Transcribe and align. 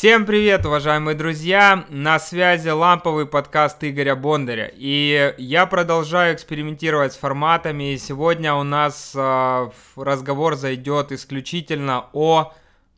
Всем 0.00 0.24
привет, 0.24 0.64
уважаемые 0.64 1.14
друзья! 1.14 1.84
На 1.90 2.18
связи 2.18 2.70
ламповый 2.70 3.26
подкаст 3.26 3.84
Игоря 3.84 4.16
Бондаря. 4.16 4.72
И 4.74 5.34
я 5.36 5.66
продолжаю 5.66 6.34
экспериментировать 6.34 7.12
с 7.12 7.16
форматами. 7.16 7.92
И 7.92 7.98
сегодня 7.98 8.54
у 8.54 8.62
нас 8.62 9.12
э, 9.14 9.70
разговор 9.96 10.56
зайдет 10.56 11.12
исключительно 11.12 12.06
о 12.14 12.54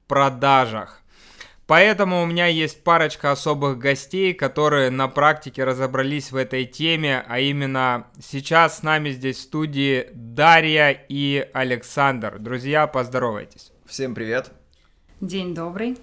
продажах. 0.07 1.01
Поэтому 1.67 2.23
у 2.23 2.27
меня 2.27 2.47
есть 2.47 2.85
парочка 2.85 3.33
особых 3.33 3.79
гостей, 3.79 4.33
которые 4.33 4.91
на 4.91 5.09
практике 5.09 5.65
разобрались 5.65 6.31
в 6.31 6.37
этой 6.37 6.67
теме, 6.67 7.25
а 7.27 7.41
именно 7.41 8.07
сейчас 8.21 8.79
с 8.79 8.83
нами 8.85 9.11
здесь 9.11 9.39
в 9.39 9.41
студии 9.41 10.07
Дарья 10.15 10.91
и 11.09 11.49
Александр. 11.53 12.39
Друзья, 12.39 12.87
поздоровайтесь. 12.87 13.73
Всем 13.87 14.15
привет. 14.15 14.53
День 15.21 15.53
добрый. 15.53 15.99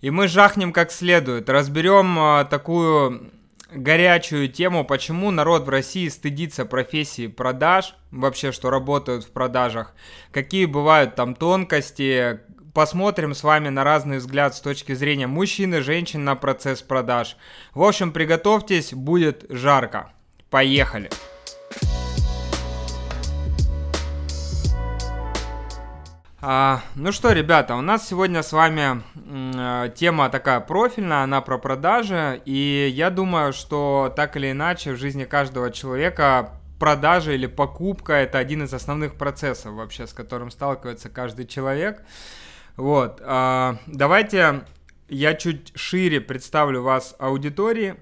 И 0.00 0.10
мы 0.10 0.28
жахнем 0.28 0.72
как 0.72 0.92
следует, 0.92 1.48
разберем 1.48 2.18
а, 2.18 2.44
такую 2.44 3.32
горячую 3.72 4.48
тему, 4.48 4.84
почему 4.84 5.30
народ 5.30 5.64
в 5.64 5.68
России 5.68 6.08
стыдится 6.08 6.64
профессии 6.64 7.26
продаж, 7.26 7.94
вообще, 8.10 8.52
что 8.52 8.70
работают 8.70 9.24
в 9.24 9.30
продажах, 9.30 9.94
какие 10.32 10.66
бывают 10.66 11.14
там 11.14 11.34
тонкости, 11.34 12.40
посмотрим 12.74 13.34
с 13.34 13.42
вами 13.42 13.70
на 13.70 13.84
разный 13.84 14.18
взгляд 14.18 14.54
с 14.54 14.60
точки 14.60 14.94
зрения 14.94 15.26
мужчин 15.26 15.74
и 15.74 15.80
женщин 15.80 16.24
на 16.24 16.36
процесс 16.36 16.82
продаж. 16.82 17.36
В 17.74 17.82
общем, 17.82 18.12
приготовьтесь, 18.12 18.92
будет 18.92 19.46
жарко. 19.48 20.12
Поехали! 20.50 21.10
А, 21.10 21.35
ну 26.94 27.12
что, 27.12 27.32
ребята, 27.32 27.76
у 27.76 27.80
нас 27.80 28.06
сегодня 28.06 28.42
с 28.42 28.52
вами 28.52 29.02
э, 29.14 29.90
тема 29.94 30.28
такая 30.28 30.60
профильная, 30.60 31.22
она 31.22 31.40
про 31.40 31.56
продажи, 31.56 32.42
и 32.44 32.92
я 32.94 33.08
думаю, 33.08 33.54
что 33.54 34.12
так 34.14 34.36
или 34.36 34.50
иначе 34.50 34.92
в 34.92 34.98
жизни 34.98 35.24
каждого 35.24 35.70
человека 35.70 36.50
продажа 36.78 37.32
или 37.32 37.46
покупка 37.46 38.12
это 38.12 38.36
один 38.36 38.64
из 38.64 38.74
основных 38.74 39.14
процессов 39.14 39.72
вообще, 39.72 40.06
с 40.06 40.12
которым 40.12 40.50
сталкивается 40.50 41.08
каждый 41.08 41.46
человек. 41.46 42.02
Вот, 42.76 43.22
э, 43.24 43.76
давайте 43.86 44.66
я 45.08 45.32
чуть 45.32 45.72
шире 45.74 46.20
представлю 46.20 46.82
вас 46.82 47.16
аудитории, 47.18 47.96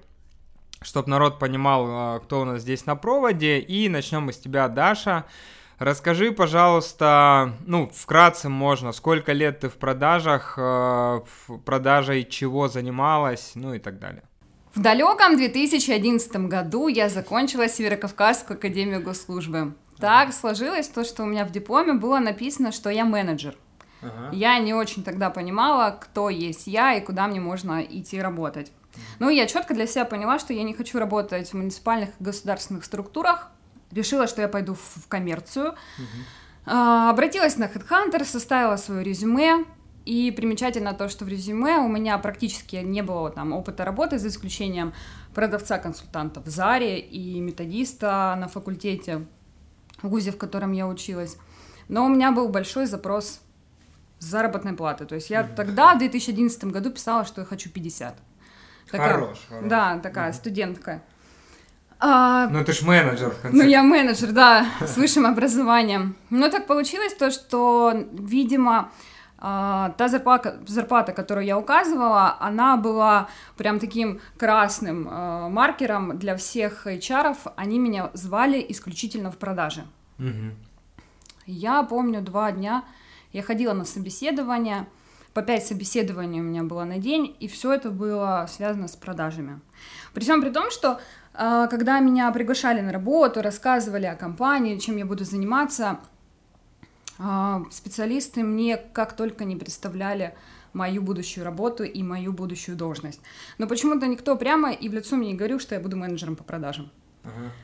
чтобы 0.82 1.08
народ 1.08 1.38
понимал, 1.38 2.16
э, 2.16 2.20
кто 2.24 2.40
у 2.40 2.44
нас 2.44 2.62
здесь 2.62 2.84
на 2.84 2.96
проводе, 2.96 3.60
и 3.60 3.88
начнем 3.88 4.24
мы 4.24 4.32
с 4.32 4.38
тебя, 4.38 4.66
Даша. 4.66 5.24
Расскажи, 5.78 6.30
пожалуйста, 6.30 7.54
ну, 7.66 7.90
вкратце 7.92 8.48
можно, 8.48 8.92
сколько 8.92 9.32
лет 9.32 9.60
ты 9.60 9.68
в 9.68 9.74
продажах, 9.74 10.54
э, 10.56 11.20
продажей 11.64 12.24
чего 12.24 12.68
занималась, 12.68 13.52
ну 13.54 13.74
и 13.74 13.78
так 13.78 13.98
далее. 13.98 14.22
В 14.74 14.80
далеком 14.80 15.36
2011 15.36 16.48
году 16.48 16.88
я 16.88 17.08
закончила 17.08 17.68
Северокавказскую 17.68 18.56
академию 18.56 19.02
госслужбы. 19.02 19.74
Так 19.98 20.32
сложилось 20.32 20.88
то, 20.88 21.04
что 21.04 21.22
у 21.22 21.26
меня 21.26 21.44
в 21.44 21.52
дипломе 21.52 21.92
было 21.92 22.18
написано, 22.18 22.72
что 22.72 22.90
я 22.90 23.04
менеджер. 23.04 23.56
Ага. 24.02 24.30
Я 24.32 24.58
не 24.58 24.74
очень 24.74 25.04
тогда 25.04 25.30
понимала, 25.30 25.96
кто 26.00 26.28
есть 26.28 26.66
я 26.66 26.94
и 26.94 27.00
куда 27.00 27.26
мне 27.26 27.40
можно 27.40 27.82
идти 27.82 28.20
работать. 28.20 28.72
Ну, 29.18 29.28
я 29.28 29.46
четко 29.46 29.74
для 29.74 29.86
себя 29.86 30.04
поняла, 30.04 30.38
что 30.38 30.52
я 30.52 30.62
не 30.62 30.74
хочу 30.74 30.98
работать 30.98 31.50
в 31.50 31.54
муниципальных 31.54 32.10
и 32.10 32.24
государственных 32.24 32.84
структурах, 32.84 33.50
решила, 33.94 34.26
что 34.26 34.42
я 34.42 34.48
пойду 34.48 34.74
в 34.74 35.08
коммерцию. 35.08 35.74
Угу. 35.98 36.76
Обратилась 36.76 37.56
на 37.56 37.64
HeadHunter, 37.64 38.24
составила 38.24 38.76
свое 38.76 39.04
резюме, 39.04 39.64
и 40.04 40.30
примечательно 40.30 40.92
то, 40.92 41.08
что 41.08 41.24
в 41.24 41.28
резюме 41.28 41.78
у 41.78 41.88
меня 41.88 42.18
практически 42.18 42.76
не 42.76 43.02
было 43.02 43.30
там 43.30 43.52
опыта 43.52 43.84
работы, 43.84 44.18
за 44.18 44.28
исключением 44.28 44.92
продавца-консультанта 45.34 46.40
в 46.40 46.48
Заре 46.48 47.00
и 47.00 47.40
методиста 47.40 48.36
на 48.38 48.48
факультете 48.48 49.26
в 50.02 50.08
ГУЗе, 50.08 50.32
в 50.32 50.36
котором 50.36 50.72
я 50.72 50.86
училась. 50.86 51.38
Но 51.88 52.04
у 52.04 52.08
меня 52.08 52.32
был 52.32 52.48
большой 52.48 52.86
запрос 52.86 53.40
заработной 54.18 54.74
платы. 54.74 55.06
То 55.06 55.14
есть 55.14 55.30
я 55.30 55.42
mm 55.42 55.54
тогда, 55.54 55.94
в 55.94 55.98
2011 55.98 56.64
году, 56.64 56.90
писала, 56.90 57.24
что 57.24 57.40
я 57.40 57.46
хочу 57.46 57.70
50. 57.70 58.16
Такая, 58.90 59.12
хорош, 59.14 59.38
хорош. 59.48 59.68
Да, 59.68 59.98
такая 59.98 60.30
mm 60.30 60.34
студентка. 60.34 61.02
А, 62.06 62.48
ну, 62.50 62.62
ты 62.64 62.72
ж 62.72 62.82
менеджер. 62.82 63.30
В 63.30 63.40
конце. 63.40 63.56
Ну, 63.56 63.62
я 63.62 63.82
менеджер, 63.82 64.32
да, 64.32 64.66
с 64.80 64.96
высшим 64.98 65.24
образованием. 65.24 66.14
Но 66.28 66.50
так 66.50 66.66
получилось 66.66 67.14
то, 67.14 67.30
что, 67.30 67.94
видимо, 68.12 68.90
а, 69.38 69.94
та 69.96 70.08
зарплата, 70.08 70.58
зарплата, 70.66 71.12
которую 71.12 71.46
я 71.46 71.56
указывала, 71.56 72.36
она 72.40 72.76
была 72.76 73.28
прям 73.56 73.78
таким 73.78 74.20
красным 74.36 75.08
а, 75.10 75.48
маркером 75.48 76.18
для 76.18 76.36
всех 76.36 76.86
HR. 76.86 77.36
Они 77.56 77.78
меня 77.78 78.10
звали 78.12 78.62
исключительно 78.68 79.30
в 79.30 79.38
продаже. 79.38 79.84
Угу. 80.18 80.52
Я 81.46 81.82
помню 81.84 82.20
два 82.20 82.52
дня, 82.52 82.84
я 83.32 83.42
ходила 83.42 83.72
на 83.72 83.86
собеседование, 83.86 84.86
по 85.32 85.42
пять 85.42 85.66
собеседований 85.66 86.40
у 86.40 86.44
меня 86.44 86.62
было 86.62 86.84
на 86.84 86.98
день, 86.98 87.34
и 87.40 87.48
все 87.48 87.72
это 87.72 87.90
было 87.90 88.46
связано 88.48 88.88
с 88.88 88.94
продажами. 88.94 89.60
При 90.12 90.22
всем 90.22 90.40
при 90.40 90.50
том, 90.50 90.70
что 90.70 91.00
когда 91.34 91.98
меня 92.00 92.30
приглашали 92.30 92.80
на 92.80 92.92
работу, 92.92 93.42
рассказывали 93.42 94.06
о 94.06 94.14
компании, 94.14 94.78
чем 94.78 94.96
я 94.96 95.04
буду 95.04 95.24
заниматься, 95.24 95.98
а, 97.18 97.62
специалисты 97.70 98.42
мне 98.42 98.76
как 98.76 99.14
только 99.14 99.44
не 99.44 99.56
представляли 99.56 100.34
мою 100.72 101.02
будущую 101.02 101.44
работу 101.44 101.84
и 101.84 102.02
мою 102.02 102.32
будущую 102.32 102.76
должность. 102.76 103.20
Но 103.58 103.66
почему-то 103.66 104.06
никто 104.06 104.36
прямо 104.36 104.72
и 104.72 104.88
в 104.88 104.94
лицо 104.94 105.16
мне 105.16 105.28
не 105.28 105.34
говорил, 105.34 105.60
что 105.60 105.74
я 105.74 105.80
буду 105.80 105.96
менеджером 105.96 106.36
по 106.36 106.44
продажам. 106.44 106.90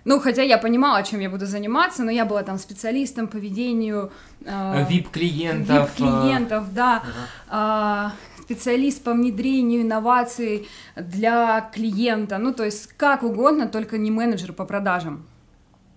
Ну, 0.04 0.20
хотя 0.20 0.42
я 0.42 0.58
понимала, 0.58 1.02
чем 1.02 1.20
я 1.20 1.30
буду 1.30 1.46
заниматься, 1.46 2.02
но 2.02 2.10
я 2.10 2.24
была 2.24 2.42
там 2.42 2.58
специалистом 2.58 3.28
по 3.28 3.36
ведению... 3.36 4.10
Э, 4.44 4.86
VIP-клиентов. 4.88 5.98
VIP-клиентов, 5.98 6.72
да. 6.72 7.02
Uh-huh 7.50 8.10
специалист 8.50 9.04
по 9.04 9.12
внедрению 9.12 9.82
инноваций 9.82 10.68
для 10.96 11.70
клиента, 11.72 12.36
ну, 12.38 12.52
то 12.52 12.64
есть 12.64 12.92
как 12.96 13.22
угодно, 13.22 13.68
только 13.68 13.96
не 13.96 14.10
менеджер 14.10 14.52
по 14.52 14.64
продажам. 14.64 15.24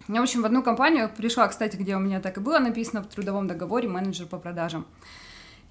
Я, 0.08 0.20
в 0.20 0.24
общем, 0.24 0.44
в 0.44 0.46
одну 0.46 0.62
компанию 0.62 1.10
пришла, 1.10 1.48
кстати, 1.48 1.78
где 1.78 1.96
у 1.96 2.00
меня 2.00 2.20
так 2.20 2.38
и 2.38 2.40
было 2.40 2.60
написано 2.60 3.02
в 3.02 3.08
трудовом 3.08 3.48
договоре 3.48 3.88
менеджер 3.88 4.28
по 4.28 4.38
продажам. 4.38 4.86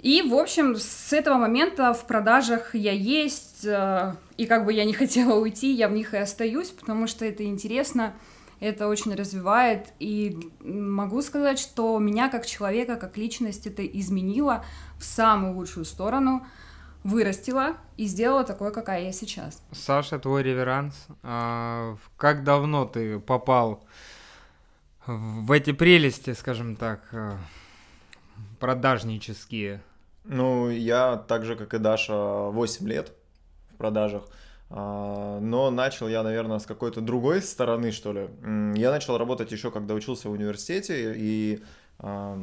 И, 0.02 0.22
в 0.22 0.34
общем, 0.34 0.76
с 0.76 1.12
этого 1.12 1.36
момента 1.36 1.94
в 1.94 2.06
продажах 2.06 2.74
я 2.74 2.92
есть, 2.92 3.64
э, 3.64 4.14
и 4.36 4.46
как 4.46 4.64
бы 4.64 4.72
я 4.72 4.84
не 4.84 4.92
хотела 4.92 5.38
уйти, 5.38 5.72
я 5.72 5.88
в 5.88 5.92
них 5.92 6.12
и 6.12 6.18
остаюсь, 6.18 6.70
потому 6.70 7.06
что 7.06 7.24
это 7.24 7.44
интересно, 7.44 8.14
это 8.60 8.88
очень 8.88 9.14
развивает, 9.14 9.88
и 9.98 10.38
могу 10.60 11.22
сказать, 11.22 11.58
что 11.58 11.98
меня 11.98 12.28
как 12.28 12.46
человека, 12.46 12.96
как 12.96 13.16
личность 13.16 13.66
это 13.66 13.84
изменило 13.86 14.64
в 14.98 15.04
самую 15.04 15.54
лучшую 15.54 15.84
сторону– 15.84 16.46
вырастила 17.04 17.76
и 17.96 18.06
сделала 18.06 18.44
такой, 18.44 18.72
какая 18.72 19.04
я 19.04 19.12
сейчас. 19.12 19.62
Саша, 19.72 20.19
твой 20.19 20.42
реверанс. 20.42 21.06
А, 21.22 21.96
как 22.16 22.44
давно 22.44 22.84
ты 22.84 23.19
попал 23.19 23.84
в 25.06 25.50
эти 25.50 25.72
прелести, 25.72 26.32
скажем 26.32 26.76
так, 26.76 27.00
э, 27.12 27.36
продажнические? 28.60 29.82
Ну, 30.24 30.70
я 30.70 31.16
так 31.16 31.44
же, 31.44 31.56
как 31.56 31.74
и 31.74 31.78
Даша, 31.78 32.14
8 32.14 32.88
лет 32.88 33.12
в 33.72 33.76
продажах. 33.76 34.24
А, 34.70 35.38
но 35.40 35.70
начал 35.70 36.08
я, 36.08 36.22
наверное, 36.22 36.58
с 36.58 36.66
какой-то 36.66 37.00
другой 37.00 37.42
стороны, 37.42 37.92
что 37.92 38.12
ли. 38.12 38.28
Я 38.78 38.90
начал 38.90 39.18
работать 39.18 39.52
еще, 39.52 39.70
когда 39.70 39.94
учился 39.94 40.28
в 40.28 40.32
университете, 40.32 41.12
и 41.16 41.62
а, 41.98 42.42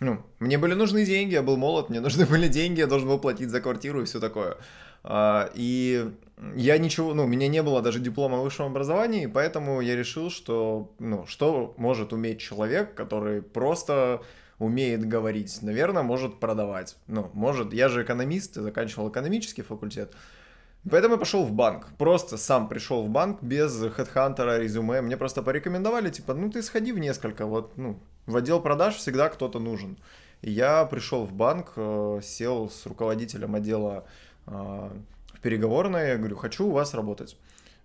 ну, 0.00 0.22
мне 0.38 0.58
были 0.58 0.74
нужны 0.74 1.04
деньги, 1.04 1.32
я 1.32 1.42
был 1.42 1.56
молод, 1.56 1.88
мне 1.88 2.00
нужны 2.00 2.26
были 2.30 2.48
деньги, 2.48 2.80
я 2.80 2.86
должен 2.86 3.08
был 3.08 3.18
платить 3.18 3.50
за 3.50 3.60
квартиру 3.60 4.02
и 4.02 4.04
все 4.04 4.20
такое. 4.20 4.56
А, 5.02 5.50
и 5.54 6.12
я 6.54 6.78
ничего, 6.78 7.14
ну, 7.14 7.24
у 7.24 7.26
меня 7.26 7.48
не 7.48 7.62
было 7.62 7.82
даже 7.82 7.98
диплома 7.98 8.38
о 8.38 8.42
высшем 8.42 8.66
образовании, 8.66 9.26
поэтому 9.26 9.80
я 9.80 9.96
решил, 9.96 10.30
что, 10.30 10.92
ну, 10.98 11.26
что 11.26 11.74
может 11.76 12.12
уметь 12.12 12.40
человек, 12.40 12.94
который 12.94 13.42
просто 13.42 14.22
умеет 14.58 15.06
говорить, 15.06 15.58
наверное, 15.62 16.02
может 16.02 16.40
продавать. 16.40 16.96
Ну, 17.06 17.30
может, 17.32 17.72
я 17.72 17.88
же 17.88 18.02
экономист, 18.02 18.54
заканчивал 18.54 19.08
экономический 19.10 19.62
факультет, 19.62 20.12
Поэтому 20.88 21.14
я 21.14 21.18
пошел 21.18 21.44
в 21.44 21.52
банк. 21.52 21.88
Просто 21.98 22.36
сам 22.36 22.68
пришел 22.68 23.02
в 23.02 23.08
банк 23.10 23.42
без 23.42 23.78
хедхантера, 23.92 24.58
резюме. 24.58 25.00
Мне 25.00 25.16
просто 25.16 25.42
порекомендовали, 25.42 26.08
типа, 26.10 26.34
ну 26.34 26.50
ты 26.50 26.62
сходи 26.62 26.92
в 26.92 26.98
несколько, 26.98 27.46
вот, 27.46 27.76
ну, 27.76 27.98
в 28.26 28.36
отдел 28.36 28.60
продаж 28.60 28.94
всегда 28.94 29.28
кто-то 29.28 29.58
нужен. 29.58 29.98
Я 30.40 30.84
пришел 30.84 31.24
в 31.24 31.32
банк, 31.32 31.72
э, 31.76 32.20
сел 32.22 32.70
с 32.70 32.86
руководителем 32.86 33.56
отдела 33.56 34.04
э, 34.46 34.50
в 34.52 35.40
переговорной, 35.40 36.10
я 36.10 36.16
говорю, 36.16 36.36
хочу 36.36 36.66
у 36.66 36.70
вас 36.70 36.94
работать. 36.94 37.36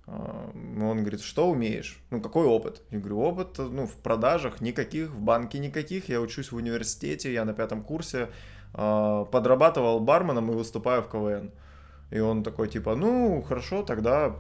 Э, 0.08 0.50
он 0.82 1.00
говорит, 1.00 1.22
что 1.22 1.50
умеешь? 1.50 2.00
Ну, 2.10 2.22
какой 2.22 2.46
опыт? 2.46 2.82
Я 2.92 3.00
говорю, 3.00 3.20
опыт, 3.20 3.58
ну, 3.58 3.88
в 3.88 3.96
продажах 3.96 4.62
никаких, 4.62 5.10
в 5.10 5.20
банке 5.20 5.60
никаких. 5.60 6.10
Я 6.10 6.22
учусь 6.22 6.52
в 6.52 6.56
университете, 6.56 7.34
я 7.34 7.46
на 7.46 7.54
пятом 7.54 7.84
курсе, 7.84 8.30
подрабатывал 8.72 10.00
барменом 10.00 10.52
и 10.52 10.56
выступаю 10.56 11.04
в 11.04 11.10
КВН. 11.10 11.52
И 12.10 12.20
он 12.20 12.44
такой, 12.44 12.68
типа, 12.68 12.96
ну, 12.96 13.42
хорошо, 13.42 13.84
тогда, 13.84 14.36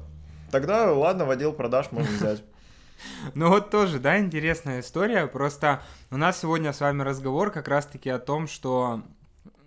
тогда, 0.51 0.91
ладно, 0.91 1.25
в 1.25 1.29
отдел 1.31 1.53
продаж 1.53 1.91
можно 1.91 2.11
взять. 2.11 2.43
Ну 3.33 3.49
вот 3.49 3.69
тоже, 3.69 3.99
да, 3.99 4.19
интересная 4.19 4.79
история. 4.79 5.27
Просто 5.27 5.81
у 6.11 6.15
нас 6.15 6.39
сегодня 6.39 6.71
с 6.71 6.79
вами 6.79 7.01
разговор 7.01 7.51
как 7.51 7.67
раз-таки 7.67 8.09
о 8.09 8.19
том, 8.19 8.47
что 8.47 9.01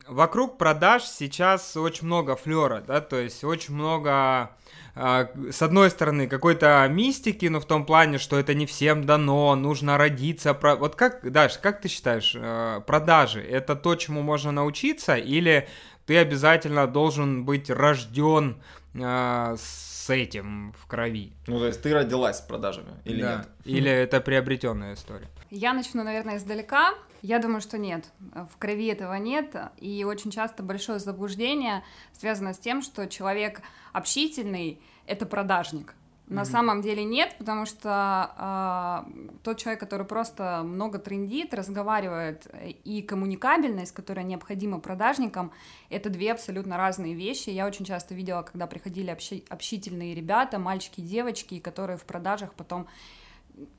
вокруг 0.09 0.57
продаж 0.57 1.03
сейчас 1.03 1.77
очень 1.77 2.07
много 2.07 2.37
флера, 2.37 2.83
да, 2.87 3.01
то 3.01 3.17
есть 3.17 3.45
очень 3.45 3.75
много 3.75 4.11
а, 4.11 4.51
с 4.97 5.61
одной 5.61 5.91
стороны, 5.91 6.27
какой-то 6.27 6.87
мистики, 6.89 7.47
но 7.47 7.61
в 7.61 7.67
том 7.67 7.85
плане, 7.85 8.17
что 8.17 8.39
это 8.39 8.55
не 8.55 8.65
всем 8.65 9.05
дано, 9.05 9.55
нужно 9.55 9.99
родиться. 9.99 10.55
Про... 10.55 10.77
Вот 10.77 10.97
как, 10.97 11.31
Даш, 11.31 11.59
как 11.59 11.83
ты 11.83 11.89
считаешь, 11.89 12.35
э, 12.35 12.81
продажи— 12.87 13.43
это 13.51 13.77
то, 13.77 13.95
чему 13.97 14.23
можно 14.23 14.53
научиться, 14.53 15.15
или 15.15 15.69
ты 16.07 16.17
обязательно 16.17 16.87
должен 16.87 17.45
быть 17.45 17.69
рожден 17.69 18.57
э, 18.95 19.57
с 19.59 20.09
этим 20.09 20.73
в 20.81 20.87
крови? 20.87 21.35
Ну, 21.47 21.59
то 21.59 21.67
есть 21.67 21.83
ты 21.83 21.93
родилась 21.93 22.39
с 22.39 22.41
продажами 22.41 22.95
или 23.05 23.21
да. 23.21 23.37
нет? 23.37 23.49
Или 23.65 23.91
это 23.91 24.23
приобретенная 24.23 24.95
история? 24.95 25.29
Я 25.51 25.75
начну, 25.75 26.05
наверное, 26.05 26.39
издалека. 26.39 26.95
Я 27.23 27.39
думаю, 27.39 27.61
что 27.61 27.79
нет. 27.79 28.11
В 28.19 28.57
крови 28.59 28.87
этого 28.87 29.15
нет. 29.15 29.55
И 29.79 30.05
очень 30.05 30.31
часто 30.31 30.63
большое 30.63 30.99
заблуждение 30.99 31.83
связано 32.13 32.55
с 32.55 32.59
тем, 32.59 32.83
что 32.83 33.07
человек 33.07 33.63
общительный— 33.93 34.81
это 35.07 35.27
продажник. 35.27 35.95
На 36.29 36.41
mm-hmm. 36.41 36.45
самом 36.45 36.83
деле 36.83 37.05
нет, 37.05 37.37
потому 37.39 37.67
что 37.67 39.05
э, 39.07 39.29
тот 39.45 39.59
человек, 39.59 39.79
который 39.79 40.05
просто 40.05 40.63
много 40.65 40.99
трендит, 40.99 41.55
разговаривает 41.55 42.49
и 42.83 43.01
коммуникабельность, 43.03 43.95
которая 43.95 44.27
необходима 44.27 44.81
продажникам, 44.81 45.53
это 45.89 46.11
две 46.11 46.33
абсолютно 46.33 46.77
разные 46.77 47.15
вещи. 47.15 47.51
Я 47.51 47.65
очень 47.65 47.85
часто 47.85 48.15
видела, 48.15 48.43
когда 48.43 48.67
приходили 48.67 49.13
общи- 49.13 49.45
общительные 49.49 50.17
ребята, 50.17 50.59
мальчики, 50.59 51.01
девочки, 51.01 51.61
которые 51.61 51.97
в 51.97 52.05
продажах 52.05 52.55
потом 52.55 52.89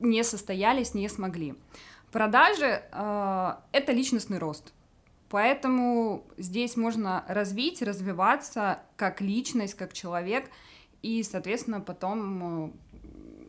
не 0.00 0.24
состоялись, 0.24 0.94
не 0.94 1.08
смогли. 1.10 1.54
Продажи 2.12 2.82
э, 2.90 3.54
это 3.72 3.92
личностный 3.92 4.38
рост. 4.38 4.72
Поэтому 5.30 6.24
здесь 6.38 6.76
можно 6.76 7.24
развить, 7.28 7.82
развиваться 7.82 8.80
как 8.96 9.20
личность, 9.20 9.74
как 9.74 9.92
человек, 9.92 10.50
и, 11.02 11.22
соответственно, 11.22 11.80
потом 11.80 12.72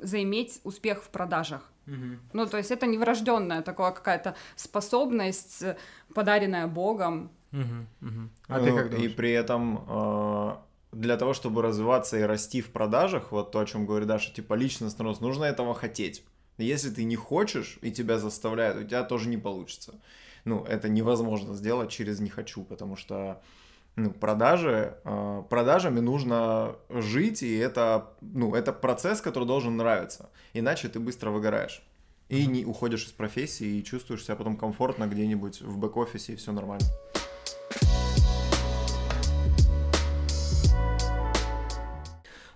э, 0.02 0.06
заиметь 0.06 0.60
успех 0.64 1.04
в 1.04 1.10
продажах. 1.10 1.72
Угу. 1.88 2.20
Ну, 2.34 2.46
то 2.46 2.58
есть 2.58 2.72
это 2.72 2.86
не 2.86 2.98
врожденная 2.98 3.62
такая 3.62 3.92
какая-то 3.92 4.36
способность, 4.56 5.64
э, 5.64 5.78
подаренная 6.14 6.68
Богом. 6.68 7.32
Угу, 7.52 8.08
угу. 8.08 8.30
А 8.48 8.60
ну, 8.60 8.66
ты 8.66 8.76
как 8.76 8.90
думаешь? 8.92 9.12
И 9.12 9.16
при 9.16 9.32
этом 9.32 9.86
э, 9.88 10.56
для 10.92 11.18
того, 11.18 11.34
чтобы 11.34 11.62
развиваться 11.62 12.18
и 12.18 12.24
расти 12.24 12.62
в 12.62 12.72
продажах, 12.72 13.32
вот 13.32 13.52
то, 13.52 13.60
о 13.60 13.66
чем 13.66 13.86
говорит 13.86 14.08
Даша, 14.08 14.34
типа 14.34 14.54
личностный 14.54 15.06
рост, 15.06 15.22
нужно 15.22 15.46
этого 15.46 15.74
хотеть. 15.74 16.24
Если 16.64 16.90
ты 16.90 17.04
не 17.04 17.16
хочешь 17.16 17.80
и 17.82 17.92
тебя 17.92 18.20
заставляют, 18.20 18.78
у 18.78 18.84
тебя 18.84 19.04
тоже 19.04 19.30
не 19.30 19.38
получится. 19.38 19.96
Ну, 20.46 20.64
это 20.64 20.90
невозможно 20.90 21.54
сделать 21.54 21.90
через 21.90 22.20
«не 22.20 22.30
хочу», 22.30 22.64
потому 22.64 22.96
что 22.96 23.42
ну, 23.96 24.12
продажи, 24.12 24.98
э, 25.04 25.44
продажами 25.50 26.00
нужно 26.00 26.76
жить, 26.90 27.44
и 27.44 27.58
это, 27.58 28.14
ну, 28.22 28.56
это 28.56 28.72
процесс, 28.72 29.20
который 29.22 29.46
должен 29.46 29.76
нравиться. 29.78 30.30
Иначе 30.54 30.88
ты 30.88 31.00
быстро 31.00 31.32
выгораешь. 31.32 31.82
И 32.30 32.46
не 32.46 32.64
уходишь 32.64 33.06
из 33.06 33.12
профессии, 33.12 33.80
и 33.80 33.84
чувствуешь 33.84 34.24
себя 34.24 34.36
потом 34.36 34.56
комфортно 34.56 35.08
где-нибудь 35.08 35.62
в 35.62 35.78
бэк-офисе, 35.80 36.34
и 36.34 36.36
все 36.36 36.52
нормально. 36.52 36.86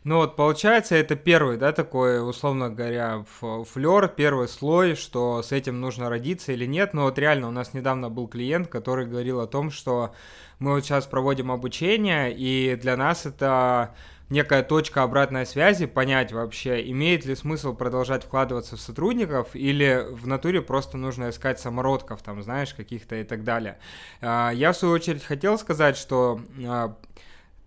Ну 0.03 0.17
вот, 0.17 0.35
получается, 0.35 0.95
это 0.95 1.15
первый, 1.15 1.57
да, 1.57 1.71
такой, 1.71 2.27
условно 2.27 2.69
говоря, 2.69 3.23
флер, 3.29 4.09
первый 4.09 4.50
слой, 4.50 4.95
что 4.95 5.41
с 5.41 5.53
этим 5.53 5.79
нужно 5.79 6.09
родиться 6.09 6.51
или 6.51 6.65
нет. 6.65 6.94
Но 6.94 7.03
вот 7.03 7.17
реально 7.17 7.47
у 7.47 7.51
нас 7.51 7.73
недавно 7.73 8.09
был 8.09 8.27
клиент, 8.27 8.67
который 8.67 9.05
говорил 9.05 9.39
о 9.39 9.47
том, 9.47 9.71
что 9.71 10.13
мы 10.59 10.71
вот 10.73 10.83
сейчас 10.83 11.05
проводим 11.05 11.51
обучение, 11.51 12.33
и 12.33 12.75
для 12.75 12.97
нас 12.97 13.25
это 13.25 13.95
некая 14.29 14.63
точка 14.63 15.03
обратной 15.03 15.45
связи, 15.45 15.85
понять 15.85 16.33
вообще, 16.33 16.89
имеет 16.89 17.25
ли 17.25 17.35
смысл 17.35 17.73
продолжать 17.73 18.25
вкладываться 18.25 18.75
в 18.75 18.81
сотрудников 18.81 19.55
или 19.55 20.05
в 20.09 20.27
натуре 20.27 20.61
просто 20.61 20.97
нужно 20.97 21.29
искать 21.29 21.59
самородков, 21.61 22.21
там, 22.21 22.41
знаешь, 22.44 22.73
каких-то 22.73 23.15
и 23.15 23.23
так 23.23 23.44
далее. 23.45 23.77
А, 24.21 24.51
я, 24.51 24.73
в 24.73 24.77
свою 24.77 24.95
очередь, 24.95 25.23
хотел 25.23 25.57
сказать, 25.57 25.95
что 25.95 26.41
а, 26.65 26.97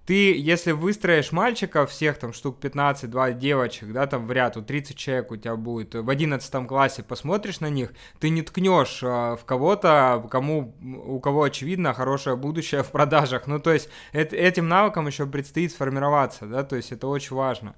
ты, 0.07 0.39
если 0.39 0.71
выстроишь 0.71 1.33
мальчиков 1.33 1.91
всех, 1.91 2.19
там, 2.19 2.33
штук 2.33 2.61
15, 2.61 3.11
2 3.11 3.33
девочек, 3.33 3.93
да, 3.93 4.07
там, 4.07 4.27
в 4.27 4.33
ряд, 4.33 4.55
вот 4.55 4.67
30 4.67 4.97
человек 4.97 5.33
у 5.33 5.37
тебя 5.37 5.57
будет, 5.57 5.95
в 5.95 6.09
11 6.09 6.67
классе 6.69 7.03
посмотришь 7.03 7.59
на 7.59 7.69
них, 7.69 7.93
ты 8.21 8.29
не 8.29 8.43
ткнешь 8.43 9.03
э, 9.03 9.07
в 9.07 9.45
кого-то, 9.45 10.25
кому, 10.31 10.75
у 11.07 11.19
кого, 11.19 11.43
очевидно, 11.43 11.93
хорошее 11.93 12.37
будущее 12.37 12.83
в 12.85 12.93
продажах. 12.93 13.49
Ну, 13.49 13.59
то 13.59 13.73
есть, 13.73 13.89
это, 14.13 14.37
этим 14.37 14.69
навыкам 14.69 15.09
еще 15.09 15.27
предстоит 15.27 15.73
сформироваться, 15.73 16.47
да, 16.47 16.63
то 16.63 16.77
есть, 16.77 16.93
это 16.93 17.09
очень 17.09 17.35
важно. 17.35 17.75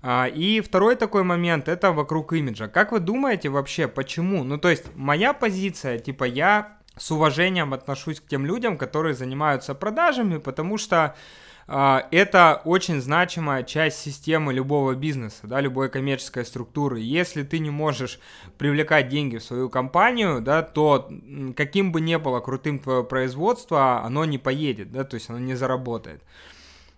А, 0.00 0.26
и 0.26 0.60
второй 0.60 0.94
такой 0.94 1.24
момент, 1.24 1.66
это 1.66 1.90
вокруг 1.90 2.34
имиджа. 2.34 2.68
Как 2.68 2.92
вы 2.92 3.00
думаете 3.00 3.48
вообще, 3.48 3.88
почему? 3.88 4.44
Ну, 4.44 4.58
то 4.58 4.68
есть, 4.68 4.84
моя 4.94 5.32
позиция, 5.32 5.98
типа, 5.98 6.24
я 6.24 6.78
с 6.96 7.10
уважением 7.10 7.74
отношусь 7.74 8.20
к 8.20 8.26
тем 8.26 8.46
людям, 8.46 8.78
которые 8.78 9.14
занимаются 9.14 9.74
продажами, 9.74 10.38
потому 10.38 10.78
что 10.78 11.16
это 11.66 12.60
очень 12.64 13.00
значимая 13.00 13.62
часть 13.62 13.98
системы 13.98 14.52
любого 14.52 14.94
бизнеса, 14.94 15.40
да, 15.44 15.60
любой 15.60 15.88
коммерческой 15.88 16.44
структуры. 16.44 17.00
Если 17.00 17.42
ты 17.42 17.58
не 17.58 17.70
можешь 17.70 18.20
привлекать 18.58 19.08
деньги 19.08 19.38
в 19.38 19.42
свою 19.42 19.70
компанию, 19.70 20.42
да, 20.42 20.62
то 20.62 21.10
каким 21.56 21.90
бы 21.90 22.00
ни 22.02 22.16
было 22.16 22.40
крутым 22.40 22.78
твое 22.78 23.02
производство, 23.02 24.02
оно 24.02 24.24
не 24.24 24.38
поедет, 24.38 24.92
да, 24.92 25.04
то 25.04 25.14
есть 25.14 25.30
оно 25.30 25.38
не 25.38 25.54
заработает. 25.54 26.22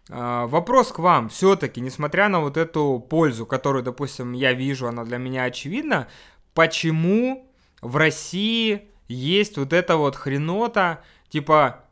А, 0.09 0.47
вопрос 0.47 0.93
к 0.93 0.99
вам. 0.99 1.29
Все-таки, 1.29 1.81
несмотря 1.81 2.29
на 2.29 2.41
вот 2.41 2.57
эту 2.57 3.05
пользу, 3.09 3.47
которую, 3.47 3.83
допустим, 3.83 4.33
я 4.33 4.53
вижу, 4.53 4.87
она 4.89 5.05
для 5.05 5.19
меня 5.19 5.45
очевидна, 5.45 6.09
почему 6.55 7.53
в 7.81 7.97
России 7.97 8.89
есть 9.09 9.57
вот 9.59 9.73
эта 9.73 9.97
вот 9.97 10.17
хренота, 10.17 11.03
типа 11.29 11.85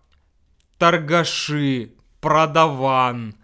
торгаши, 0.78 1.93
продаван, 2.24 3.34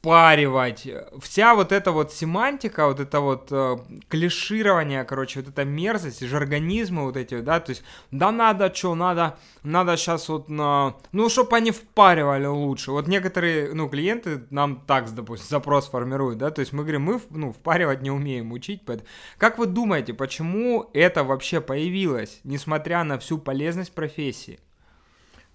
впаривать. 0.00 0.88
Вся 1.20 1.54
вот 1.54 1.70
эта 1.70 1.92
вот 1.92 2.12
семантика, 2.12 2.86
вот 2.86 2.98
это 2.98 3.20
вот 3.20 3.48
э, 3.50 3.76
клиширование, 4.08 5.04
короче, 5.04 5.40
вот 5.40 5.50
эта 5.50 5.64
мерзость, 5.66 6.26
жаргонизмы 6.26 7.02
вот 7.02 7.18
эти, 7.18 7.42
да, 7.42 7.60
то 7.60 7.70
есть, 7.70 7.82
да 8.10 8.32
надо 8.32 8.74
что, 8.74 8.94
надо, 8.94 9.36
надо 9.64 9.98
сейчас 9.98 10.30
вот 10.30 10.48
на, 10.48 10.94
ну, 11.12 11.28
чтобы 11.28 11.56
они 11.56 11.72
впаривали 11.72 12.46
лучше. 12.46 12.90
Вот 12.90 13.06
некоторые, 13.06 13.74
ну, 13.74 13.86
клиенты 13.90 14.44
нам 14.48 14.82
так, 14.86 15.14
допустим, 15.14 15.46
запрос 15.50 15.90
формируют, 15.90 16.38
да, 16.38 16.50
то 16.50 16.60
есть 16.60 16.72
мы 16.72 16.84
говорим, 16.84 17.02
мы, 17.02 17.20
ну, 17.28 17.52
впаривать 17.52 18.00
не 18.00 18.10
умеем, 18.10 18.52
учить. 18.52 18.80
Поэтому... 18.86 19.06
Как 19.36 19.58
вы 19.58 19.66
думаете, 19.66 20.14
почему 20.14 20.88
это 20.94 21.22
вообще 21.22 21.60
появилось, 21.60 22.40
несмотря 22.44 23.04
на 23.04 23.18
всю 23.18 23.36
полезность 23.36 23.92
профессии? 23.92 24.58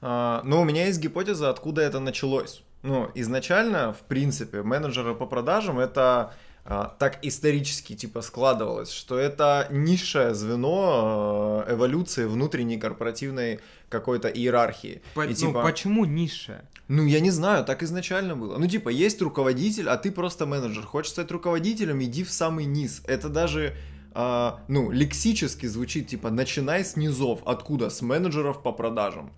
А, 0.01 0.41
ну, 0.43 0.61
у 0.61 0.65
меня 0.65 0.85
есть 0.85 0.99
гипотеза, 0.99 1.49
откуда 1.49 1.81
это 1.81 1.99
началось. 1.99 2.63
Ну, 2.83 3.09
изначально, 3.15 3.93
в 3.93 4.01
принципе, 4.01 4.63
менеджеры 4.63 5.13
по 5.13 5.25
продажам 5.25 5.79
это 5.79 6.33
а, 6.65 6.95
так 6.99 7.19
исторически 7.23 7.95
типа 7.95 8.21
складывалось, 8.21 8.91
что 8.91 9.17
это 9.17 9.67
низшее 9.71 10.33
звено 10.33 11.63
а, 11.65 11.73
эволюции 11.73 12.25
внутренней 12.25 12.77
корпоративной 12.77 13.59
какой-то 13.89 14.29
иерархии. 14.29 15.01
По, 15.15 15.25
и, 15.25 15.29
ну, 15.29 15.33
типа, 15.33 15.63
почему 15.63 16.05
низшее? 16.05 16.63
Ну, 16.87 17.05
я 17.05 17.19
не 17.19 17.31
знаю, 17.31 17.65
так 17.65 17.83
изначально 17.83 18.35
было. 18.35 18.57
Ну, 18.57 18.67
типа, 18.67 18.89
есть 18.89 19.21
руководитель, 19.21 19.89
а 19.89 19.97
ты 19.97 20.11
просто 20.11 20.45
менеджер. 20.45 20.83
Хочешь 20.83 21.11
стать 21.11 21.31
руководителем, 21.31 22.01
иди 22.03 22.23
в 22.23 22.31
самый 22.31 22.65
низ. 22.65 23.01
Это 23.07 23.29
даже 23.29 23.75
а, 24.13 24.61
ну, 24.67 24.91
лексически 24.91 25.65
звучит, 25.65 26.07
типа, 26.07 26.29
начинай 26.29 26.83
с 26.83 26.95
низов. 26.95 27.41
Откуда? 27.45 27.89
С 27.89 28.01
менеджеров 28.01 28.63
по 28.63 28.71
продажам. 28.71 29.31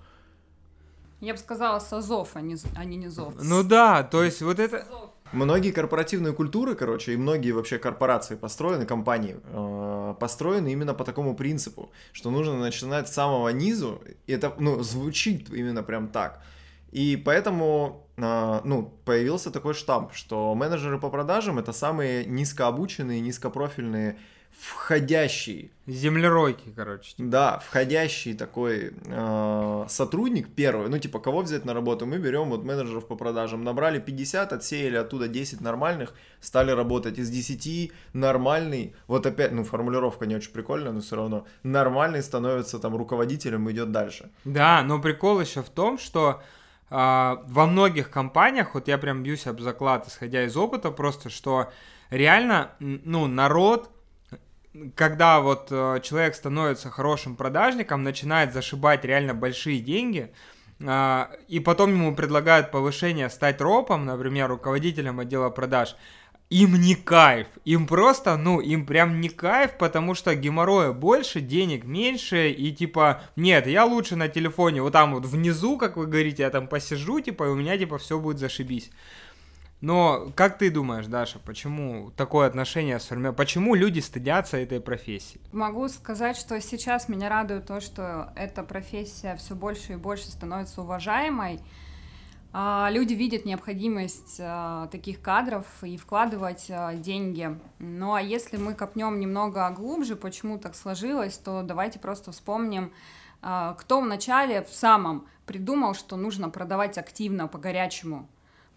Я 1.22 1.34
бы 1.34 1.40
сказала 1.40 1.80
с 1.80 1.94
азов, 1.94 2.30
а 2.34 2.42
не, 2.42 2.58
а 2.76 2.84
не 2.84 2.98
низов. 2.98 3.36
Ну 3.42 3.64
да, 3.64 4.04
то 4.04 4.24
есть 4.24 4.42
вот 4.42 4.60
это... 4.60 4.86
Многие 5.32 5.72
корпоративные 5.72 6.34
культуры, 6.34 6.76
короче, 6.76 7.14
и 7.14 7.18
многие 7.18 7.52
вообще 7.52 7.78
корпорации 7.78 8.36
построены, 8.36 8.86
компании 8.86 9.38
э, 9.46 10.16
построены 10.20 10.74
именно 10.74 10.94
по 10.94 11.06
такому 11.06 11.36
принципу, 11.36 11.90
что 12.12 12.32
нужно 12.32 12.60
начинать 12.60 13.08
с 13.08 13.14
самого 13.14 13.48
низу, 13.48 14.02
и 14.28 14.34
это, 14.34 14.54
ну, 14.60 14.84
звучит 14.84 15.50
именно 15.50 15.84
прям 15.84 16.10
так. 16.10 16.44
И 16.92 17.16
поэтому, 17.16 18.06
э, 18.18 18.62
ну, 18.66 18.92
появился 19.06 19.52
такой 19.52 19.74
штамп, 19.74 20.12
что 20.14 20.54
менеджеры 20.54 21.00
по 21.00 21.10
продажам 21.10 21.60
это 21.60 21.72
самые 21.72 22.26
низкообученные, 22.26 23.22
низкопрофильные 23.22 24.18
входящий. 24.58 25.72
Землеройки, 25.88 26.72
короче. 26.76 27.16
Типа. 27.16 27.30
Да, 27.30 27.60
входящий 27.60 28.34
такой 28.34 28.94
э, 29.06 29.86
сотрудник 29.90 30.50
первый, 30.54 30.88
ну 30.90 30.98
типа 31.00 31.20
кого 31.20 31.42
взять 31.42 31.66
на 31.66 31.74
работу, 31.74 32.06
мы 32.06 32.18
берем 32.18 32.50
вот 32.50 32.64
менеджеров 32.64 33.08
по 33.08 33.16
продажам, 33.16 33.64
набрали 33.64 34.00
50, 34.00 34.54
отсеяли 34.54 34.98
оттуда 34.98 35.28
10 35.28 35.62
нормальных, 35.62 36.14
стали 36.40 36.72
работать 36.72 37.18
из 37.18 37.30
10 37.30 37.92
нормальный, 38.14 38.96
вот 39.08 39.26
опять, 39.26 39.52
ну 39.52 39.64
формулировка 39.64 40.26
не 40.26 40.36
очень 40.36 40.52
прикольная, 40.52 40.92
но 40.92 41.02
все 41.02 41.16
равно, 41.16 41.46
нормальный 41.64 42.22
становится 42.22 42.80
там 42.80 42.96
руководителем 42.96 43.68
и 43.68 43.74
идет 43.74 43.92
дальше. 43.92 44.30
Да, 44.46 44.84
но 44.84 45.00
прикол 45.00 45.42
еще 45.42 45.62
в 45.64 45.70
том, 45.70 45.98
что 45.98 46.42
э, 46.90 46.94
во 46.94 47.66
многих 47.66 48.10
компаниях, 48.10 48.76
вот 48.76 48.88
я 48.88 48.98
прям 48.98 49.24
бьюсь 49.24 49.48
об 49.48 49.60
заклад, 49.60 50.08
исходя 50.08 50.44
из 50.44 50.56
опыта, 50.56 50.92
просто 50.92 51.30
что 51.30 51.72
реально, 52.12 52.72
ну, 52.80 53.28
народ 53.28 53.90
когда 54.96 55.42
вот 55.42 55.68
э, 55.72 56.00
человек 56.02 56.36
становится 56.36 56.90
хорошим 56.90 57.36
продажником, 57.36 58.04
начинает 58.04 58.54
зашибать 58.54 59.04
реально 59.04 59.34
большие 59.34 59.80
деньги, 59.80 60.32
э, 60.80 61.26
и 61.48 61.60
потом 61.60 61.92
ему 61.92 62.16
предлагают 62.16 62.72
повышение, 62.72 63.30
стать 63.30 63.60
ропом, 63.62 64.06
например, 64.06 64.50
руководителем 64.50 65.20
отдела 65.20 65.50
продаж, 65.50 65.96
им 66.50 66.76
не 66.76 66.96
кайф, 66.96 67.48
им 67.64 67.88
просто, 67.88 68.36
ну, 68.38 68.60
им 68.60 68.86
прям 68.86 69.22
не 69.22 69.30
кайф, 69.30 69.78
потому 69.78 70.16
что 70.16 70.36
геморроя 70.36 70.92
больше, 70.92 71.40
денег 71.40 71.86
меньше, 71.86 72.50
и 72.50 72.72
типа, 72.72 73.22
нет, 73.36 73.68
я 73.68 73.86
лучше 73.86 74.16
на 74.16 74.28
телефоне, 74.28 74.82
вот 74.82 74.94
там 74.94 75.14
вот 75.14 75.26
внизу, 75.26 75.78
как 75.78 75.96
вы 75.96 76.08
говорите, 76.08 76.44
я 76.44 76.50
там 76.50 76.68
посижу, 76.68 77.22
типа, 77.22 77.46
и 77.46 77.48
у 77.48 77.56
меня, 77.56 77.78
типа, 77.78 77.98
все 77.98 78.20
будет 78.20 78.40
зашибись. 78.40 78.92
Но 79.82 80.32
как 80.36 80.60
ты 80.60 80.70
думаешь, 80.70 81.08
Даша, 81.08 81.40
почему 81.40 82.12
такое 82.12 82.48
отношение 82.48 83.00
сформировано? 83.00 83.36
Почему 83.36 83.74
люди 83.74 84.00
стыдятся 84.00 84.58
этой 84.58 84.80
профессии? 84.80 85.42
Могу 85.52 85.90
сказать, 85.90 86.38
что 86.38 86.62
сейчас 86.62 87.10
меня 87.10 87.30
радует 87.30 87.66
то, 87.66 87.82
что 87.82 88.32
эта 88.36 88.62
профессия 88.62 89.36
все 89.38 89.56
больше 89.56 89.94
и 89.94 89.96
больше 89.96 90.30
становится 90.30 90.82
уважаемой. 90.82 91.60
А, 92.54 92.90
люди 92.92 93.14
видят 93.14 93.46
необходимость 93.46 94.38
а, 94.40 94.88
таких 94.88 95.20
кадров 95.20 95.66
и 95.84 95.98
вкладывать 95.98 96.68
а, 96.70 96.94
деньги. 96.94 97.58
Ну 97.80 98.14
а 98.14 98.22
если 98.22 98.58
мы 98.58 98.76
копнем 98.76 99.20
немного 99.20 99.68
глубже, 99.72 100.16
почему 100.16 100.60
так 100.60 100.76
сложилось, 100.76 101.40
то 101.40 101.64
давайте 101.64 101.98
просто 101.98 102.32
вспомним, 102.32 102.94
кто 103.42 104.02
вначале 104.02 104.62
в 104.62 104.70
самом 104.70 105.26
придумал, 105.48 105.96
что 105.96 106.16
нужно 106.16 106.52
продавать 106.52 107.00
активно 107.00 107.48
по 107.48 107.58
горячему 107.58 108.30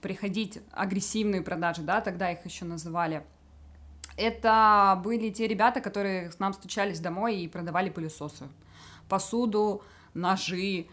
приходить 0.05 0.61
агрессивные 0.71 1.41
продажи, 1.41 1.81
да, 1.81 2.03
тогда 2.03 2.31
их 2.31 2.45
еще 2.45 2.67
называли. 2.67 3.25
Это 4.19 5.01
были 5.03 5.31
те 5.31 5.49
ребята, 5.49 5.81
которые 5.81 6.29
к 6.29 6.39
нам 6.39 6.53
стучались 6.53 7.01
домой 7.01 7.39
и 7.39 7.49
продавали 7.49 7.89
пылесосы, 7.89 8.45
посуду, 9.09 9.83
ножи, 10.13 10.89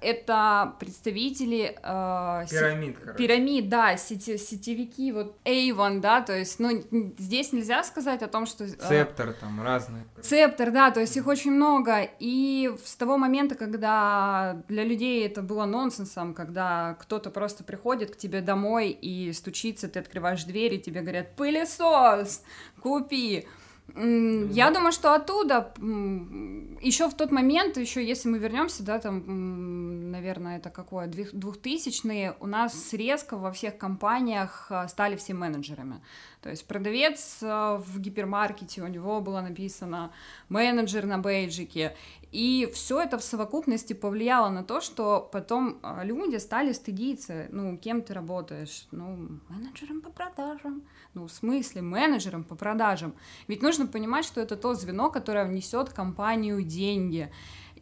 это 0.00 0.74
представители 0.80 1.78
э, 1.80 2.46
пирамид, 2.50 2.98
сет... 2.98 3.16
пирамид, 3.16 3.68
да, 3.68 3.96
сети... 3.96 4.36
сетевики, 4.36 5.12
вот 5.12 5.36
Avon, 5.44 6.00
да, 6.00 6.20
то 6.22 6.36
есть, 6.36 6.58
ну, 6.58 6.82
здесь 7.18 7.52
нельзя 7.52 7.84
сказать 7.84 8.22
о 8.22 8.28
том, 8.28 8.46
что... 8.46 8.64
Э, 8.64 8.68
Цептор 8.68 9.32
там 9.34 9.62
разные. 9.62 10.04
Цептор, 10.20 10.70
да, 10.70 10.90
то 10.90 11.00
есть 11.00 11.16
их 11.16 11.26
очень 11.26 11.52
много, 11.52 12.08
и 12.18 12.74
с 12.84 12.96
того 12.96 13.16
момента, 13.16 13.54
когда 13.54 14.62
для 14.68 14.84
людей 14.84 15.26
это 15.26 15.42
было 15.42 15.64
нонсенсом, 15.64 16.34
когда 16.34 16.96
кто-то 17.00 17.30
просто 17.30 17.64
приходит 17.64 18.14
к 18.14 18.16
тебе 18.16 18.40
домой 18.40 18.90
и 18.90 19.32
стучится, 19.32 19.88
ты 19.88 20.00
открываешь 20.00 20.44
дверь, 20.44 20.74
и 20.74 20.80
тебе 20.80 21.02
говорят, 21.02 21.36
пылесос, 21.36 22.42
купи, 22.80 23.46
я 23.94 24.70
думаю, 24.70 24.92
что 24.92 25.14
оттуда 25.14 25.72
еще 25.78 27.08
в 27.08 27.14
тот 27.14 27.30
момент, 27.30 27.76
еще 27.76 28.04
если 28.04 28.28
мы 28.28 28.38
вернемся, 28.38 28.82
да, 28.82 28.98
там, 28.98 30.10
наверное, 30.10 30.58
это 30.58 30.70
какое, 30.70 31.06
двухтысячные, 31.06 32.36
у 32.40 32.46
нас 32.46 32.92
резко 32.92 33.36
во 33.36 33.50
всех 33.50 33.78
компаниях 33.78 34.66
а, 34.70 34.86
стали 34.88 35.16
все 35.16 35.34
менеджерами. 35.34 36.00
То 36.42 36.50
есть 36.50 36.66
продавец 36.66 37.38
а, 37.42 37.78
в 37.78 37.98
гипермаркете, 37.98 38.82
у 38.82 38.86
него 38.86 39.20
было 39.20 39.40
написано 39.40 40.12
менеджер 40.48 41.06
на 41.06 41.18
бейджике, 41.18 41.96
и 42.30 42.70
все 42.74 43.00
это 43.00 43.16
в 43.16 43.24
совокупности 43.24 43.94
повлияло 43.94 44.50
на 44.50 44.62
то, 44.62 44.80
что 44.80 45.26
потом 45.32 45.78
а, 45.82 46.04
люди 46.04 46.36
стали 46.36 46.72
стыдиться, 46.72 47.46
ну, 47.50 47.78
кем 47.78 48.02
ты 48.02 48.12
работаешь, 48.12 48.86
ну, 48.90 49.40
менеджером 49.48 50.02
по 50.02 50.10
продажам, 50.10 50.82
ну, 51.14 51.26
в 51.26 51.32
смысле, 51.32 51.80
менеджером 51.80 52.44
по 52.44 52.54
продажам. 52.54 53.14
Ведь 53.46 53.62
нужно 53.62 53.86
понимать, 53.86 54.26
что 54.26 54.42
это 54.42 54.56
то 54.56 54.74
звено, 54.74 55.10
которое 55.10 55.46
внесет 55.46 55.88
компанию 55.90 56.62
деньги. 56.62 57.32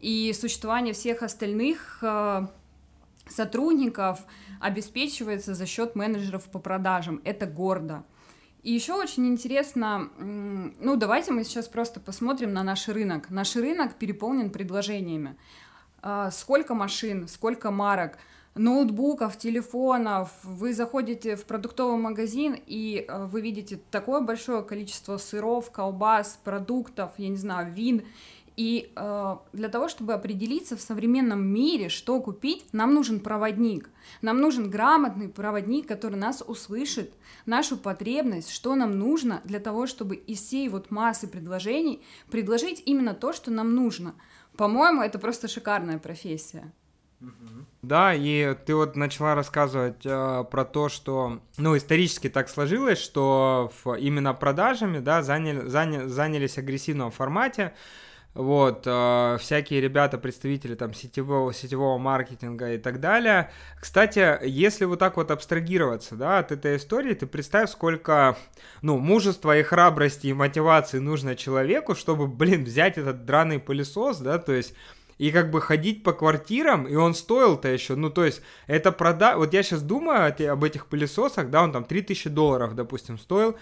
И 0.00 0.33
существование 0.33 0.95
всех 0.95 1.23
остальных 1.23 1.99
э, 2.03 2.47
сотрудников 3.29 4.21
обеспечивается 4.61 5.55
за 5.55 5.67
счет 5.67 5.97
менеджеров 5.97 6.45
по 6.50 6.61
продажам. 6.61 7.21
Это 7.25 7.47
гордо. 7.47 8.05
И 8.66 8.73
еще 8.73 8.94
очень 8.94 9.28
интересно, 9.28 10.11
ну 10.18 10.96
давайте 10.96 11.30
мы 11.30 11.44
сейчас 11.44 11.68
просто 11.68 12.00
посмотрим 12.00 12.52
на 12.52 12.64
наш 12.64 12.88
рынок. 12.88 13.30
Наш 13.30 13.54
рынок 13.54 13.94
переполнен 13.94 14.50
предложениями. 14.50 15.37
А, 16.02 16.32
сколько 16.32 16.75
машин, 16.75 17.28
сколько 17.28 17.70
марок, 17.70 18.18
ноутбуков, 18.56 19.38
телефонов. 19.38 20.32
Вы 20.42 20.75
заходите 20.75 21.37
в 21.37 21.44
продуктовый 21.44 21.96
магазин, 21.96 22.56
и 22.66 23.04
э, 23.06 23.26
вы 23.26 23.40
видите 23.40 23.78
такое 23.92 24.20
большое 24.20 24.64
количество 24.64 25.16
сыров, 25.18 25.70
колбас, 25.70 26.40
продуктов, 26.42 27.12
я 27.18 27.28
не 27.28 27.37
знаю, 27.37 27.73
вин. 27.73 28.02
И 28.57 28.91
э, 28.97 29.37
для 29.53 29.69
того, 29.69 29.89
чтобы 29.89 30.15
определиться 30.15 30.77
в 30.77 30.81
современном 30.81 31.47
мире, 31.47 31.91
что 31.91 32.21
купить, 32.21 32.65
нам 32.73 32.95
нужен 32.95 33.21
проводник. 33.21 33.91
Нам 34.23 34.41
нужен 34.41 34.71
грамотный 34.71 35.29
проводник, 35.29 35.87
который 35.87 36.17
нас 36.17 36.43
услышит, 36.47 37.13
нашу 37.45 37.77
потребность, 37.77 38.51
что 38.51 38.75
нам 38.75 38.99
нужно 38.99 39.43
для 39.45 39.61
того, 39.61 39.87
чтобы 39.87 40.17
из 40.17 40.41
всей 40.41 40.71
вот 40.71 40.91
массы 40.91 41.29
предложений 41.29 42.03
предложить 42.31 42.83
именно 42.87 43.13
то, 43.13 43.35
что 43.35 43.51
нам 43.51 43.75
нужно. 43.75 44.15
По-моему, 44.57 45.03
это 45.03 45.19
просто 45.19 45.49
шикарная 45.49 45.99
профессия. 45.99 46.73
Да, 47.83 48.15
и 48.15 48.55
ты 48.67 48.75
вот 48.75 48.97
начала 48.97 49.35
рассказывать 49.35 50.05
э, 50.05 50.45
про 50.51 50.65
то, 50.65 50.89
что, 50.89 51.41
ну, 51.57 51.77
исторически 51.77 52.29
так 52.29 52.49
сложилось, 52.49 52.99
что 52.99 53.73
в, 53.85 53.95
именно 53.95 54.35
продажами, 54.35 54.99
да, 54.99 55.23
заняли, 55.23 55.67
заня, 55.69 56.09
занялись 56.09 56.59
агрессивном 56.59 57.11
формате, 57.11 57.75
вот, 58.37 58.83
э, 58.85 59.38
всякие 59.40 59.81
ребята, 59.81 60.19
представители 60.19 60.75
там 60.75 60.93
сетевого, 60.93 61.55
сетевого 61.55 61.97
маркетинга 61.97 62.75
и 62.75 62.78
так 62.78 63.00
далее. 63.00 63.50
Кстати, 63.81 64.38
если 64.47 64.85
вот 64.85 64.99
так 64.99 65.16
вот 65.16 65.31
абстрагироваться, 65.31 66.16
да, 66.16 66.38
от 66.38 66.52
этой 66.52 66.76
истории, 66.76 67.14
ты 67.14 67.26
представь, 67.26 67.71
сколько, 67.71 68.37
ну, 68.83 68.99
мужества 68.99 69.57
и 69.59 69.62
храбрости 69.62 70.26
и 70.26 70.35
мотивации 70.35 70.99
нужно 70.99 71.35
человеку, 71.35 71.95
чтобы, 71.95 72.26
блин, 72.26 72.64
взять 72.64 72.99
этот 72.99 73.25
драный 73.25 73.59
пылесос, 73.59 74.19
да, 74.19 74.38
то 74.38 74.52
есть 74.52 74.75
и 75.16 75.31
как 75.31 75.50
бы 75.50 75.62
ходить 75.62 76.02
по 76.02 76.12
квартирам, 76.12 76.87
и 76.87 76.95
он 76.95 77.14
стоил-то 77.14 77.69
еще, 77.69 77.97
ну, 77.97 78.11
то 78.11 78.23
есть, 78.23 78.43
это 78.66 78.93
прода... 78.93 79.38
Вот 79.38 79.55
я 79.55 79.62
сейчас 79.62 79.81
думаю 79.81 80.35
об 80.52 80.62
этих 80.62 80.88
пылесосах, 80.88 81.49
да, 81.49 81.62
он 81.62 81.73
там 81.73 81.85
3000 81.85 82.28
долларов, 82.28 82.75
допустим, 82.75 83.19
стоил, 83.19 83.57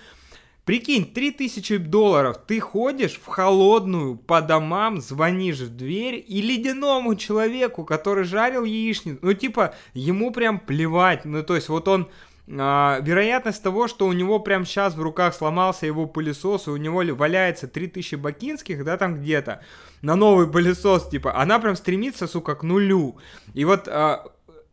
Прикинь, 0.64 1.04
3000 1.04 1.76
долларов, 1.76 2.38
ты 2.46 2.58
ходишь 2.58 3.20
в 3.22 3.26
холодную, 3.26 4.16
по 4.16 4.40
домам, 4.40 5.02
звонишь 5.02 5.58
в 5.58 5.76
дверь 5.76 6.24
и 6.26 6.40
ледяному 6.40 7.16
человеку, 7.16 7.84
который 7.84 8.24
жарил 8.24 8.64
яичницу, 8.64 9.18
ну 9.20 9.34
типа, 9.34 9.74
ему 9.92 10.32
прям 10.32 10.58
плевать, 10.58 11.26
ну 11.26 11.42
то 11.42 11.54
есть 11.54 11.68
вот 11.68 11.86
он, 11.86 12.08
а, 12.48 12.98
вероятность 13.02 13.62
того, 13.62 13.88
что 13.88 14.06
у 14.06 14.12
него 14.14 14.38
прям 14.38 14.64
сейчас 14.64 14.94
в 14.94 15.02
руках 15.02 15.34
сломался 15.34 15.84
его 15.84 16.06
пылесос, 16.06 16.66
и 16.66 16.70
у 16.70 16.76
него 16.76 17.02
валяется 17.14 17.68
3000 17.68 18.14
бакинских, 18.14 18.84
да, 18.84 18.96
там 18.96 19.16
где-то, 19.16 19.62
на 20.00 20.16
новый 20.16 20.46
пылесос, 20.46 21.08
типа, 21.10 21.36
она 21.36 21.58
прям 21.58 21.76
стремится, 21.76 22.26
сука, 22.26 22.54
к 22.54 22.62
нулю. 22.62 23.16
И 23.52 23.66
вот, 23.66 23.86
а, 23.86 24.24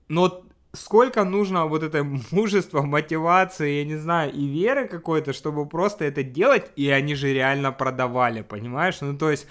но 0.08 0.44
сколько 0.74 1.24
нужно 1.24 1.66
вот 1.66 1.84
это 1.84 2.04
мужества, 2.32 2.82
мотивации, 2.82 3.80
я 3.80 3.86
не 3.86 3.98
знаю, 3.98 4.32
и 4.32 4.46
веры 4.46 4.88
какой-то, 4.88 5.34
чтобы 5.34 5.66
просто 5.66 6.06
это 6.06 6.24
делать, 6.24 6.72
и 6.76 6.90
они 6.90 7.16
же 7.16 7.34
реально 7.34 7.72
продавали, 7.72 8.42
понимаешь? 8.42 9.02
Ну, 9.02 9.18
то 9.18 9.30
есть, 9.30 9.48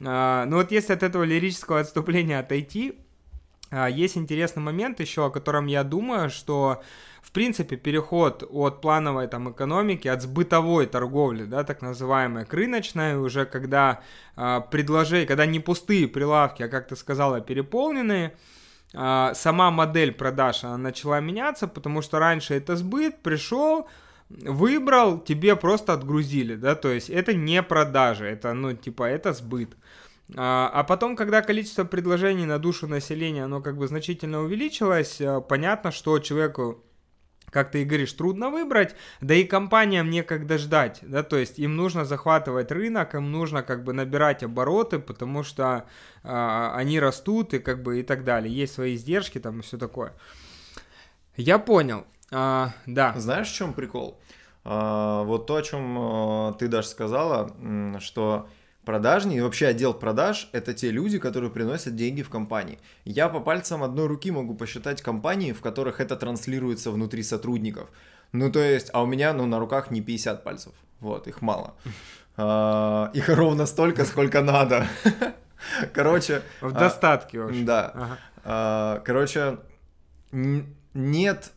э, 0.00 0.44
ну 0.46 0.56
вот 0.56 0.70
если 0.72 0.92
от 0.92 1.02
этого 1.02 1.24
лирического 1.24 1.80
отступления 1.80 2.38
отойти, 2.38 2.98
э, 3.70 3.88
есть 3.90 4.16
интересный 4.16 4.62
момент 4.62 5.00
еще, 5.00 5.26
о 5.26 5.30
котором 5.30 5.66
я 5.66 5.84
думаю, 5.84 6.30
что 6.30 6.82
в 7.22 7.32
принципе, 7.32 7.76
переход 7.76 8.48
от 8.50 8.80
плановой 8.80 9.28
там 9.28 9.52
экономики, 9.52 10.08
от 10.08 10.22
сбытовой 10.22 10.86
торговли, 10.86 11.44
да, 11.44 11.64
так 11.64 11.82
называемой, 11.82 12.46
к 12.46 12.54
рыночной, 12.54 13.16
уже 13.16 13.44
когда 13.44 14.00
э, 14.36 14.62
предложения, 14.70 15.26
когда 15.26 15.46
не 15.46 15.60
пустые 15.60 16.08
прилавки, 16.08 16.62
а, 16.62 16.68
как 16.68 16.88
ты 16.88 16.96
сказала, 16.96 17.40
переполненные, 17.40 18.28
а, 18.28 18.59
сама 18.92 19.70
модель 19.70 20.12
продаж 20.12 20.64
она 20.64 20.76
начала 20.76 21.20
меняться, 21.20 21.68
потому 21.68 22.02
что 22.02 22.18
раньше 22.18 22.54
это 22.54 22.76
сбыт, 22.76 23.22
пришел, 23.22 23.88
выбрал, 24.28 25.20
тебе 25.20 25.56
просто 25.56 25.92
отгрузили, 25.92 26.56
да, 26.56 26.74
то 26.74 26.88
есть 26.88 27.10
это 27.10 27.34
не 27.34 27.62
продажа, 27.62 28.26
это, 28.26 28.52
ну, 28.52 28.74
типа, 28.74 29.04
это 29.04 29.32
сбыт. 29.32 29.76
А, 30.36 30.70
а 30.72 30.84
потом, 30.84 31.16
когда 31.16 31.42
количество 31.42 31.84
предложений 31.84 32.46
на 32.46 32.58
душу 32.58 32.86
населения, 32.86 33.44
оно 33.44 33.60
как 33.60 33.76
бы 33.76 33.88
значительно 33.88 34.42
увеличилось, 34.42 35.20
э, 35.20 35.40
понятно, 35.40 35.90
что 35.90 36.18
человеку 36.20 36.84
как 37.50 37.70
ты 37.70 37.82
и 37.82 37.84
говоришь, 37.84 38.12
трудно 38.12 38.50
выбрать, 38.50 38.94
да 39.20 39.34
и 39.34 39.44
компаниям 39.44 40.10
некогда 40.10 40.58
ждать, 40.58 41.00
да, 41.02 41.22
то 41.22 41.36
есть 41.36 41.58
им 41.58 41.76
нужно 41.76 42.04
захватывать 42.04 42.70
рынок, 42.72 43.14
им 43.14 43.32
нужно 43.32 43.62
как 43.62 43.84
бы 43.84 43.92
набирать 43.92 44.42
обороты, 44.42 44.98
потому 44.98 45.42
что 45.42 45.84
а, 46.22 46.72
они 46.76 47.00
растут 47.00 47.54
и 47.54 47.58
как 47.58 47.82
бы 47.82 48.00
и 48.00 48.02
так 48.02 48.24
далее, 48.24 48.54
есть 48.54 48.74
свои 48.74 48.94
издержки 48.94 49.38
там 49.38 49.60
и 49.60 49.62
все 49.62 49.78
такое. 49.78 50.14
Я 51.36 51.58
понял, 51.58 52.06
а, 52.30 52.72
да. 52.86 53.14
Знаешь, 53.16 53.48
в 53.48 53.54
чем 53.54 53.72
прикол? 53.72 54.20
А, 54.64 55.22
вот 55.24 55.46
то, 55.46 55.56
о 55.56 55.62
чем 55.62 55.96
а, 55.98 56.52
ты 56.54 56.68
даже 56.68 56.88
сказала, 56.88 57.50
что 57.98 58.48
продажни 58.84 59.36
и 59.36 59.40
вообще 59.40 59.68
отдел 59.68 59.94
продаж— 59.94 60.48
это 60.52 60.74
те 60.74 60.90
люди, 60.90 61.18
которые 61.18 61.50
приносят 61.50 61.96
деньги 61.96 62.22
в 62.22 62.30
компании. 62.30 62.78
Я 63.04 63.28
по 63.28 63.40
пальцам 63.40 63.82
одной 63.82 64.06
руки 64.06 64.30
могу 64.30 64.54
посчитать 64.54 65.02
компании, 65.02 65.52
в 65.52 65.60
которых 65.60 66.00
это 66.00 66.16
транслируется 66.16 66.90
внутри 66.90 67.22
сотрудников. 67.22 67.88
Ну, 68.32 68.50
то 68.50 68.60
есть, 68.60 68.90
а 68.92 69.02
у 69.02 69.06
меня, 69.06 69.32
ну, 69.32 69.46
на 69.46 69.58
руках 69.58 69.90
не 69.90 70.00
50 70.00 70.44
пальцев. 70.44 70.72
Вот, 71.00 71.26
их 71.28 71.42
мало. 71.42 71.74
А, 72.36 73.10
их 73.12 73.28
ровно 73.28 73.66
столько, 73.66 74.06
сколько 74.06 74.40
надо. 74.40 74.86
Короче... 75.92 76.42
В 76.62 76.72
достатке, 76.72 77.42
в 77.42 77.64
Да. 77.66 78.18
А, 78.44 79.02
короче, 79.04 79.58
нет 80.32 81.52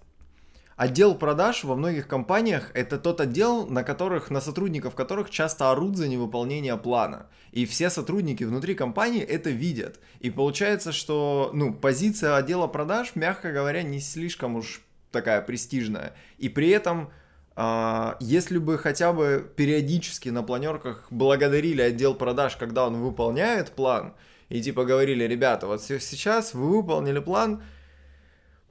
Отдел 0.84 1.16
продаж 1.16 1.64
во 1.64 1.78
многих 1.78 2.10
компаниях 2.10 2.70
это 2.74 2.98
тот 2.98 3.22
отдел, 3.22 3.66
на 3.66 3.84
которых, 3.86 4.30
на 4.30 4.42
сотрудников 4.42 4.96
которых 4.96 5.30
часто 5.30 5.72
орут 5.72 5.96
за 5.96 6.10
невыполнение 6.10 6.76
плана. 6.76 7.28
И 7.54 7.66
все 7.66 7.90
сотрудники 7.90 8.44
внутри 8.44 8.76
компании 8.76 9.22
это 9.22 9.50
видят. 9.50 10.02
И 10.20 10.30
получается, 10.30 10.92
что 10.92 11.52
ну, 11.54 11.74
позиция 11.74 12.36
отдела 12.36 12.68
продаж, 12.68 13.14
мягко 13.16 13.54
говоря, 13.54 13.82
не 13.82 14.02
слишком 14.02 14.58
уж 14.58 14.82
такая 15.12 15.42
престижная. 15.42 16.16
И 16.38 16.50
при 16.50 16.68
этом, 16.72 17.12
э, 17.56 18.16
если 18.20 18.58
бы 18.58 18.78
хотя 18.78 19.14
бы 19.14 19.50
периодически 19.56 20.28
на 20.28 20.44
планерках 20.44 21.08
благодарили 21.10 21.82
отдел 21.82 22.14
продаж, 22.14 22.58
когда 22.58 22.88
он 22.88 22.98
выполняет 22.98 23.72
план, 23.72 24.16
и 24.50 24.62
типа 24.62 24.84
говорили, 24.84 25.24
ребята, 25.24 25.66
вот 25.66 25.82
сейчас 25.82 26.54
вы 26.54 26.82
выполнили 26.82 27.20
план, 27.20 27.64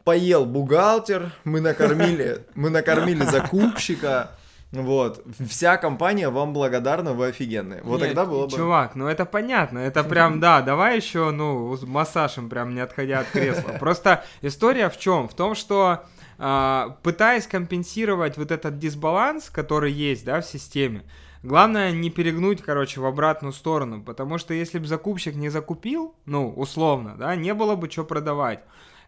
поел 0.05 0.45
бухгалтер, 0.45 1.33
мы 1.45 1.61
накормили, 1.61 2.45
мы 2.55 2.71
накормили 2.71 3.25
закупщика, 3.25 4.31
вот, 4.73 5.23
вся 5.49 5.77
компания 5.77 6.31
вам 6.31 6.55
благодарна, 6.55 7.13
вы 7.13 7.27
офигенные. 7.27 7.83
Вот 7.83 8.01
Нет, 8.01 8.09
тогда 8.09 8.25
было 8.25 8.47
бы... 8.47 8.57
Чувак, 8.57 8.95
ну 8.95 9.07
это 9.07 9.27
понятно, 9.27 9.79
это 9.79 10.03
прям, 10.03 10.41
да, 10.41 10.63
давай 10.63 10.97
еще, 10.97 11.31
ну, 11.31 11.77
массажем 11.87 12.49
прям 12.49 12.75
не 12.75 12.81
отходя 12.81 13.21
от 13.21 13.27
кресла. 13.29 13.73
Просто 13.79 14.25
история 14.41 14.89
в 14.89 14.99
чем? 14.99 15.29
В 15.29 15.35
том, 15.35 15.55
что 15.55 16.05
а, 16.39 16.97
пытаясь 17.03 17.47
компенсировать 17.47 18.39
вот 18.39 18.51
этот 18.51 18.79
дисбаланс, 18.79 19.51
который 19.51 19.93
есть, 19.93 20.25
да, 20.25 20.41
в 20.41 20.47
системе, 20.47 21.03
Главное 21.43 21.91
не 21.91 22.09
перегнуть, 22.09 22.63
короче, 22.63 23.01
в 23.01 23.05
обратную 23.05 23.53
сторону, 23.53 24.01
потому 24.01 24.39
что 24.39 24.55
если 24.55 24.79
бы 24.79 24.87
закупщик 24.87 25.35
не 25.35 25.49
закупил, 25.49 26.15
ну, 26.25 26.53
условно, 26.53 27.17
да, 27.19 27.35
не 27.35 27.53
было 27.53 27.75
бы 27.75 27.91
что 27.91 28.05
продавать. 28.05 28.61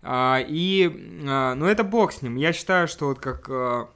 А, 0.06 0.38
и, 0.46 1.22
а, 1.26 1.54
ну, 1.54 1.66
это 1.66 1.82
бог 1.82 2.12
с 2.12 2.20
ним. 2.20 2.36
Я 2.36 2.52
считаю, 2.52 2.86
что 2.88 3.06
вот 3.06 3.20
как 3.20 3.48
а, 3.48 3.88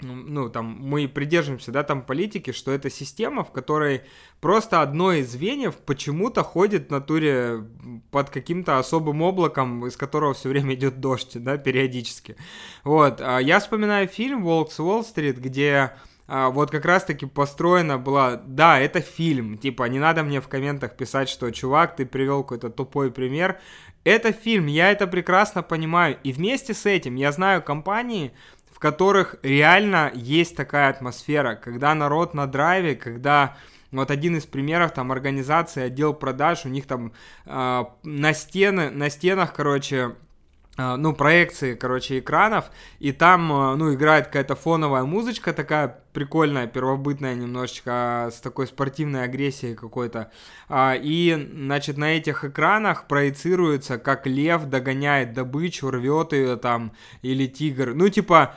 ну, 0.00 0.48
там, 0.48 0.78
мы 0.80 1.08
придерживаемся, 1.08 1.72
да, 1.72 1.82
там, 1.82 2.02
политики, 2.02 2.52
что 2.52 2.70
это 2.70 2.90
система, 2.90 3.44
в 3.44 3.52
которой 3.52 4.02
просто 4.40 4.80
одно 4.80 5.12
из 5.12 5.30
звеньев 5.30 5.74
почему-то 5.76 6.42
ходит 6.42 6.88
в 6.88 6.90
натуре 6.90 7.64
под 8.10 8.30
каким-то 8.30 8.78
особым 8.78 9.22
облаком, 9.22 9.86
из 9.86 9.96
которого 9.96 10.32
все 10.34 10.48
время 10.48 10.74
идет 10.74 11.00
дождь, 11.00 11.42
да, 11.42 11.56
периодически. 11.58 12.36
Вот, 12.84 13.20
я 13.20 13.58
вспоминаю 13.58 14.08
фильм 14.08 14.42
«Волк 14.42 14.70
с 14.70 14.80
Уолл-стрит», 14.80 15.38
где 15.38 15.92
вот 16.28 16.70
как 16.70 16.84
раз-таки 16.84 17.24
построена 17.24 17.98
была, 17.98 18.36
да, 18.36 18.78
это 18.78 19.00
фильм, 19.00 19.56
типа, 19.56 19.84
не 19.84 19.98
надо 19.98 20.24
мне 20.24 20.40
в 20.40 20.48
комментах 20.48 20.96
писать, 20.96 21.28
что, 21.28 21.50
чувак, 21.52 21.96
ты 21.96 22.04
привел 22.04 22.42
какой-то 22.42 22.68
тупой 22.68 23.10
пример, 23.10 23.60
это 24.06 24.32
фильм, 24.32 24.66
я 24.66 24.92
это 24.92 25.08
прекрасно 25.08 25.64
понимаю, 25.64 26.16
и 26.22 26.32
вместе 26.32 26.74
с 26.74 26.86
этим 26.86 27.16
я 27.16 27.32
знаю 27.32 27.60
компании, 27.60 28.32
в 28.70 28.78
которых 28.78 29.34
реально 29.42 30.12
есть 30.14 30.54
такая 30.54 30.90
атмосфера, 30.90 31.56
когда 31.56 31.92
народ 31.94 32.32
на 32.32 32.46
драйве, 32.46 32.94
когда 32.94 33.56
вот 33.90 34.12
один 34.12 34.36
из 34.36 34.46
примеров, 34.46 34.92
там, 34.92 35.10
организации, 35.10 35.82
отдел 35.82 36.14
продаж, 36.14 36.66
у 36.66 36.68
них 36.68 36.86
там 36.86 37.12
э, 37.46 37.84
на, 38.04 38.32
стены, 38.32 38.90
на 38.90 39.10
стенах, 39.10 39.54
короче, 39.54 40.14
ну, 40.76 41.14
проекции, 41.14 41.74
короче, 41.74 42.18
экранов, 42.18 42.70
и 42.98 43.12
там, 43.12 43.52
а, 43.52 43.76
ну, 43.76 43.94
играет 43.94 44.26
какая-то 44.26 44.56
фоновая 44.56 45.04
музычка 45.04 45.52
такая 45.52 46.00
прикольная, 46.12 46.66
первобытная 46.66 47.34
немножечко, 47.34 47.90
а, 47.92 48.30
с 48.30 48.40
такой 48.40 48.66
спортивной 48.66 49.24
агрессией 49.24 49.74
какой-то. 49.74 50.30
И, 50.70 51.50
значит, 51.54 51.96
на 51.96 52.16
этих 52.16 52.44
экранах 52.44 53.06
проецируется, 53.06 53.98
как 53.98 54.26
лев 54.26 54.64
догоняет 54.64 55.32
добычу, 55.32 55.90
рвет 55.90 56.32
ее 56.32 56.56
там, 56.56 56.92
или 57.22 57.46
тигр. 57.46 57.94
Ну, 57.94 58.08
типа, 58.08 58.54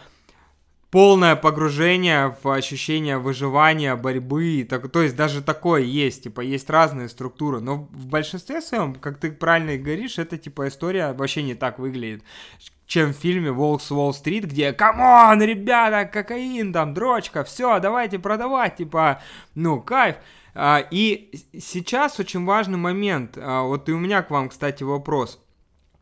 полное 0.91 1.35
погружение 1.35 2.35
в 2.41 2.49
ощущение 2.49 3.19
выживания, 3.19 3.95
борьбы, 3.95 4.65
так, 4.67 4.89
то 4.89 5.01
есть 5.01 5.15
даже 5.15 5.43
такое 5.43 5.81
есть, 5.81 6.23
типа, 6.23 6.41
есть 6.41 6.69
разные 6.69 7.09
структуры, 7.09 7.59
но 7.59 7.87
в 7.91 8.07
большинстве 8.07 8.61
своем, 8.61 8.95
как 8.95 9.19
ты 9.19 9.31
правильно 9.31 9.77
говоришь, 9.77 10.17
это, 10.17 10.37
типа, 10.37 10.67
история 10.67 11.13
вообще 11.13 11.43
не 11.43 11.53
так 11.53 11.77
выглядит, 11.77 12.23
чем 12.87 13.13
в 13.13 13.17
фильме 13.17 13.51
«Волк 13.51 13.83
с 13.83 13.91
Уолл-стрит», 13.91 14.45
где 14.45 14.73
«Come 14.73 15.19
on, 15.19 15.41
ребята, 15.43 16.09
кокаин, 16.11 16.73
там, 16.73 16.95
дрочка, 16.95 17.43
все, 17.43 17.79
давайте 17.79 18.17
продавать», 18.17 18.77
типа, 18.77 19.21
ну, 19.53 19.79
кайф. 19.79 20.15
А, 20.55 20.83
и 20.89 21.31
сейчас 21.59 22.19
очень 22.19 22.45
важный 22.45 22.79
момент, 22.79 23.37
а, 23.37 23.61
вот 23.61 23.87
и 23.89 23.91
у 23.91 23.99
меня 23.99 24.23
к 24.23 24.31
вам, 24.31 24.49
кстати, 24.49 24.81
вопрос, 24.81 25.39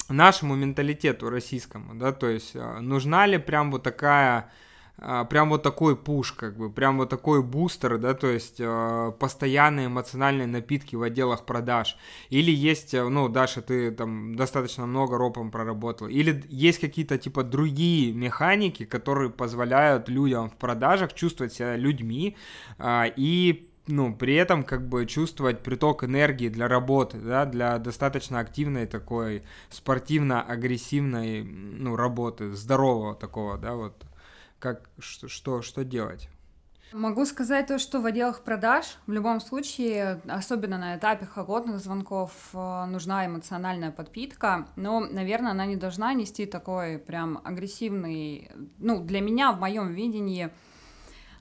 нашему 0.08 0.56
менталитету 0.56 1.30
российскому, 1.30 1.94
да, 1.96 2.14
то 2.14 2.30
есть 2.30 2.56
а, 2.56 2.80
нужна 2.80 3.26
ли 3.26 3.38
прям 3.38 3.70
вот 3.70 3.84
такая 3.84 4.50
прям 4.98 5.50
вот 5.50 5.64
такой 5.64 5.96
пуш, 5.96 6.32
как 6.32 6.58
бы, 6.58 6.72
прям 6.72 6.98
вот 6.98 7.10
такой 7.10 7.44
бустер, 7.44 7.98
да, 8.00 8.14
то 8.14 8.28
есть 8.28 8.56
э, 8.60 9.12
постоянные 9.20 9.88
эмоциональные 9.88 10.48
напитки 10.48 10.96
в 10.96 11.04
отделах 11.04 11.46
продаж. 11.46 11.98
Или 12.30 12.52
есть, 12.52 12.94
э, 12.94 13.08
ну, 13.08 13.30
Даша, 13.30 13.62
ты 13.62 13.92
там 13.92 14.36
достаточно 14.36 14.88
много 14.88 15.18
ропом 15.18 15.52
проработал. 15.52 16.08
Или 16.08 16.44
есть 16.50 16.80
какие-то, 16.80 17.18
типа, 17.18 17.44
другие 17.44 18.12
механики, 18.12 18.86
которые 18.86 19.30
позволяют 19.30 20.10
людям 20.10 20.50
в 20.50 20.58
продажах 20.58 21.14
чувствовать 21.14 21.54
себя 21.54 21.76
людьми 21.76 22.36
э, 22.80 23.04
и 23.16 23.70
ну, 23.88 24.14
при 24.14 24.36
этом 24.36 24.64
как 24.64 24.88
бы 24.88 25.06
чувствовать 25.06 25.64
приток 25.64 26.04
энергии 26.04 26.50
для 26.50 26.68
работы, 26.68 27.20
да, 27.20 27.46
для 27.46 27.78
достаточно 27.78 28.40
активной 28.40 28.86
такой 28.86 29.44
спортивно-агрессивной, 29.70 31.44
ну, 31.44 31.96
работы, 31.96 32.52
здорового 32.52 33.16
такого, 33.16 33.58
да, 33.58 33.76
вот 33.76 33.94
как, 34.60 34.90
что, 35.00 35.62
что, 35.62 35.84
делать? 35.84 36.30
Могу 36.94 37.26
сказать 37.26 37.68
то, 37.68 37.80
что 37.80 38.00
в 38.00 38.06
отделах 38.06 38.44
продаж 38.44 38.98
в 39.08 39.12
любом 39.12 39.42
случае, 39.42 40.22
особенно 40.26 40.78
на 40.78 40.96
этапе 40.96 41.26
холодных 41.26 41.80
звонков, 41.80 42.32
э, 42.54 42.86
нужна 42.86 43.26
эмоциональная 43.26 43.92
подпитка, 43.92 44.70
но, 44.78 45.02
наверное, 45.02 45.52
она 45.52 45.66
не 45.66 45.76
должна 45.76 46.14
нести 46.14 46.46
такой 46.46 46.98
прям 46.98 47.42
агрессивный, 47.44 48.50
ну, 48.78 49.02
для 49.04 49.20
меня 49.20 49.52
в 49.52 49.60
моем 49.60 49.94
видении, 49.94 50.50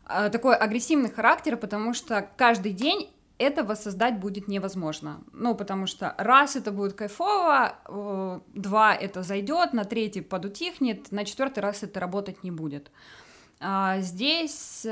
э, 0.08 0.30
такой 0.30 0.56
агрессивный 0.56 1.12
характер, 1.12 1.56
потому 1.56 1.94
что 1.94 2.28
каждый 2.36 2.72
день 2.72 3.08
это 3.38 3.64
воссоздать 3.64 4.18
будет 4.18 4.48
невозможно. 4.48 5.20
Ну, 5.32 5.54
потому 5.54 5.86
что 5.86 6.14
раз 6.18 6.56
это 6.56 6.72
будет 6.72 6.94
кайфово, 6.94 7.76
э, 7.86 8.40
два 8.54 8.94
это 8.94 9.22
зайдет, 9.22 9.72
на 9.72 9.84
третий 9.84 10.22
подутихнет, 10.22 11.12
на 11.12 11.24
четвертый 11.24 11.60
раз 11.60 11.82
это 11.82 12.00
работать 12.00 12.44
не 12.44 12.50
будет. 12.50 12.90
А 13.58 14.00
здесь 14.00 14.82
э, 14.84 14.88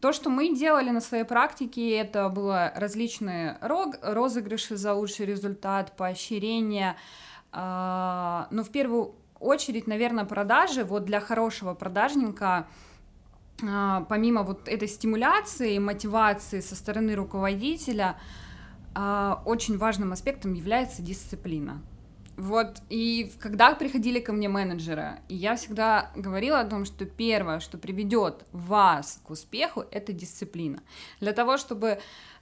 то, 0.00 0.12
что 0.12 0.30
мы 0.30 0.54
делали 0.54 0.90
на 0.90 1.00
своей 1.00 1.24
практике, 1.24 1.96
это 1.96 2.28
было 2.28 2.72
различные 2.74 3.58
розыгрыши 3.60 4.76
за 4.76 4.94
лучший 4.94 5.26
результат, 5.26 5.96
поощрение. 5.96 6.96
А, 7.52 8.48
но 8.50 8.64
в 8.64 8.70
первую 8.70 9.14
очередь, 9.38 9.86
наверное, 9.86 10.24
продажи. 10.24 10.84
Вот 10.84 11.04
для 11.04 11.20
хорошего 11.20 11.74
продажника 11.74 12.66
помимо 13.60 14.42
вот 14.42 14.68
этой 14.68 14.88
стимуляции, 14.88 15.78
мотивации 15.78 16.60
со 16.60 16.74
стороны 16.74 17.14
руководителя, 17.14 18.16
очень 19.44 19.78
важным 19.78 20.12
аспектом 20.12 20.54
является 20.54 21.02
дисциплина. 21.02 21.80
Вот, 22.36 22.80
и 22.88 23.30
когда 23.38 23.74
приходили 23.74 24.18
ко 24.18 24.32
мне 24.32 24.48
менеджеры, 24.48 25.20
я 25.28 25.56
всегда 25.56 26.10
говорила 26.16 26.60
о 26.60 26.64
том, 26.64 26.86
что 26.86 27.04
первое, 27.04 27.60
что 27.60 27.76
приведет 27.76 28.46
вас 28.52 29.20
к 29.22 29.30
успеху, 29.30 29.84
это 29.90 30.14
дисциплина. 30.14 30.80
Для 31.20 31.34
того, 31.34 31.58
чтобы, 31.58 31.98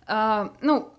э, 0.07 0.49
ну, 0.61 0.93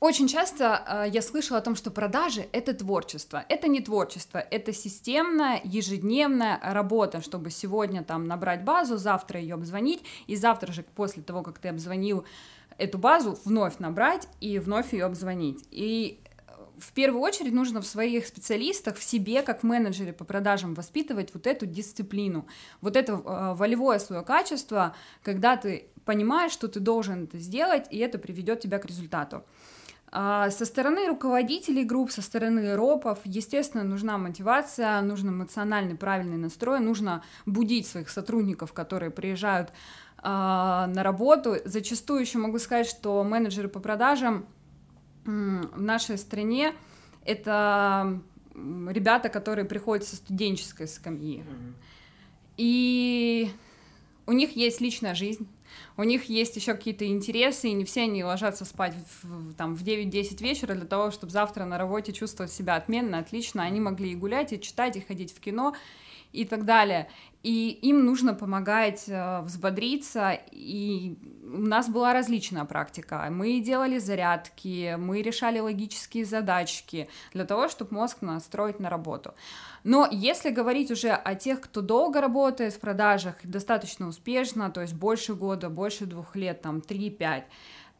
очень 0.00 0.28
часто 0.28 0.82
э, 0.86 1.10
я 1.12 1.22
слышала 1.22 1.58
о 1.58 1.62
том, 1.62 1.74
что 1.74 1.90
продажи— 1.90 2.46
это 2.52 2.72
творчество. 2.72 3.44
Это 3.48 3.66
не 3.68 3.80
творчество, 3.80 4.38
это 4.38 4.72
системная, 4.72 5.60
ежедневная 5.64 6.60
работа, 6.62 7.20
чтобы 7.20 7.50
сегодня 7.50 8.04
там 8.04 8.26
набрать 8.26 8.64
базу, 8.64 8.96
завтра 8.96 9.40
ее 9.40 9.54
обзвонить, 9.54 10.04
и 10.26 10.36
завтра 10.36 10.72
же 10.72 10.84
после 10.94 11.22
того, 11.22 11.42
как 11.42 11.58
ты 11.58 11.68
обзвонил 11.68 12.24
эту 12.78 12.98
базу, 12.98 13.38
вновь 13.44 13.78
набрать 13.78 14.28
и 14.40 14.58
вновь 14.60 14.92
ее 14.92 15.04
обзвонить. 15.04 15.66
И 15.72 16.20
в 16.78 16.92
первую 16.92 17.20
очередь 17.22 17.52
нужно 17.52 17.80
в 17.80 17.86
своих 17.86 18.26
специалистах, 18.26 18.96
в 18.96 19.02
себе, 19.02 19.42
как 19.42 19.62
менеджере 19.62 20.12
по 20.12 20.24
продажам, 20.24 20.74
воспитывать 20.74 21.34
вот 21.34 21.46
эту 21.46 21.66
дисциплину, 21.66 22.46
вот 22.80 22.96
это 22.96 23.12
э, 23.12 23.54
волевое 23.54 23.98
свое 23.98 24.22
качество, 24.22 24.94
когда 25.22 25.56
ты 25.56 25.88
понимаешь, 26.04 26.52
что 26.52 26.68
ты 26.68 26.80
должен 26.80 27.24
это 27.24 27.38
сделать, 27.38 27.86
и 27.90 27.98
это 27.98 28.18
приведет 28.18 28.60
тебя 28.60 28.78
к 28.78 28.86
результату. 28.86 29.44
А 30.10 30.50
со 30.50 30.64
стороны 30.64 31.06
руководителей 31.06 31.84
групп, 31.84 32.10
со 32.10 32.22
стороны 32.22 32.74
ропов, 32.76 33.18
естественно, 33.24 33.84
нужна 33.84 34.16
мотивация, 34.16 35.00
нужен 35.02 35.28
эмоциональный 35.30 35.96
правильный 35.96 36.38
настрой, 36.38 36.80
нужно 36.80 37.22
будить 37.44 37.86
своих 37.86 38.08
сотрудников, 38.08 38.72
которые 38.72 39.10
приезжают 39.10 39.70
а, 40.18 40.86
на 40.86 41.02
работу. 41.02 41.56
Зачастую 41.64 42.20
еще 42.20 42.38
могу 42.38 42.58
сказать, 42.58 42.86
что 42.86 43.22
менеджеры 43.22 43.68
по 43.68 43.80
продажам 43.80 44.46
в 45.24 45.80
нашей 45.80 46.16
стране 46.16 46.72
это 47.24 48.20
ребята, 48.54 49.28
которые 49.28 49.66
приходят 49.66 50.06
со 50.06 50.16
студенческой 50.16 50.88
скамьи. 50.88 51.44
И 52.56 53.50
у 54.26 54.32
них 54.32 54.56
есть 54.56 54.80
личная 54.80 55.14
жизнь, 55.14 55.46
у 55.96 56.02
них 56.02 56.24
есть 56.24 56.56
еще 56.56 56.74
какие-то 56.74 57.06
интересы, 57.06 57.68
и 57.68 57.72
не 57.72 57.84
все 57.84 58.02
они 58.02 58.24
ложатся 58.24 58.64
спать 58.64 58.94
в, 59.22 59.54
там, 59.54 59.74
в 59.74 59.82
9-10 59.82 60.42
вечера 60.42 60.74
для 60.74 60.86
того, 60.86 61.10
чтобы 61.10 61.32
завтра 61.32 61.64
на 61.64 61.78
работе 61.78 62.12
чувствовать 62.12 62.52
себя 62.52 62.76
отменно, 62.76 63.18
отлично. 63.18 63.62
Они 63.62 63.80
могли 63.80 64.12
и 64.12 64.14
гулять, 64.14 64.52
и 64.52 64.60
читать, 64.60 64.96
и 64.96 65.00
ходить 65.00 65.34
в 65.34 65.40
кино, 65.40 65.74
и 66.32 66.44
так 66.44 66.64
далее. 66.64 67.08
И 67.42 67.70
им 67.82 68.04
нужно 68.04 68.34
помогать 68.34 69.04
э, 69.06 69.40
взбодриться, 69.42 70.38
и 70.50 71.16
у 71.44 71.60
нас 71.60 71.88
была 71.88 72.12
различная 72.12 72.64
практика. 72.64 73.26
Мы 73.30 73.60
делали 73.60 73.98
зарядки, 73.98 74.96
мы 74.98 75.22
решали 75.22 75.60
логические 75.60 76.24
задачки 76.24 77.08
для 77.32 77.44
того, 77.44 77.68
чтобы 77.68 77.94
мозг 77.94 78.22
настроить 78.22 78.80
на 78.80 78.90
работу. 78.90 79.34
Но 79.84 80.08
если 80.10 80.50
говорить 80.50 80.90
уже 80.90 81.10
о 81.10 81.34
тех, 81.36 81.60
кто 81.60 81.80
долго 81.80 82.20
работает 82.20 82.74
в 82.74 82.80
продажах, 82.80 83.36
достаточно 83.44 84.08
успешно, 84.08 84.70
то 84.70 84.80
есть 84.82 84.94
больше 84.94 85.34
года, 85.34 85.70
больше 85.70 86.06
двух 86.06 86.34
лет, 86.34 86.60
там 86.60 86.78
3-5, 86.78 87.44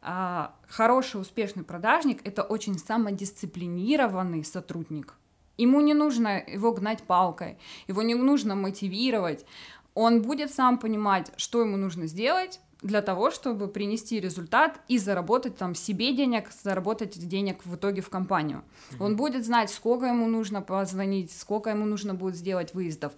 а, 0.01 0.53
хороший 0.67 1.19
успешный 1.19 1.63
продажник 1.63 2.25
это 2.25 2.43
очень 2.43 2.77
самодисциплинированный 2.77 4.43
сотрудник. 4.43 5.15
Ему 5.59 5.81
не 5.81 5.93
нужно 5.93 6.41
его 6.47 6.71
гнать 6.71 7.03
палкой, 7.03 7.57
его 7.87 8.01
не 8.01 8.15
нужно 8.15 8.55
мотивировать. 8.55 9.45
Он 9.93 10.21
будет 10.21 10.53
сам 10.53 10.77
понимать, 10.77 11.31
что 11.35 11.61
ему 11.61 11.75
нужно 11.75 12.07
сделать 12.07 12.61
для 12.81 13.01
того, 13.01 13.29
чтобы 13.29 13.67
принести 13.67 14.21
результат 14.21 14.79
и 14.87 14.97
заработать 14.97 15.57
там 15.57 15.75
себе 15.75 16.13
денег, 16.13 16.49
заработать 16.63 17.19
денег 17.27 17.65
в 17.65 17.75
итоге 17.75 18.01
в 18.01 18.09
компанию. 18.09 18.63
Mm-hmm. 18.91 19.03
Он 19.03 19.15
будет 19.17 19.45
знать, 19.45 19.69
сколько 19.69 20.05
ему 20.05 20.27
нужно 20.27 20.61
позвонить, 20.61 21.29
сколько 21.31 21.71
ему 21.71 21.85
нужно 21.85 22.13
будет 22.13 22.35
сделать 22.35 22.73
выездов. 22.73 23.11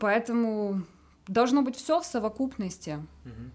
Поэтому 0.00 0.82
должно 1.28 1.62
быть 1.62 1.76
все 1.76 2.00
в 2.00 2.04
совокупности. 2.04 2.98
Mm-hmm. 3.24 3.50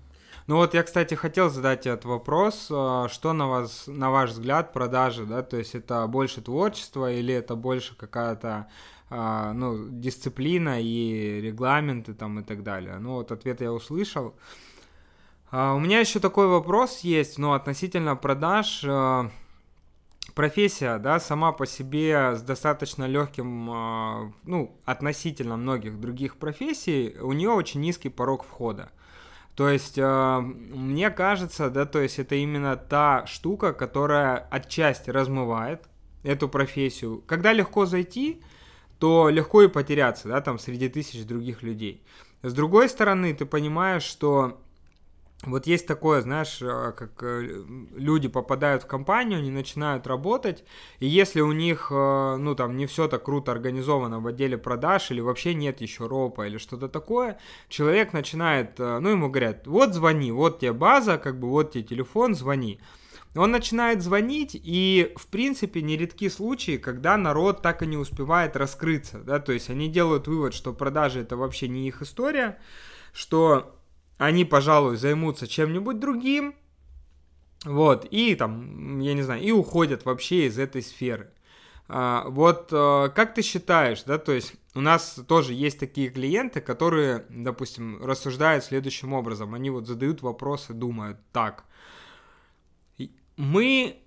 Ну 0.47 0.55
вот 0.55 0.73
я, 0.73 0.83
кстати, 0.83 1.13
хотел 1.13 1.49
задать 1.49 1.85
этот 1.85 2.05
вопрос, 2.05 2.69
а, 2.71 3.09
что 3.09 3.33
на 3.33 3.47
вас, 3.47 3.83
на 3.87 4.09
ваш 4.11 4.29
взгляд, 4.29 4.71
продажи, 4.71 5.25
да, 5.25 5.43
то 5.43 5.57
есть 5.57 5.75
это 5.75 6.07
больше 6.07 6.41
творчество 6.41 7.11
или 7.11 7.33
это 7.33 7.55
больше 7.55 7.97
какая-то 7.97 8.67
а, 9.09 9.51
ну, 9.51 9.89
дисциплина 9.89 10.81
и 10.81 11.41
регламенты 11.41 12.13
там 12.13 12.39
и 12.39 12.43
так 12.43 12.63
далее. 12.63 12.97
Ну 12.97 13.15
вот 13.15 13.33
ответ 13.33 13.59
я 13.59 13.73
услышал. 13.73 14.35
А, 15.51 15.73
у 15.73 15.81
меня 15.81 15.99
еще 15.99 16.21
такой 16.21 16.47
вопрос 16.47 17.01
есть, 17.01 17.37
но 17.37 17.51
относительно 17.51 18.15
продаж. 18.15 18.85
Профессия, 20.33 20.97
да, 20.99 21.19
сама 21.19 21.51
по 21.51 21.65
себе 21.65 22.35
с 22.35 22.41
достаточно 22.41 23.05
легким, 23.05 24.33
ну, 24.43 24.77
относительно 24.85 25.57
многих 25.57 25.99
других 25.99 26.35
профессий, 26.35 27.15
у 27.21 27.33
нее 27.33 27.49
очень 27.49 27.79
низкий 27.81 28.09
порог 28.09 28.43
входа. 28.43 28.91
То 29.57 29.69
есть, 29.69 29.97
э, 29.97 30.39
мне 30.39 31.09
кажется, 31.09 31.71
да, 31.71 31.85
то 31.85 31.99
есть 31.99 32.19
это 32.19 32.35
именно 32.35 32.77
та 32.77 33.25
штука, 33.25 33.73
которая 33.73 34.37
отчасти 34.51 35.09
размывает 35.09 35.89
эту 36.21 36.47
профессию. 36.47 37.23
Когда 37.25 37.53
легко 37.53 37.87
зайти, 37.87 38.43
то 38.99 39.29
легко 39.29 39.63
и 39.63 39.67
потеряться, 39.67 40.27
да, 40.27 40.41
там 40.41 40.59
среди 40.59 40.89
тысяч 40.89 41.25
других 41.25 41.63
людей. 41.63 42.05
С 42.43 42.53
другой 42.53 42.87
стороны, 42.87 43.33
ты 43.33 43.47
понимаешь, 43.47 44.03
что 44.03 44.61
вот 45.43 45.67
есть 45.67 45.85
такое, 45.85 46.21
знаешь, 46.21 46.57
э, 46.61 46.93
как 46.97 47.11
э, 47.21 47.63
люди 47.95 48.27
попадают 48.27 48.83
в 48.83 48.87
компанию, 48.87 49.37
они 49.37 49.51
начинают 49.51 50.07
работать, 50.07 50.63
и 50.99 51.05
если 51.05 51.41
у 51.41 51.51
них, 51.51 51.89
э, 51.91 52.37
ну, 52.37 52.55
там, 52.55 52.75
не 52.75 52.87
все 52.87 53.07
так 53.07 53.23
круто 53.23 53.51
организовано 53.51 54.19
в 54.19 54.25
отделе 54.25 54.57
продаж, 54.57 55.11
или 55.11 55.21
вообще 55.21 55.53
нет 55.53 55.79
еще 55.79 56.07
ропа, 56.07 56.47
или 56.47 56.57
что-то 56.57 56.89
такое, 56.89 57.37
человек 57.69 58.13
начинает, 58.13 58.79
ну, 58.79 59.09
ему 59.09 59.29
говорят, 59.29 59.67
вот 59.67 59.93
звони, 59.93 60.31
вот 60.31 60.59
тебе 60.59 60.73
база, 60.73 61.19
как 61.19 61.39
бы, 61.39 61.49
вот 61.49 61.71
тебе 61.71 61.83
телефон, 61.83 62.33
звони. 62.33 62.79
Он 63.35 63.51
начинает 63.51 64.01
звонить, 64.01 64.59
и, 64.59 65.13
в 65.17 65.27
принципе, 65.27 65.83
нередки 65.83 66.29
случаи, 66.29 66.77
когда 66.77 67.15
народ 67.15 67.61
так 67.61 67.83
и 67.83 67.85
не 67.85 67.97
успевает 67.97 68.55
раскрыться, 68.55 69.19
да, 69.19 69.37
то 69.37 69.51
есть 69.51 69.69
они 69.69 69.87
делают 69.87 70.27
вывод, 70.27 70.55
что 70.55 70.73
продажи 70.73 71.19
это 71.19 71.37
вообще 71.37 71.67
не 71.67 71.87
их 71.87 72.01
история, 72.01 72.57
что 73.13 73.76
они, 74.17 74.45
пожалуй, 74.45 74.97
займутся 74.97 75.47
чем-нибудь 75.47 75.99
другим, 75.99 76.55
вот, 77.65 78.05
и 78.11 78.35
там, 78.35 78.99
я 78.99 79.13
не 79.13 79.21
знаю, 79.23 79.41
и 79.41 79.51
уходят 79.51 80.05
вообще 80.05 80.47
из 80.47 80.57
этой 80.59 80.81
сферы. 80.81 81.31
А, 81.89 82.25
вот 82.29 82.69
а, 82.71 83.09
как 83.09 83.33
ты 83.33 83.41
считаешь, 83.41 84.03
да, 84.03 84.17
то 84.17 84.31
есть 84.31 84.53
у 84.75 84.81
нас 84.81 85.19
тоже 85.27 85.53
есть 85.53 85.79
такие 85.79 86.09
клиенты, 86.09 86.61
которые, 86.61 87.25
допустим, 87.29 88.03
рассуждают 88.03 88.63
следующим 88.63 89.13
образом, 89.13 89.53
они 89.53 89.69
вот 89.69 89.87
задают 89.87 90.21
вопросы, 90.21 90.73
думают, 90.73 91.17
так, 91.31 91.65
мы 93.37 94.01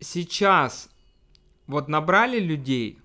сейчас 0.00 0.88
вот 1.66 1.88
набрали 1.88 2.38
людей, 2.38 3.00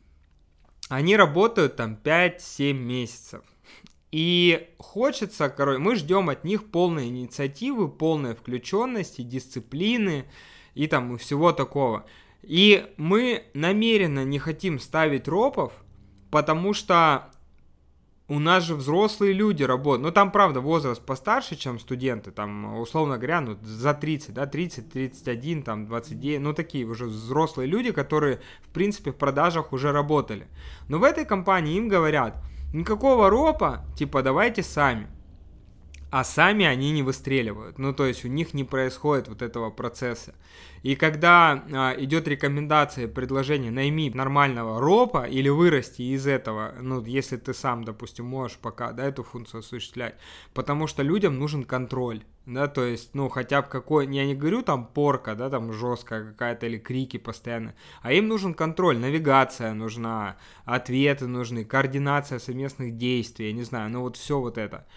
они 0.88 1.16
работают 1.18 1.76
там 1.76 1.98
5-7 2.02 2.74
месяцев, 2.74 3.44
и 4.12 4.70
хочется, 4.80 5.50
короче, 5.50 5.80
мы 5.80 5.96
ждем 5.96 6.30
от 6.30 6.44
них 6.44 6.72
полной 6.72 7.08
инициативы, 7.08 7.88
полной 7.88 8.34
включенности, 8.34 9.22
дисциплины 9.22 10.26
и 10.74 10.88
там 10.88 11.18
всего 11.18 11.52
такого. 11.52 12.06
И 12.42 12.92
мы 12.98 13.44
намеренно 13.54 14.24
не 14.24 14.40
хотим 14.40 14.80
ставить 14.80 15.28
ропов, 15.28 15.74
потому 16.32 16.74
что 16.74 17.30
у 18.28 18.40
нас 18.40 18.64
же 18.64 18.76
взрослые 18.76 19.34
люди 19.34 19.62
работают. 19.64 20.04
Ну, 20.04 20.12
там, 20.12 20.32
правда, 20.32 20.60
возраст 20.62 21.04
постарше, 21.04 21.56
чем 21.56 21.80
студенты. 21.80 22.32
Там, 22.32 22.80
условно 22.80 23.18
говоря, 23.18 23.42
ну, 23.42 23.58
за 23.62 23.94
30, 23.94 24.34
да, 24.34 24.48
30, 24.48 24.92
31, 24.92 25.64
там, 25.64 25.86
29. 25.86 26.40
Ну, 26.40 26.54
такие 26.54 26.86
уже 26.86 27.06
взрослые 27.06 27.68
люди, 27.68 27.92
которые, 27.92 28.40
в 28.62 28.70
принципе, 28.72 29.12
в 29.12 29.18
продажах 29.18 29.74
уже 29.74 29.92
работали. 29.92 30.48
Но 30.88 30.98
в 31.00 31.04
этой 31.04 31.26
компании 31.26 31.78
им 31.78 31.90
говорят– 31.90 32.36
Никакого 32.74 33.30
ропа, 33.30 33.84
типа 33.96 34.22
давайте 34.22 34.64
сами. 34.64 35.08
А 36.12 36.24
сами 36.24 36.66
они 36.66 36.92
не 36.92 37.04
выстреливают. 37.04 37.78
Ну, 37.78 37.94
то 37.94 38.06
есть 38.06 38.26
у 38.26 38.28
них 38.28 38.54
не 38.54 38.64
происходит 38.64 39.28
вот 39.28 39.42
этого 39.42 39.70
процесса. 39.70 40.34
И 40.82 40.96
когда 40.96 41.64
а, 41.72 41.96
идет 41.98 42.28
рекомендация, 42.28 43.08
предложение 43.08 43.72
найми 43.72 44.10
нормального 44.10 44.80
ропа 44.80 45.26
или 45.28 45.50
вырасти 45.50 46.02
из 46.02 46.26
этого, 46.26 46.74
ну, 46.82 47.04
если 47.06 47.38
ты 47.38 47.54
сам, 47.54 47.84
допустим, 47.84 48.26
можешь 48.26 48.58
пока, 48.58 48.92
да, 48.92 49.06
эту 49.06 49.24
функцию 49.24 49.60
осуществлять, 49.60 50.16
потому 50.54 50.88
что 50.88 51.04
людям 51.04 51.38
нужен 51.38 51.64
контроль 51.64 52.24
да, 52.54 52.68
то 52.68 52.84
есть, 52.84 53.14
ну, 53.14 53.30
хотя 53.30 53.62
бы 53.62 53.68
какой, 53.68 54.08
я 54.14 54.26
не 54.26 54.34
говорю 54.34 54.64
там 54.64 54.88
порка, 54.88 55.36
да, 55.36 55.50
там 55.50 55.72
жесткая 55.72 56.32
какая-то 56.32 56.66
или 56.66 56.78
крики 56.78 57.18
постоянно, 57.18 57.76
а 58.02 58.12
им 58.12 58.28
нужен 58.28 58.54
контроль, 58.54 58.98
навигация 58.98 59.74
нужна, 59.74 60.38
ответы 60.66 61.28
нужны, 61.28 61.64
координация 61.64 62.40
совместных 62.40 62.98
действий, 62.98 63.48
я 63.48 63.54
не 63.54 63.64
знаю, 63.64 63.92
ну 63.92 64.02
вот 64.02 64.18
все 64.18 64.40
вот 64.40 64.58
это. 64.58 64.88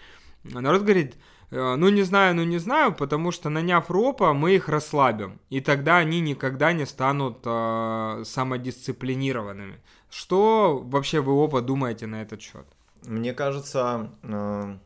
Народ 0.43 0.81
говорит, 0.81 1.15
э, 1.51 1.75
ну 1.75 1.89
не 1.89 2.03
знаю, 2.03 2.35
ну 2.35 2.43
не 2.43 2.57
знаю, 2.57 2.93
потому 2.93 3.31
что 3.31 3.49
наняв 3.49 3.89
ропа, 3.89 4.33
мы 4.33 4.55
их 4.55 4.69
расслабим, 4.69 5.39
и 5.49 5.61
тогда 5.61 5.97
они 5.97 6.21
никогда 6.21 6.73
не 6.73 6.85
станут 6.85 7.39
э, 7.45 8.23
самодисциплинированными. 8.25 9.79
Что 10.09 10.81
вообще 10.83 11.21
вы 11.21 11.33
оба 11.33 11.61
думаете 11.61 12.07
на 12.07 12.21
этот 12.21 12.41
счет? 12.41 12.65
Мне 13.03 13.33
кажется, 13.33 14.11
э, 14.23 14.77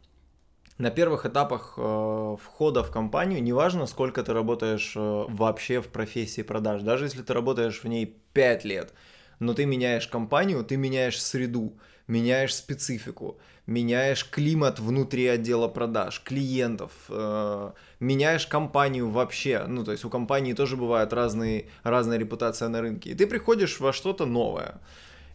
на 0.78 0.92
первых 0.92 1.26
этапах 1.26 1.74
э, 1.78 2.36
входа 2.42 2.84
в 2.84 2.92
компанию, 2.92 3.42
неважно, 3.42 3.88
сколько 3.88 4.24
ты 4.24 4.34
работаешь 4.34 4.94
э, 4.96 5.26
вообще 5.28 5.82
в 5.82 5.88
профессии 5.88 6.44
продаж, 6.44 6.84
даже 6.84 7.06
если 7.06 7.24
ты 7.24 7.34
работаешь 7.34 7.84
в 7.84 7.88
ней 7.88 8.06
5 8.34 8.66
лет, 8.66 8.94
но 9.40 9.54
ты 9.54 9.66
меняешь 9.66 10.08
компанию, 10.08 10.64
ты 10.64 10.78
меняешь 10.78 11.22
среду, 11.22 11.74
меняешь 12.08 12.56
специфику, 12.56 13.38
меняешь 13.66 14.28
климат 14.30 14.80
внутри 14.80 15.28
отдела 15.28 15.68
продаж, 15.68 16.22
клиентов, 16.24 16.92
э, 17.10 17.72
меняешь 18.00 18.48
компанию 18.48 19.10
вообще. 19.10 19.66
Ну, 19.68 19.84
то 19.84 19.92
есть 19.92 20.06
у 20.06 20.10
компании 20.10 20.54
тоже 20.54 20.78
бывает 20.78 21.14
разные, 21.14 21.68
разная 21.84 22.18
репутация 22.18 22.70
на 22.70 22.82
рынке. 22.82 23.12
И 23.12 23.14
ты 23.16 23.28
приходишь 23.28 23.80
во 23.80 23.94
что-то 23.94 24.26
новое. 24.26 24.80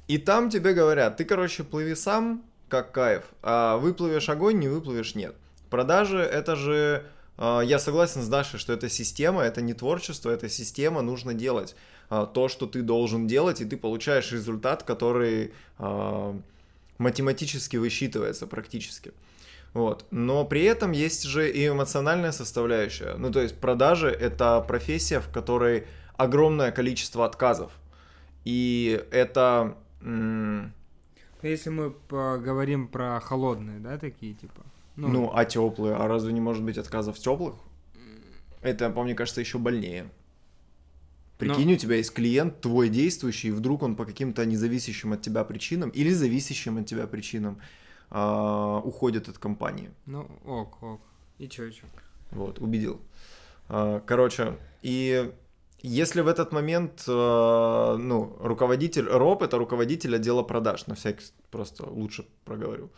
И 0.08 0.18
там 0.18 0.50
тебе 0.50 0.72
говорят, 0.72 1.16
ты, 1.16 1.24
короче, 1.24 1.62
плыви 1.62 1.94
сам, 1.94 2.42
как 2.68 2.92
кайф, 2.92 3.24
а 3.42 3.76
выплывешь 3.76 4.28
огонь, 4.30 4.58
не 4.58 4.68
выплывешь 4.68 5.14
нет. 5.14 5.36
Продажи 5.68 6.18
это 6.18 6.56
же, 6.56 7.04
а, 7.36 7.60
я 7.60 7.78
согласен 7.78 8.22
с 8.22 8.28
Дашей, 8.28 8.58
что 8.58 8.72
это 8.72 8.88
система, 8.88 9.42
это 9.42 9.60
не 9.60 9.74
творчество, 9.74 10.30
это 10.30 10.48
система, 10.48 11.02
нужно 11.02 11.34
делать 11.34 11.76
то, 12.34 12.48
что 12.48 12.66
ты 12.66 12.82
должен 12.82 13.26
делать, 13.26 13.60
и 13.60 13.64
ты 13.64 13.76
получаешь 13.76 14.32
результат, 14.32 14.82
который 14.82 15.52
а, 15.78 16.38
математически 16.98 17.76
высчитывается 17.76 18.46
практически. 18.46 19.12
Вот. 19.74 20.04
Но 20.10 20.44
при 20.44 20.64
этом 20.64 20.92
есть 20.92 21.22
же 21.22 21.50
и 21.50 21.68
эмоциональная 21.68 22.32
составляющая. 22.32 23.14
Ну, 23.16 23.30
то 23.30 23.40
есть 23.40 23.58
продажи— 23.58 24.08
это 24.20 24.60
профессия, 24.60 25.20
в 25.20 25.30
которой 25.30 25.86
огромное 26.16 26.72
количество 26.72 27.24
отказов. 27.24 27.72
И 28.44 29.02
это 29.10 29.76
если 31.42 31.70
мы 31.70 31.90
поговорим 31.90 32.88
про 32.88 33.18
холодные, 33.20 33.80
да, 33.80 33.98
такие 33.98 34.34
типа. 34.34 34.62
Ну, 34.96 35.08
ну 35.08 35.32
а 35.34 35.44
теплые, 35.44 35.96
а 35.96 36.06
разве 36.06 36.32
не 36.32 36.40
может 36.40 36.62
быть 36.62 36.78
отказов 36.78 37.18
теплых? 37.18 37.54
Это, 38.60 38.90
по 38.90 39.02
мне 39.02 39.14
кажется, 39.14 39.40
еще 39.40 39.58
больнее. 39.58 40.08
Прикинь, 41.42 41.68
Но... 41.68 41.74
у 41.74 41.76
тебя 41.76 41.96
есть 41.96 42.12
клиент 42.12 42.60
твой 42.60 42.88
действующий, 42.88 43.48
и 43.48 43.50
вдруг 43.50 43.82
он 43.82 43.96
по 43.96 44.04
каким-то 44.04 44.46
независящим 44.46 45.12
от 45.12 45.22
тебя 45.22 45.44
причинам 45.44 45.90
или 45.90 46.10
зависящим 46.10 46.78
от 46.78 46.86
тебя 46.86 47.06
причинам 47.06 47.60
э, 48.10 48.80
уходит 48.84 49.28
от 49.28 49.38
компании. 49.38 49.90
Ну, 50.06 50.26
ок, 50.44 50.82
ок. 50.82 51.00
И 51.38 51.48
чё, 51.48 51.64
и 51.64 51.72
чё? 51.72 51.86
Вот, 52.30 52.60
убедил. 52.60 53.00
Э, 53.68 54.00
короче, 54.06 54.56
и 54.82 55.32
если 55.82 56.20
в 56.20 56.28
этот 56.28 56.52
момент, 56.52 57.04
э, 57.08 57.96
ну, 57.98 58.36
руководитель, 58.40 59.08
РОП 59.08 59.42
это 59.42 59.58
руководитель 59.58 60.14
отдела 60.14 60.44
продаж, 60.44 60.86
на 60.86 60.94
всякий, 60.94 61.24
просто 61.50 61.90
лучше 61.90 62.24
проговорю. 62.44 62.90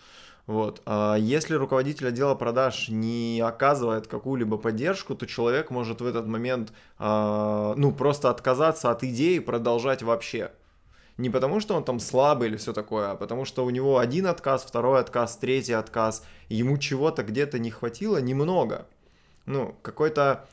Вот. 0.46 0.82
А 0.84 1.16
если 1.16 1.54
руководитель 1.54 2.08
отдела 2.08 2.34
продаж 2.34 2.88
не 2.88 3.40
оказывает 3.40 4.06
какую-либо 4.06 4.58
поддержку, 4.58 5.14
то 5.14 5.26
человек 5.26 5.70
может 5.70 6.00
в 6.02 6.06
этот 6.06 6.26
момент, 6.26 6.72
э, 6.98 7.74
ну, 7.76 7.92
просто 7.92 8.28
отказаться 8.28 8.90
от 8.90 9.02
идеи 9.04 9.38
продолжать 9.38 10.02
вообще. 10.02 10.50
Не 11.16 11.30
потому, 11.30 11.60
что 11.60 11.76
он 11.76 11.84
там 11.84 12.00
слабый 12.00 12.48
или 12.48 12.56
все 12.56 12.72
такое, 12.72 13.12
а 13.12 13.14
потому 13.14 13.44
что 13.44 13.64
у 13.64 13.70
него 13.70 13.98
один 13.98 14.26
отказ, 14.26 14.64
второй 14.64 15.00
отказ, 15.00 15.36
третий 15.36 15.72
отказ, 15.72 16.24
ему 16.48 16.76
чего-то 16.76 17.22
где-то 17.22 17.58
не 17.58 17.70
хватило 17.70 18.18
немного. 18.18 18.86
Ну, 19.46 19.76
какой-то 19.82 20.46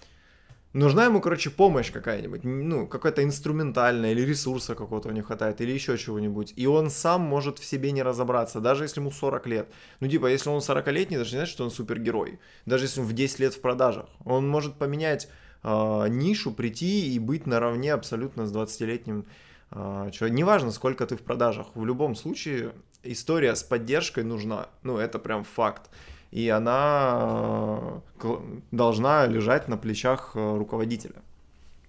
Нужна 0.73 1.05
ему, 1.05 1.19
короче, 1.19 1.49
помощь 1.49 1.91
какая-нибудь, 1.91 2.45
ну, 2.45 2.87
какая-то 2.87 3.23
инструментальная, 3.23 4.11
или 4.11 4.21
ресурса 4.21 4.73
какого-то 4.73 5.11
не 5.11 5.21
хватает, 5.21 5.59
или 5.59 5.71
еще 5.71 5.97
чего-нибудь. 5.97 6.53
И 6.55 6.65
он 6.65 6.89
сам 6.89 7.21
может 7.21 7.59
в 7.59 7.65
себе 7.65 7.91
не 7.91 8.01
разобраться, 8.01 8.61
даже 8.61 8.85
если 8.85 9.01
ему 9.01 9.11
40 9.11 9.47
лет. 9.47 9.69
Ну, 9.99 10.07
типа, 10.07 10.27
если 10.27 10.49
он 10.49 10.59
40-летний, 10.59 11.17
даже 11.17 11.31
не 11.31 11.37
значит, 11.39 11.51
что 11.53 11.65
он 11.65 11.71
супергерой. 11.71 12.39
Даже 12.65 12.85
если 12.85 13.01
он 13.01 13.07
в 13.07 13.11
10 13.13 13.39
лет 13.39 13.53
в 13.53 13.59
продажах. 13.59 14.07
Он 14.23 14.47
может 14.47 14.75
поменять 14.75 15.27
э, 15.63 16.05
нишу, 16.07 16.51
прийти 16.51 17.13
и 17.13 17.19
быть 17.19 17.47
наравне 17.47 17.91
абсолютно 17.91 18.45
с 18.45 18.55
20-летним 18.55 19.25
э, 19.71 20.09
человеком. 20.13 20.35
Неважно, 20.35 20.71
сколько 20.71 21.05
ты 21.05 21.17
в 21.17 21.21
продажах. 21.21 21.67
В 21.75 21.85
любом 21.85 22.15
случае, 22.15 22.71
история 23.03 23.55
с 23.55 23.63
поддержкой 23.63 24.23
нужна. 24.23 24.67
Ну, 24.83 24.97
это 24.97 25.19
прям 25.19 25.43
факт 25.43 25.89
и 26.31 26.49
она 26.49 28.01
э, 28.21 28.37
должна 28.71 29.27
лежать 29.27 29.67
на 29.67 29.77
плечах 29.77 30.31
э, 30.35 30.57
руководителя. 30.57 31.21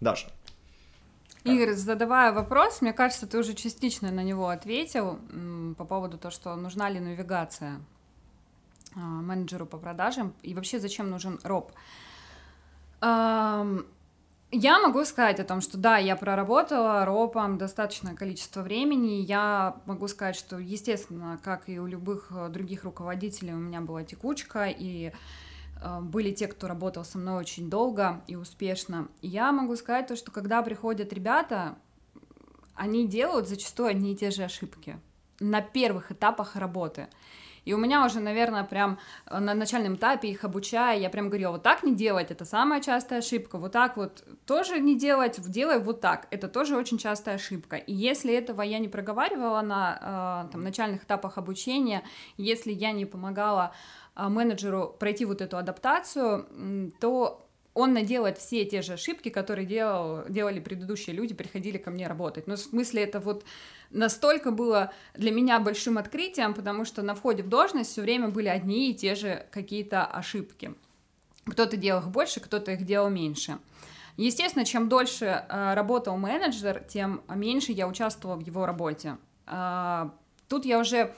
Даша. 0.01 0.29
Игорь, 1.45 1.73
задавая 1.75 2.33
вопрос, 2.33 2.83
мне 2.83 2.93
кажется, 2.93 3.27
ты 3.27 3.39
уже 3.39 3.55
частично 3.55 4.11
на 4.13 4.23
него 4.23 4.49
ответил 4.49 5.19
по 5.77 5.85
поводу 5.85 6.19
того, 6.19 6.31
что 6.31 6.55
нужна 6.55 6.89
ли 6.89 7.01
навигация 7.01 7.81
а, 8.95 9.01
менеджеру 9.01 9.67
по 9.67 9.77
продажам 9.77 10.35
и 10.43 10.55
вообще 10.55 10.79
зачем 10.79 11.11
нужен 11.11 11.41
роб. 11.43 11.73
Я 14.55 14.81
могу 14.81 15.03
сказать 15.07 15.41
о 15.41 15.45
том, 15.45 15.63
что 15.63 15.79
да, 15.79 15.97
я 15.97 16.15
проработала 16.15 17.07
ропом 17.07 17.57
достаточное 17.57 18.15
количество 18.15 18.61
времени. 18.61 19.23
Я 19.23 19.77
могу 19.87 20.09
сказать, 20.09 20.37
что, 20.37 20.59
естественно, 20.59 21.41
как 21.43 21.71
и 21.71 21.81
у 21.81 21.87
любых 21.87 22.29
э, 22.31 22.51
других 22.51 22.85
руководителей, 22.85 23.55
у 23.55 23.59
меня 23.59 23.81
была 23.81 24.05
текучка, 24.05 24.67
и 24.67 25.11
э, 25.81 26.01
были 26.03 26.33
те, 26.33 26.49
кто 26.49 26.69
работал 26.69 27.03
со 27.03 27.17
мной 27.17 27.41
очень 27.41 27.71
долго 27.71 28.21
и 28.27 28.37
успешно. 28.37 29.09
И 29.23 29.29
я 29.29 29.53
могу 29.53 29.75
сказать 29.75 30.09
то, 30.09 30.17
что 30.17 30.31
когда 30.31 30.61
приходят 30.61 31.15
ребята, 31.15 31.79
они 32.75 33.09
делают 33.09 33.49
зачастую 33.49 33.89
одни 33.89 34.13
и 34.13 34.17
те 34.17 34.31
же 34.31 34.43
ошибки 34.43 34.99
на 35.41 35.63
первых 35.63 36.13
этапах 36.13 36.57
работы. 36.57 37.09
И 37.65 37.75
у 37.75 37.79
меня 37.79 38.05
уже, 38.05 38.21
наверное, 38.21 38.65
прям 38.65 38.99
э, 39.27 39.39
на 39.39 39.55
начальном 39.55 39.95
этапе 39.97 40.29
их 40.29 40.45
обучая, 40.45 40.99
я 40.99 41.11
прям 41.11 41.29
говорила, 41.29 41.53
вот 41.53 41.63
так 41.63 41.83
не 41.83 41.95
делать, 41.95 42.31
это 42.31 42.45
самая 42.45 42.81
частая 42.81 43.21
ошибка, 43.21 43.59
вот 43.59 43.73
так 43.73 43.97
вот 43.97 44.25
тоже 44.47 44.81
не 44.81 44.99
делать, 44.99 45.41
делай 45.49 45.79
вот 45.79 46.01
так, 46.01 46.27
это 46.31 46.49
тоже 46.49 46.77
очень 46.77 46.99
частая 46.99 47.37
ошибка. 47.37 47.77
И 47.77 47.93
если 47.93 48.35
этого 48.35 48.63
я 48.63 48.79
не 48.79 48.89
проговаривала 48.89 49.61
на 49.63 50.47
э, 50.49 50.53
там, 50.53 50.61
начальных 50.63 51.05
этапах 51.05 51.39
обучения, 51.39 52.03
если 52.37 52.73
я 52.73 52.93
не 52.93 53.07
помогала 53.07 53.73
э, 54.17 54.29
менеджеру 54.29 54.95
пройти 54.99 55.25
вот 55.25 55.41
эту 55.41 55.57
адаптацию, 55.57 56.93
то 57.01 57.47
он 57.75 57.95
наделает 57.95 58.39
все 58.39 58.65
те 58.65 58.83
же 58.83 58.95
ошибки, 58.95 59.31
которые 59.31 59.67
делал, 59.67 60.25
делали 60.29 60.61
предыдущие 60.61 61.17
люди, 61.17 61.35
приходили 61.35 61.79
ко 61.79 61.91
мне 61.91 62.07
работать. 62.07 62.47
Но 62.47 62.57
в 62.57 62.59
смысле 62.59 63.03
это 63.05 63.19
вот 63.19 63.45
настолько 63.91 64.51
было 64.51 64.93
для 65.15 65.31
меня 65.31 65.59
большим 65.59 65.97
открытием, 65.97 66.55
потому 66.55 66.85
что 66.85 67.03
на 67.03 67.15
входе 67.15 67.43
в 67.43 67.49
должность 67.49 67.91
все 67.91 68.03
время 68.03 68.29
были 68.29 68.49
одни 68.49 68.91
и 68.91 68.95
те 68.95 69.15
же 69.15 69.47
какие-то 69.51 70.05
ошибки. 70.05 70.75
Кто-то 71.47 71.77
делал 71.77 72.03
их 72.03 72.09
больше, 72.09 72.41
кто-то 72.41 72.73
их 72.73 72.85
делал 72.85 73.09
меньше. 73.09 73.59
Естественно, 74.17 74.67
чем 74.67 74.91
дольше 74.91 75.25
э, 75.25 75.75
работал 75.75 76.17
менеджер, 76.19 76.85
тем 76.87 77.23
меньше 77.29 77.73
я 77.73 77.89
участвовала 77.89 78.37
в 78.37 78.47
его 78.47 78.67
работе. 78.67 79.17
Э, 79.47 80.11
тут 80.49 80.67
я 80.67 80.79
уже 80.79 81.15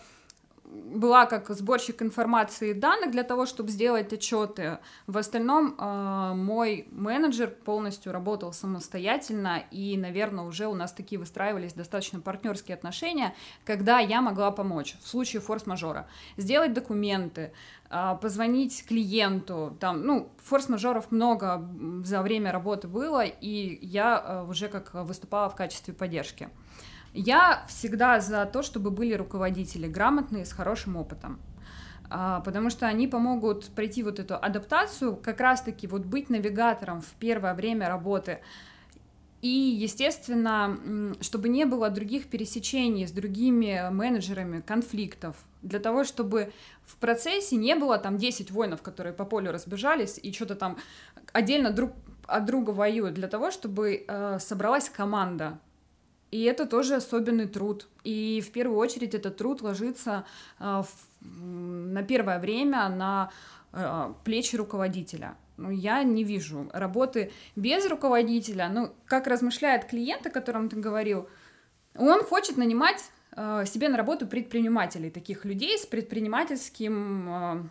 была 0.75 1.27
как 1.27 1.49
сборщик 1.51 2.03
информации 2.03 2.71
и 2.71 2.75
данных 2.75 3.11
для 3.11 3.23
того, 3.23 3.47
чтобы 3.47 3.71
сделать 3.71 4.13
отчеты. 4.13 4.79
В 5.07 5.19
остальном 5.19 5.77
э, 5.79 6.33
мой 6.35 6.89
менеджер 6.91 7.51
полностью 7.51 8.13
работал 8.13 8.53
самостоятельно, 8.53 9.63
и, 9.71 9.97
наверное, 9.97 10.45
уже 10.45 10.67
у 10.67 10.75
нас 10.75 10.93
такие 10.93 11.19
выстраивались 11.19 11.73
достаточно 11.73 12.21
партнерские 12.21 12.75
отношения, 12.75 13.35
когда 13.65 13.99
я 14.01 14.21
могла 14.21 14.51
помочь 14.51 14.97
в 15.03 15.09
случае 15.09 15.41
форс-мажора. 15.41 16.09
Сделать 16.37 16.73
документы, 16.73 17.53
э, 17.91 18.17
позвонить 18.21 18.85
клиенту, 18.87 19.77
там, 19.81 20.03
ну, 20.03 20.29
форс-мажоров 20.43 21.11
много 21.11 21.69
за 22.05 22.23
время 22.23 22.53
работы 22.53 22.89
было, 22.89 23.25
и 23.25 23.79
я 23.87 24.23
э, 24.25 24.51
уже 24.51 24.69
как 24.69 24.95
выступала 24.95 25.49
в 25.49 25.55
качестве 25.55 25.95
поддержки. 25.95 26.49
Я 27.15 27.65
всегда 27.69 28.19
за 28.19 28.45
то, 28.45 28.63
чтобы 28.65 28.91
были 28.91 29.15
руководители 29.15 29.87
грамотные, 29.87 30.45
с 30.45 30.53
хорошим 30.53 30.97
опытом. 30.97 31.39
А, 32.11 32.41
потому 32.41 32.71
что 32.71 32.87
они 32.87 33.07
помогут 33.07 33.69
пройти 33.69 34.03
вот 34.03 34.19
эту 34.19 34.35
адаптацию, 34.35 35.17
как 35.17 35.41
раз-таки 35.41 35.87
вот 35.87 36.05
быть 36.05 36.29
навигатором 36.29 37.01
в 37.01 37.13
первое 37.21 37.55
время 37.55 37.89
работы. 37.89 38.41
И, 39.43 39.49
естественно, 39.49 41.15
чтобы 41.21 41.49
не 41.49 41.67
было 41.67 41.89
других 41.89 42.27
пересечений 42.27 43.07
с 43.07 43.13
другими 43.13 43.89
менеджерами, 43.91 44.61
конфликтов, 44.61 45.37
для 45.63 45.79
того, 45.79 46.03
чтобы 46.03 46.53
в 46.85 46.97
процессе 46.97 47.57
не 47.57 47.77
было 47.77 47.99
там 47.99 48.17
10 48.17 48.51
воинов, 48.51 48.83
которые 48.83 49.13
по 49.13 49.25
полю 49.25 49.53
разбежались 49.53 50.19
и 50.21 50.33
что-то 50.33 50.57
там 50.57 50.79
отдельно 51.33 51.71
друг 51.71 51.93
от 52.27 52.45
друга 52.45 52.71
воюют, 52.71 53.15
для 53.15 53.29
того, 53.29 53.51
чтобы 53.51 54.05
э, 54.09 54.39
собралась 54.41 54.89
команда, 54.89 55.59
И 56.35 56.43
это 56.43 56.67
тоже 56.67 56.97
особенный 56.97 57.47
труд. 57.47 57.87
И 58.03 58.43
в 58.45 58.51
первую 58.51 58.77
очередь 58.79 59.15
этот 59.15 59.37
труд 59.37 59.63
ложится 59.63 60.25
э, 60.59 60.83
на 61.21 62.03
первое 62.03 62.41
время 62.41 62.89
на 62.89 63.31
э, 63.73 64.13
плечи 64.25 64.57
руководителя. 64.57 65.37
Ну, 65.57 65.71
я 65.71 66.03
не 66.03 66.25
вижу 66.25 66.69
работы 66.73 67.31
без 67.55 67.89
руководителя. 67.89 68.69
Ну, 68.69 68.93
как 69.07 69.29
размышляет 69.29 69.85
клиент, 69.85 70.27
о 70.27 70.31
котором 70.31 70.69
ты 70.69 70.75
говорил, 70.75 71.29
он 71.95 72.25
хочет 72.25 72.57
нанимать 72.57 73.01
э, 73.37 73.65
себе 73.65 73.89
на 73.89 73.97
работу 73.97 74.27
предпринимателей, 74.27 75.11
таких 75.11 75.45
людей 75.45 75.79
с 75.79 75.87
предпринимательским 75.87 77.71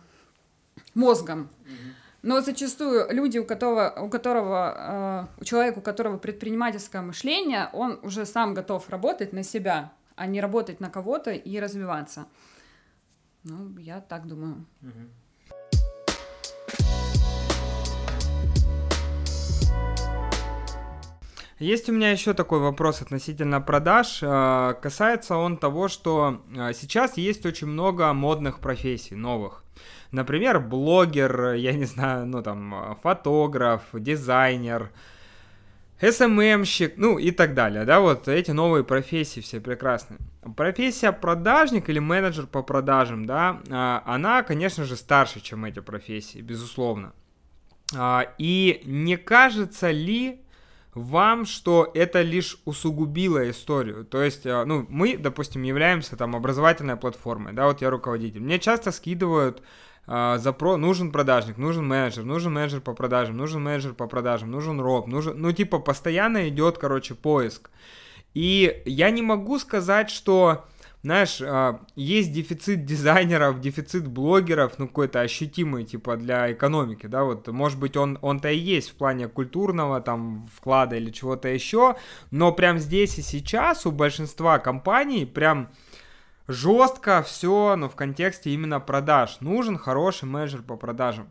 мозгом. 0.94 1.50
Но 2.24 2.40
зачастую 2.40 3.06
люди, 3.10 3.36
у 3.36 3.44
которого, 3.44 3.94
у 4.00 4.08
которого, 4.08 5.28
э, 5.36 5.42
у 5.42 5.44
человека, 5.44 5.80
у 5.80 5.82
которого 5.82 6.16
предпринимательское 6.16 7.02
мышление, 7.02 7.68
он 7.74 7.98
уже 8.02 8.24
сам 8.24 8.54
готов 8.54 8.88
работать 8.88 9.34
на 9.34 9.42
себя, 9.42 9.92
а 10.16 10.26
не 10.26 10.40
работать 10.40 10.80
на 10.80 10.88
кого-то 10.88 11.32
и 11.32 11.60
развиваться. 11.60 12.24
Ну, 13.42 13.76
я 13.78 14.00
так 14.00 14.26
думаю. 14.26 14.64
Есть 21.58 21.90
у 21.90 21.92
меня 21.92 22.10
еще 22.10 22.32
такой 22.32 22.58
вопрос 22.58 23.02
относительно 23.02 23.60
продаж. 23.60 24.22
Э, 24.22 24.74
касается 24.80 25.36
он 25.36 25.58
того, 25.58 25.88
что 25.88 26.42
э, 26.56 26.72
сейчас 26.72 27.18
есть 27.18 27.44
очень 27.44 27.66
много 27.66 28.10
модных 28.14 28.60
профессий, 28.60 29.14
новых. 29.14 29.63
Например, 30.10 30.60
блогер, 30.60 31.52
я 31.54 31.72
не 31.72 31.84
знаю, 31.84 32.26
ну 32.26 32.42
там, 32.42 32.98
фотограф, 33.02 33.82
дизайнер, 33.92 34.90
СММщик, 36.00 36.94
ну 36.96 37.18
и 37.18 37.30
так 37.30 37.54
далее, 37.54 37.84
да, 37.84 38.00
вот 38.00 38.28
эти 38.28 38.50
новые 38.50 38.84
профессии 38.84 39.40
все 39.40 39.60
прекрасные. 39.60 40.18
Профессия 40.56 41.12
продажник 41.12 41.88
или 41.88 41.98
менеджер 41.98 42.46
по 42.46 42.62
продажам, 42.62 43.24
да, 43.24 43.60
а, 43.70 44.02
она, 44.06 44.42
конечно 44.42 44.84
же, 44.84 44.96
старше, 44.96 45.40
чем 45.40 45.64
эти 45.64 45.80
профессии, 45.80 46.40
безусловно. 46.40 47.12
А, 47.96 48.26
и 48.38 48.82
не 48.84 49.16
кажется 49.16 49.90
ли 49.90 50.43
вам, 50.94 51.44
что 51.44 51.90
это 51.94 52.22
лишь 52.22 52.58
усугубило 52.64 53.50
историю. 53.50 54.04
То 54.04 54.22
есть, 54.22 54.46
а, 54.46 54.64
ну, 54.64 54.86
мы, 54.88 55.16
допустим, 55.16 55.62
являемся 55.62 56.16
там 56.16 56.36
образовательной 56.36 56.96
платформой, 56.96 57.52
да, 57.52 57.66
вот 57.66 57.80
я 57.82 57.90
руководитель. 57.90 58.40
Мне 58.40 58.58
часто 58.58 58.92
скидывают 58.92 59.62
а, 60.06 60.38
запро 60.38 60.76
нужен 60.76 61.12
продажник, 61.12 61.56
нужен 61.56 61.86
менеджер, 61.86 62.24
нужен 62.24 62.52
менеджер 62.52 62.80
по 62.80 62.92
продажам, 62.92 63.36
нужен 63.36 63.62
менеджер 63.62 63.94
по 63.94 64.06
продажам, 64.06 64.50
нужен 64.50 64.80
роб, 64.80 65.06
нужен, 65.06 65.40
ну 65.40 65.50
типа 65.52 65.78
постоянно 65.78 66.48
идет, 66.48 66.78
короче, 66.78 67.14
поиск. 67.14 67.70
И 68.34 68.82
я 68.84 69.10
не 69.10 69.22
могу 69.22 69.58
сказать, 69.58 70.10
что, 70.10 70.66
знаешь, 71.04 71.42
а, 71.42 71.82
есть 71.96 72.32
дефицит 72.32 72.86
дизайнеров, 72.86 73.60
дефицит 73.60 74.08
блогеров, 74.08 74.78
ну 74.78 74.86
какой-то 74.86 75.20
ощутимый, 75.20 75.84
типа 75.84 76.16
для 76.16 76.50
экономики, 76.50 77.04
да, 77.04 77.24
вот, 77.24 77.46
может 77.48 77.78
быть, 77.78 77.94
он, 77.98 78.18
он-то 78.22 78.48
и 78.48 78.56
есть 78.56 78.88
в 78.88 78.94
плане 78.94 79.28
культурного 79.28 80.00
там 80.00 80.48
вклада 80.56 80.96
или 80.96 81.10
чего-то 81.10 81.48
еще, 81.48 81.96
но 82.30 82.52
прям 82.52 82.78
здесь 82.78 83.18
и 83.18 83.22
сейчас 83.22 83.84
у 83.84 83.90
большинства 83.90 84.58
компаний 84.58 85.26
прям 85.26 85.68
жестко 86.48 87.22
все, 87.22 87.76
но 87.76 87.90
в 87.90 87.96
контексте 87.96 88.50
именно 88.50 88.80
продаж. 88.80 89.36
Нужен 89.40 89.76
хороший 89.76 90.24
менеджер 90.24 90.62
по 90.62 90.76
продажам. 90.76 91.30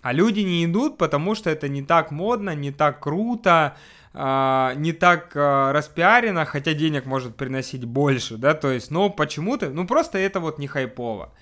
А 0.00 0.14
люди 0.14 0.40
не 0.40 0.64
идут, 0.64 0.96
потому 0.96 1.34
что 1.34 1.50
это 1.50 1.68
не 1.68 1.82
так 1.82 2.10
модно, 2.10 2.54
не 2.54 2.70
так 2.70 3.02
круто, 3.02 3.76
э, 4.14 4.72
не 4.76 4.92
так 4.92 5.36
э, 5.36 5.72
распиарено, 5.72 6.44
хотя 6.44 6.72
денег 6.72 7.04
может 7.06 7.36
приносить 7.36 7.84
больше, 7.84 8.36
да, 8.36 8.54
то 8.54 8.70
есть, 8.70 8.90
но 8.90 9.10
почему-то, 9.10 9.70
ну 9.70 9.86
просто 9.86 10.18
это 10.18 10.40
вот 10.40 10.58
не 10.58 10.66
хайпово. 10.66 11.32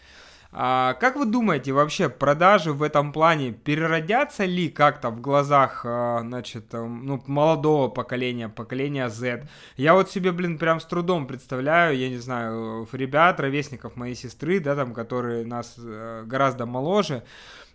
А, 0.55 0.93
как 0.95 1.17
вы 1.17 1.25
думаете, 1.25 1.73
вообще 1.73 2.11
продажи 2.11 2.75
в 2.75 2.83
этом 2.83 3.13
плане 3.13 3.53
переродятся 3.53 4.45
ли 4.45 4.69
как-то 4.69 5.09
в 5.09 5.19
глазах, 5.19 5.81
а, 5.87 6.21
значит, 6.21 6.75
ну, 6.75 7.23
молодого 7.27 7.89
поколения, 7.89 8.51
поколения 8.51 9.09
Z? 9.09 9.49
Я 9.79 9.95
вот 9.95 10.11
себе, 10.11 10.31
блин, 10.31 10.59
прям 10.59 10.79
с 10.79 10.85
трудом 10.85 11.27
представляю, 11.27 11.97
я 11.97 12.11
не 12.11 12.19
знаю, 12.19 12.87
ребят, 12.93 13.41
ровесников 13.41 13.97
моей 13.97 14.15
сестры, 14.15 14.61
да, 14.61 14.77
там, 14.77 14.93
которые 14.93 15.47
нас 15.47 15.75
э, 15.79 16.25
гораздо 16.27 16.67
моложе, 16.67 17.23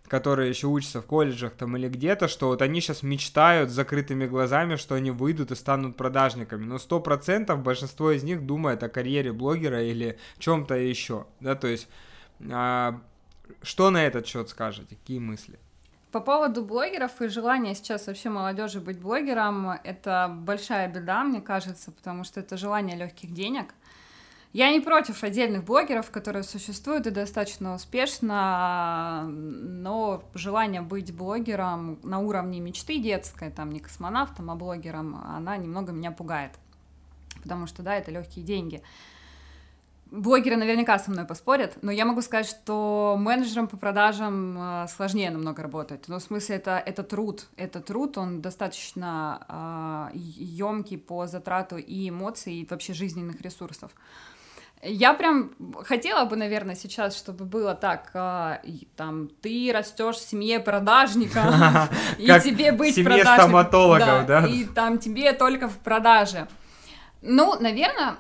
которые 0.08 0.50
еще 0.50 0.68
учатся 0.68 1.02
в 1.02 1.06
колледжах 1.06 1.54
там 1.54 1.76
или 1.78 1.90
где-то, 1.90 2.28
что 2.28 2.48
вот 2.48 2.62
они 2.62 2.82
сейчас 2.82 3.04
мечтают 3.04 3.70
с 3.70 3.74
закрытыми 3.74 4.26
глазами, 4.26 4.76
что 4.76 4.96
они 4.96 5.12
выйдут 5.12 5.52
и 5.52 5.56
станут 5.56 5.98
продажниками. 5.98 6.66
Но 6.66 6.78
сто 6.78 7.00
процентов 7.00 7.62
большинство 7.62 8.12
из 8.12 8.24
них 8.24 8.46
думает 8.46 8.84
о 8.84 8.90
карьере 8.90 9.34
блогера 9.34 9.84
или 9.84 10.18
чем-то 10.40 10.76
еще, 10.76 11.28
да, 11.40 11.56
то 11.56 11.68
есть 11.68 11.88
а, 12.52 13.00
что 13.62 13.90
на 13.90 14.06
этот 14.06 14.28
счет 14.28 14.50
скажете? 14.50 14.96
Какие 14.96 15.20
мысли? 15.20 15.60
По 16.12 16.22
поводу 16.22 16.64
блогеров 16.64 17.22
и 17.22 17.28
желания 17.28 17.76
сейчас 17.76 18.08
вообще 18.08 18.30
молодежи 18.30 18.80
быть 18.80 19.00
блогером, 19.00 19.72
это 19.84 20.34
большая 20.34 20.88
беда, 20.88 21.24
мне 21.24 21.42
кажется, 21.42 21.92
потому 21.92 22.24
что 22.24 22.40
это 22.40 22.56
желание 22.56 22.96
легких 22.96 23.34
денег. 23.34 23.74
Я 24.54 24.72
не 24.72 24.80
против 24.80 25.24
отдельных 25.24 25.66
блогеров, 25.66 26.10
которые 26.10 26.44
существуют 26.44 27.06
и 27.06 27.12
достаточно 27.12 27.76
успешно, 27.76 29.28
но 29.28 30.24
желание 30.34 30.82
быть 30.82 31.14
блогером 31.14 32.00
на 32.04 32.20
уровне 32.20 32.60
мечты 32.60 32.98
детской, 32.98 33.52
там 33.52 33.72
не 33.72 33.80
космонавтом, 33.80 34.50
а 34.50 34.56
блогером, 34.56 35.16
она 35.16 35.58
немного 35.58 35.92
меня 35.92 36.12
пугает. 36.12 36.52
Потому 37.44 37.68
что, 37.68 37.84
да, 37.84 37.96
это 37.96 38.10
легкие 38.10 38.44
деньги. 38.46 38.82
Блогеры 40.10 40.56
наверняка 40.56 40.98
со 41.00 41.12
мной 41.12 41.26
поспорят, 41.26 41.78
но 41.82 41.92
я 41.92 42.06
могу 42.06 42.22
сказать, 42.22 42.48
что 42.48 43.18
менеджером 43.20 43.68
по 43.68 43.76
продажам 43.76 44.58
э, 44.58 44.88
сложнее 44.88 45.30
намного 45.30 45.62
работать. 45.62 46.06
Ну, 46.08 46.18
в 46.20 46.24
смысле, 46.24 46.56
это, 46.56 46.82
это 46.86 47.04
труд. 47.04 47.48
Это 47.58 47.82
труд, 47.82 48.18
он 48.18 48.42
достаточно 48.42 50.10
э, 50.14 50.18
емкий 50.18 50.98
по 50.98 51.28
затрату 51.28 51.76
и 51.76 52.08
эмоций, 52.08 52.54
и 52.54 52.68
вообще 52.70 52.94
жизненных 52.94 53.42
ресурсов. 53.42 53.92
Я 54.84 55.14
прям 55.14 55.52
хотела 55.84 56.26
бы, 56.26 56.36
наверное, 56.36 56.76
сейчас, 56.76 57.18
чтобы 57.18 57.46
было 57.46 57.74
так, 57.74 58.12
э, 58.14 58.60
там, 58.96 59.30
ты 59.42 59.72
растешь 59.74 60.18
в 60.18 60.30
семье 60.30 60.60
продажника, 60.60 61.90
и 62.20 62.28
тебе 62.44 62.72
быть 62.72 62.96
продажником. 62.96 63.34
стоматологов, 63.34 64.26
да? 64.28 64.46
И 64.48 64.66
там 64.66 65.00
тебе 65.00 65.34
только 65.34 65.68
в 65.68 65.78
продаже. 65.78 66.48
Ну, 67.22 67.60
наверное 67.60 68.18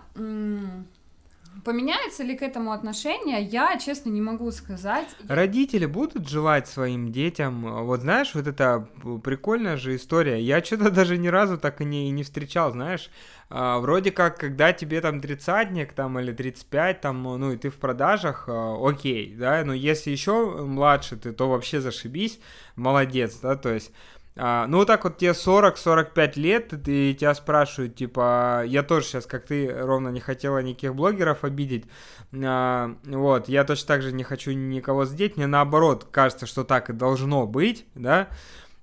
Поменяется 1.68 2.24
ли 2.24 2.38
к 2.38 2.44
этому 2.44 2.72
отношение, 2.72 3.42
я, 3.42 3.78
честно, 3.78 4.10
не 4.10 4.22
могу 4.22 4.50
сказать. 4.52 5.10
Родители 5.28 5.86
будут 5.86 6.30
желать 6.30 6.66
своим 6.70 7.12
детям, 7.12 7.84
вот 7.84 8.00
знаешь, 8.00 8.34
вот 8.36 8.48
это 8.48 8.88
прикольная 9.22 9.76
же 9.76 9.98
история. 9.98 10.42
Я 10.42 10.64
что-то 10.64 10.90
даже 10.92 11.18
ни 11.18 11.28
разу 11.28 11.58
так 11.58 11.82
и 11.82 11.84
не, 11.84 12.10
не 12.12 12.24
встречал, 12.24 12.72
знаешь. 12.72 13.10
А, 13.50 13.80
вроде 13.80 14.12
как, 14.12 14.40
когда 14.40 14.72
тебе 14.72 15.02
там 15.02 15.20
тридцатник 15.20 15.92
там 15.92 16.18
или 16.20 16.32
35 16.32 17.02
там, 17.02 17.22
ну 17.24 17.52
и 17.52 17.58
ты 17.58 17.70
в 17.70 17.76
продажах, 17.76 18.46
а, 18.48 18.78
окей, 18.82 19.36
да, 19.38 19.62
но 19.66 19.74
если 19.74 20.10
еще 20.10 20.64
младше 20.64 21.18
ты, 21.18 21.34
то 21.34 21.50
вообще 21.50 21.82
зашибись, 21.82 22.40
молодец, 22.78 23.40
да, 23.42 23.58
то 23.58 23.74
есть 23.74 23.92
а, 24.38 24.68
ну, 24.68 24.78
вот 24.78 24.88
так 24.88 25.04
вот 25.04 25.18
тебе 25.18 25.32
40-45 25.32 26.40
лет, 26.40 26.88
и 26.88 27.16
тебя 27.16 27.34
спрашивают, 27.34 27.96
типа, 27.96 28.64
я 28.66 28.84
тоже 28.84 29.06
сейчас, 29.06 29.26
как 29.26 29.46
ты, 29.46 29.74
ровно 29.74 30.10
не 30.10 30.20
хотела 30.20 30.60
никаких 30.60 30.96
блогеров 30.96 31.44
обидеть, 31.44 31.86
а, 32.34 32.96
вот, 33.06 33.50
я 33.50 33.64
точно 33.64 33.88
так 33.88 34.02
же 34.02 34.12
не 34.12 34.24
хочу 34.24 34.52
никого 34.52 35.06
задеть, 35.06 35.38
мне 35.38 35.48
наоборот 35.48 36.08
кажется, 36.12 36.46
что 36.46 36.64
так 36.64 36.90
и 36.90 36.94
должно 36.94 37.48
быть, 37.48 37.86
да, 37.96 38.28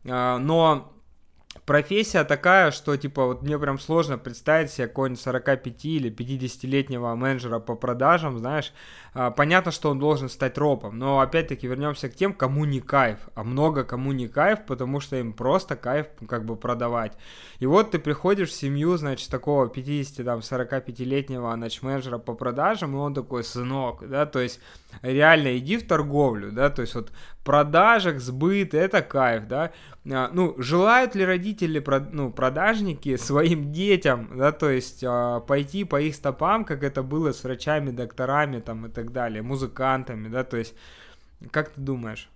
а, 0.07 0.39
но 0.39 0.94
профессия 1.65 2.25
такая, 2.25 2.71
что, 2.71 2.97
типа, 2.97 3.27
вот 3.27 3.43
мне 3.43 3.59
прям 3.59 3.79
сложно 3.79 4.19
представить 4.19 4.71
себе 4.71 4.87
какого-нибудь 4.87 5.21
45 5.21 5.85
или 5.85 6.11
50-летнего 6.11 7.15
менеджера 7.15 7.59
по 7.59 7.75
продажам, 7.75 8.39
знаешь, 8.39 8.73
а, 9.15 9.31
понятно, 9.31 9.71
что 9.71 9.91
он 9.91 9.99
должен 9.99 10.29
стать 10.29 10.59
ропом, 10.59 10.99
но 10.99 11.21
опять-таки 11.21 11.67
вернемся 11.67 12.09
к 12.09 12.15
тем, 12.15 12.35
кому 12.35 12.65
не 12.65 12.81
кайф, 12.81 13.19
а 13.35 13.45
много 13.45 13.85
кому 13.85 14.13
не 14.13 14.29
кайф, 14.29 14.67
потому 14.67 15.01
что 15.01 15.17
им 15.17 15.33
просто 15.33 15.77
кайф 15.77 16.09
как 16.29 16.45
бы 16.45 16.57
продавать. 16.57 17.13
И 17.61 17.67
вот 17.67 17.93
ты 17.93 17.99
приходишь 17.99 18.51
в 18.51 18.55
семью, 18.55 18.97
значит, 18.97 19.31
такого 19.31 19.67
50-45-летнего 19.67 21.55
менеджера 21.83 22.19
по 22.19 22.35
продажам, 22.35 22.95
и 22.95 22.99
он 22.99 23.15
такой, 23.15 23.45
сынок, 23.45 24.09
да, 24.09 24.27
то 24.27 24.41
есть 24.41 24.61
реально 25.03 25.57
иди 25.59 25.77
в 25.77 25.87
торговлю, 25.87 26.51
да, 26.53 26.71
то 26.71 26.83
есть 26.83 26.95
вот 26.95 27.13
продажек, 27.45 28.19
сбыт, 28.19 28.75
это 28.75 29.03
кайф, 29.03 29.47
да, 29.47 29.71
ну, 30.05 30.55
желают 30.59 31.15
ли 31.15 31.25
родители, 31.25 31.83
ну, 32.13 32.31
продажники 32.31 33.17
своим 33.17 33.73
детям, 33.73 34.37
да, 34.37 34.53
то 34.53 34.69
есть 34.69 35.03
а, 35.03 35.41
пойти 35.41 35.85
по 35.85 36.01
их 36.01 36.15
стопам, 36.15 36.65
как 36.65 36.83
это 36.83 37.03
было 37.03 37.33
с 37.33 37.43
врачами, 37.43 37.91
докторами, 37.91 38.61
там, 38.61 38.87
и 38.87 38.91
так 38.91 39.13
далее, 39.13 39.43
музыкантами, 39.43 40.29
да, 40.29 40.45
то 40.45 40.59
есть, 40.59 40.75
как 41.51 41.71
ты 41.71 41.81
думаешь? 41.81 42.29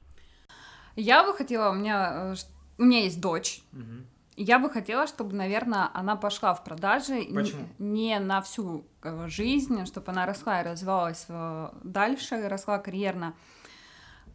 Я 0.97 1.25
бы 1.25 1.35
хотела, 1.35 1.71
у 1.71 1.75
меня, 1.75 2.33
э, 2.33 2.35
у 2.79 2.85
меня 2.85 3.03
есть 3.03 3.21
дочь, 3.21 3.61
угу. 3.73 4.07
Я 4.41 4.61
бы 4.61 4.71
хотела, 4.71 5.09
чтобы, 5.09 5.35
наверное, 5.35 5.91
она 5.95 6.15
пошла 6.15 6.55
в 6.55 6.63
продажи 6.63 7.27
Почему? 7.35 7.67
не 7.81 8.21
на 8.21 8.41
всю 8.41 8.87
э, 9.03 9.27
жизнь, 9.29 9.85
чтобы 9.85 10.13
она 10.13 10.27
росла 10.27 10.61
и 10.61 10.65
развивалась 10.65 11.27
э, 11.29 11.71
дальше, 11.83 12.47
росла 12.47 12.79
карьерно. 12.79 13.35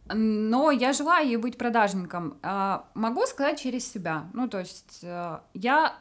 Но 0.06 0.70
я 0.70 0.92
желаю 0.92 1.26
ей 1.26 1.36
быть 1.36 1.56
продажником. 1.56 2.38
А, 2.42 2.86
Могу 2.94 3.26
сказать 3.26 3.60
через 3.60 3.90
себя. 3.90 4.28
Ну, 4.34 4.48
то 4.48 4.58
есть 4.58 5.00
э, 5.02 5.38
я, 5.54 5.96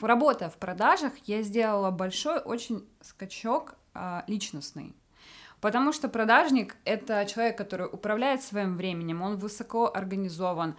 работая 0.00 0.50
в 0.50 0.56
продажах, 0.56 1.12
я 1.26 1.42
сделала 1.42 1.90
большой 1.90 2.38
очень 2.38 2.84
скачок 3.00 3.74
а, 3.94 4.24
личностный. 4.26 4.94
Потому 5.60 5.92
что 5.92 6.08
продажник— 6.08 6.76
это 6.84 7.24
человек, 7.24 7.56
который 7.56 7.86
управляет 7.86 8.42
своим 8.42 8.76
временем, 8.76 9.22
он 9.22 9.36
высоко 9.36 9.90
организован, 9.94 10.76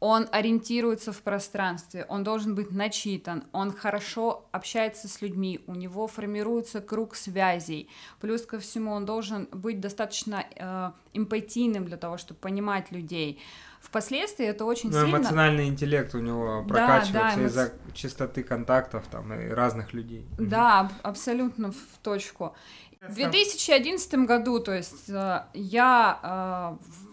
он 0.00 0.28
ориентируется 0.30 1.12
в 1.12 1.20
пространстве, 1.22 2.06
он 2.08 2.22
должен 2.22 2.54
быть 2.54 2.70
начитан, 2.70 3.44
он 3.52 3.72
хорошо 3.72 4.46
общается 4.52 5.08
с 5.08 5.20
людьми, 5.22 5.60
у 5.66 5.74
него 5.74 6.06
формируется 6.06 6.80
круг 6.80 7.16
связей. 7.16 7.88
Плюс 8.20 8.42
ко 8.46 8.58
всему 8.60 8.92
он 8.92 9.04
должен 9.06 9.48
быть 9.52 9.80
достаточно 9.80 10.44
э, 10.54 10.90
эмпатийным 11.14 11.84
для 11.84 11.96
того, 11.96 12.16
чтобы 12.16 12.38
понимать 12.38 12.92
людей. 12.92 13.40
Впоследствии 13.80 14.44
это 14.46 14.64
очень 14.64 14.90
Ну, 14.90 15.00
сильно... 15.04 15.16
эмоциональный 15.16 15.68
интеллект 15.68 16.14
у 16.14 16.18
него 16.20 16.64
Да, 16.66 16.74
прокачивается 16.74 17.12
да, 17.12 17.34
эмо- 17.34 17.46
из-за 17.46 17.72
чистоты 17.94 18.42
контактов 18.42 19.04
там 19.10 19.32
и 19.32 19.48
разных 19.48 19.92
людей. 19.92 20.26
Да, 20.38 20.80
аб- 20.80 20.92
абсолютно 21.02 21.72
в 21.72 21.98
точку. 22.02 22.54
В 23.00 23.14
2011 23.14 24.14
году, 24.26 24.58
то 24.60 24.72
есть 24.74 25.08
э, 25.08 25.42
я 25.54 26.76
э, 26.80 27.07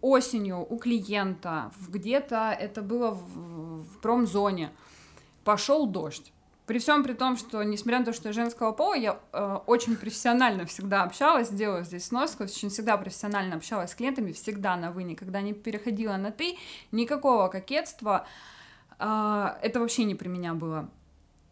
осенью 0.00 0.66
у 0.68 0.78
клиента, 0.78 1.70
где-то 1.88 2.56
это 2.58 2.82
было 2.82 3.10
в, 3.10 3.82
в 3.82 3.98
промзоне, 4.00 4.72
пошел 5.44 5.86
дождь. 5.86 6.32
При 6.66 6.80
всем 6.80 7.04
при 7.04 7.12
том, 7.12 7.36
что, 7.36 7.62
несмотря 7.62 8.00
на 8.00 8.06
то, 8.06 8.12
что 8.12 8.28
я 8.28 8.32
женского 8.32 8.72
пола, 8.72 8.94
я 8.94 9.20
э, 9.32 9.58
очень 9.66 9.96
профессионально 9.96 10.66
всегда 10.66 11.04
общалась, 11.04 11.48
делала 11.48 11.84
здесь 11.84 12.06
сноску, 12.06 12.42
очень 12.42 12.70
всегда 12.70 12.96
профессионально 12.96 13.54
общалась 13.54 13.92
с 13.92 13.94
клиентами, 13.94 14.32
всегда 14.32 14.76
на 14.76 14.90
«вы», 14.90 15.04
никогда 15.04 15.40
не 15.42 15.52
переходила 15.52 16.16
на 16.16 16.32
«ты», 16.32 16.58
никакого 16.90 17.46
кокетства, 17.46 18.26
э, 18.98 19.46
это 19.62 19.78
вообще 19.78 20.02
не 20.02 20.16
при 20.16 20.26
меня 20.26 20.54
было. 20.54 20.90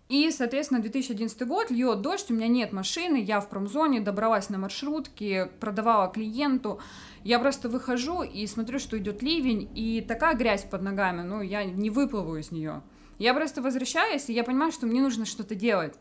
И, 0.09 0.30
соответственно, 0.30 0.80
2011 0.80 1.47
год, 1.47 1.70
льет 1.70 2.03
дождь, 2.03 2.30
у 2.30 2.35
меня 2.35 2.49
нет 2.49 2.72
машины, 2.72 3.22
я 3.22 3.41
в 3.41 3.49
промзоне, 3.49 4.01
добралась 4.01 4.51
на 4.51 4.59
маршрутке, 4.59 5.47
продавала 5.61 6.09
клиенту. 6.09 6.78
Я 7.25 7.39
просто 7.39 7.70
выхожу 7.70 8.22
и 8.22 8.47
смотрю, 8.47 8.79
что 8.79 8.99
идет 8.99 9.22
ливень, 9.22 9.70
и 9.75 10.03
такая 10.03 10.37
грязь 10.37 10.64
под 10.64 10.83
ногами, 10.83 11.22
ну, 11.22 11.41
я 11.41 11.64
не 11.64 11.89
выплыву 11.89 12.37
из 12.37 12.53
нее. 12.53 12.83
Я 13.18 13.33
просто 13.33 13.62
возвращаюсь, 13.62 14.29
и 14.29 14.35
я 14.35 14.45
понимаю, 14.45 14.72
что 14.72 14.87
мне 14.87 15.01
нужно 15.01 15.25
что-то 15.25 15.55
делать. 15.55 15.95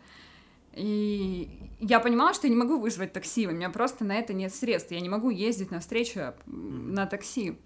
И 0.74 1.50
я 1.80 2.00
понимала, 2.00 2.34
что 2.34 2.48
я 2.48 2.54
не 2.54 2.60
могу 2.60 2.78
вызвать 2.78 3.14
такси, 3.14 3.48
у 3.48 3.52
меня 3.52 3.70
просто 3.70 4.04
на 4.04 4.16
это 4.16 4.34
нет 4.34 4.54
средств, 4.54 4.92
я 4.92 5.00
не 5.00 5.10
могу 5.10 5.30
ездить 5.30 5.72
на 5.72 5.80
встречу 5.80 6.20
м, 6.20 6.94
на 6.94 7.06
такси. 7.06 7.58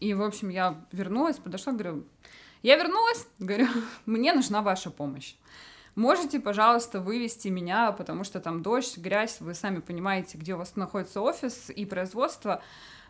И, 0.00 0.14
в 0.14 0.22
общем, 0.22 0.50
я 0.50 0.84
вернулась, 0.92 1.38
подошла, 1.38 1.72
говорю, 1.72 2.04
я 2.62 2.76
вернулась, 2.76 3.26
говорю, 3.38 3.66
мне 4.06 4.32
нужна 4.32 4.62
ваша 4.62 4.90
помощь. 4.90 5.34
Можете, 5.94 6.40
пожалуйста, 6.40 7.00
вывести 7.00 7.48
меня, 7.48 7.92
потому 7.92 8.24
что 8.24 8.40
там 8.40 8.62
дождь, 8.62 8.98
грязь, 8.98 9.40
вы 9.40 9.54
сами 9.54 9.78
понимаете, 9.78 10.38
где 10.38 10.54
у 10.54 10.58
вас 10.58 10.74
находится 10.76 11.20
офис 11.20 11.70
и 11.70 11.86
производство, 11.86 12.62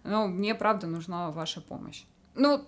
но 0.02 0.26
мне, 0.26 0.54
правда, 0.54 0.86
нужна 0.86 1.30
ваша 1.30 1.62
помощь. 1.62 2.04
Ну, 2.34 2.64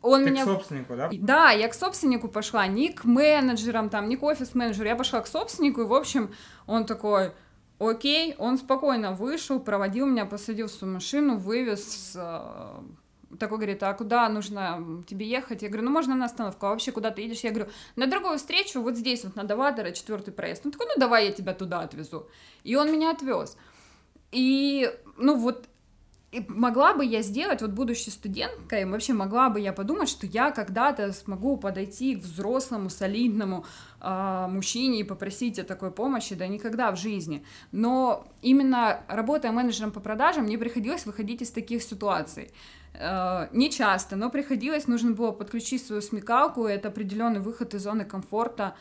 он 0.00 0.24
Ты 0.24 0.30
меня... 0.30 0.44
к 0.44 0.46
собственнику, 0.46 0.96
да? 0.96 1.10
Да, 1.12 1.50
я 1.50 1.68
к 1.68 1.74
собственнику 1.74 2.28
пошла, 2.28 2.66
не 2.66 2.92
к 2.92 3.04
менеджерам, 3.04 3.88
там, 3.88 4.08
не 4.08 4.16
к 4.16 4.22
офис-менеджеру, 4.22 4.88
я 4.88 4.96
пошла 4.96 5.20
к 5.20 5.26
собственнику, 5.26 5.82
и, 5.82 5.84
в 5.84 5.94
общем, 5.94 6.32
он 6.66 6.84
такой, 6.86 7.32
окей, 7.78 8.34
он 8.38 8.58
спокойно 8.58 9.12
вышел, 9.12 9.60
проводил 9.60 10.06
меня, 10.06 10.24
посадил 10.24 10.68
в 10.68 10.72
свою 10.72 10.94
машину, 10.94 11.36
вывез, 11.36 12.12
э, 12.14 12.80
такой 13.38 13.58
говорит, 13.58 13.82
а 13.82 13.92
куда 13.94 14.28
нужно 14.28 15.02
тебе 15.06 15.26
ехать? 15.26 15.62
Я 15.62 15.68
говорю, 15.68 15.84
ну 15.84 15.90
можно 15.90 16.14
на 16.14 16.26
остановку, 16.26 16.66
а 16.66 16.70
вообще 16.70 16.92
куда 16.92 17.10
ты 17.10 17.22
едешь? 17.22 17.40
Я 17.40 17.50
говорю, 17.50 17.70
на 17.96 18.06
другую 18.06 18.38
встречу, 18.38 18.80
вот 18.80 18.96
здесь 18.96 19.24
вот 19.24 19.36
на 19.36 19.44
Давадера, 19.44 19.92
четвертый 19.92 20.32
проезд. 20.32 20.66
Он 20.66 20.72
такой, 20.72 20.86
ну 20.86 20.94
давай 20.98 21.26
я 21.26 21.32
тебя 21.32 21.54
туда 21.54 21.80
отвезу. 21.80 22.28
И 22.64 22.76
он 22.76 22.92
меня 22.92 23.10
отвез. 23.10 23.56
И, 24.32 24.90
ну 25.16 25.36
вот, 25.36 25.66
и 26.32 26.42
могла 26.48 26.94
бы 26.94 27.04
я 27.04 27.20
сделать, 27.20 27.60
вот 27.60 27.72
будучи 27.72 28.08
студенткой, 28.08 28.86
вообще 28.86 29.12
могла 29.12 29.50
бы 29.50 29.60
я 29.60 29.74
подумать, 29.74 30.08
что 30.08 30.26
я 30.26 30.50
когда-то 30.50 31.12
смогу 31.12 31.58
подойти 31.58 32.16
к 32.16 32.20
взрослому, 32.20 32.88
солидному 32.88 33.66
э, 34.00 34.46
мужчине 34.48 35.00
и 35.00 35.04
попросить 35.04 35.58
о 35.58 35.64
такой 35.64 35.90
помощи, 35.90 36.34
да 36.34 36.46
никогда 36.46 36.90
в 36.90 36.96
жизни. 36.96 37.44
Но 37.70 38.26
именно 38.40 39.02
работая 39.08 39.52
менеджером 39.52 39.92
по 39.92 40.00
продажам, 40.00 40.44
мне 40.44 40.56
приходилось 40.56 41.04
выходить 41.04 41.42
из 41.42 41.50
таких 41.50 41.82
ситуаций. 41.82 42.50
Э, 42.94 43.48
не 43.52 43.70
часто, 43.70 44.16
но 44.16 44.30
приходилось, 44.30 44.86
нужно 44.86 45.12
было 45.12 45.32
подключить 45.32 45.86
свою 45.86 46.00
смекалку, 46.00 46.64
это 46.64 46.88
определенный 46.88 47.40
выход 47.40 47.74
из 47.74 47.82
зоны 47.82 48.06
комфорта, 48.06 48.74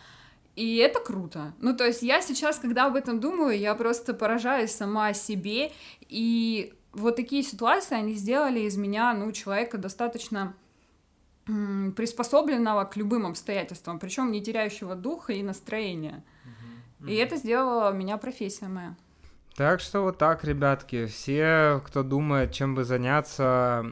и 0.55 0.77
это 0.77 1.01
круто. 1.01 1.53
Ну, 1.59 1.75
то 1.75 1.85
есть 1.85 2.01
я 2.01 2.21
сейчас, 2.21 2.59
когда 2.59 2.85
об 2.85 2.95
этом 2.95 3.19
думаю, 3.19 3.59
я 3.59 3.75
просто 3.75 4.13
поражаюсь 4.13 4.71
сама 4.71 5.13
себе, 5.13 5.71
и 6.07 6.73
вот 6.93 7.15
такие 7.15 7.43
ситуации, 7.43 7.95
они 7.95 8.13
сделали 8.13 8.61
из 8.61 8.77
меня, 8.77 9.13
ну, 9.13 9.31
человека 9.31 9.77
достаточно 9.77 10.53
приспособленного 11.45 12.85
к 12.85 12.95
любым 12.95 13.25
обстоятельствам, 13.25 13.99
причем 13.99 14.31
не 14.31 14.41
теряющего 14.41 14.95
духа 14.95 15.33
и 15.33 15.43
настроения. 15.43 16.23
И 17.05 17.15
это 17.15 17.37
сделала 17.37 17.91
меня 17.91 18.17
профессия 18.17 18.67
моя. 18.67 18.95
Так 19.55 19.81
что 19.81 20.01
вот 20.01 20.17
так, 20.17 20.43
ребятки, 20.43 21.07
все, 21.07 21.81
кто 21.85 22.03
думает, 22.03 22.53
чем 22.53 22.75
бы 22.75 22.83
заняться, 22.83 23.85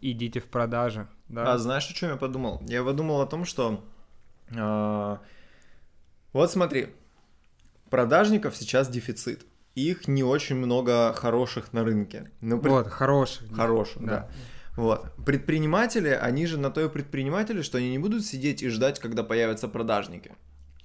идите 0.00 0.40
в 0.40 0.46
продажи. 0.46 1.06
Да? 1.28 1.52
А 1.52 1.58
знаешь, 1.58 1.90
о 1.90 1.94
чем 1.94 2.10
я 2.10 2.16
подумал? 2.16 2.62
Я 2.66 2.82
подумал 2.82 3.20
о 3.20 3.26
том, 3.26 3.44
что 3.44 3.84
а, 4.56 5.20
вот 6.32 6.50
смотри, 6.50 6.88
продажников 7.90 8.56
сейчас 8.56 8.88
дефицит. 8.88 9.44
Их 9.78 10.08
не 10.08 10.22
очень 10.24 10.56
много 10.56 11.12
хороших 11.14 11.72
на 11.72 11.84
рынке. 11.84 12.30
Ну, 12.40 12.58
пред- 12.58 12.72
Вот, 12.72 12.88
хороший. 12.88 13.48
Хороших, 13.54 14.02
да. 14.04 14.06
Да. 14.10 14.28
Вот. 14.76 15.06
Предприниматели, 15.24 16.08
они 16.08 16.46
же 16.46 16.58
на 16.58 16.70
то 16.70 16.80
и 16.84 16.88
предприниматели, 16.88 17.62
что 17.62 17.78
они 17.78 17.90
не 17.90 17.98
будут 17.98 18.24
сидеть 18.24 18.62
и 18.62 18.68
ждать, 18.68 18.98
когда 19.00 19.22
появятся 19.22 19.68
продажники. 19.68 20.32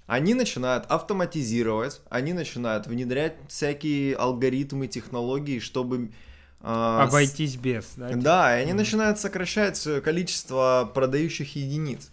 Они 0.07 0.33
начинают 0.33 0.85
автоматизировать, 0.89 2.01
они 2.09 2.33
начинают 2.33 2.87
внедрять 2.87 3.35
всякие 3.47 4.15
алгоритмы, 4.15 4.87
технологии, 4.87 5.59
чтобы... 5.59 6.11
с- 6.61 7.07
Обойтись 7.07 7.55
без, 7.55 7.93
да? 7.95 8.09
Да, 8.15 8.57
и 8.59 8.63
они 8.63 8.73
начинают 8.73 9.19
сокращать 9.19 9.85
э, 9.87 10.01
количество 10.01 10.89
продающих 10.93 11.55
единиц. 11.55 12.09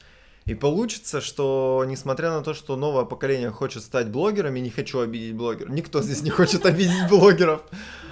И 0.47 0.55
получится, 0.55 1.21
что 1.21 1.85
несмотря 1.87 2.31
на 2.31 2.43
то, 2.43 2.55
что 2.55 2.77
новое 2.77 3.05
поколение 3.05 3.51
хочет 3.51 3.83
стать 3.83 4.09
блогерами, 4.11 4.59
не 4.61 4.71
хочу 4.71 5.01
обидеть 5.01 5.35
блогеров, 5.35 5.71
никто 5.71 6.03
здесь 6.03 6.23
не 6.23 6.31
хочет 6.31 6.67
обидеть 6.67 7.09
блогеров. 7.09 7.63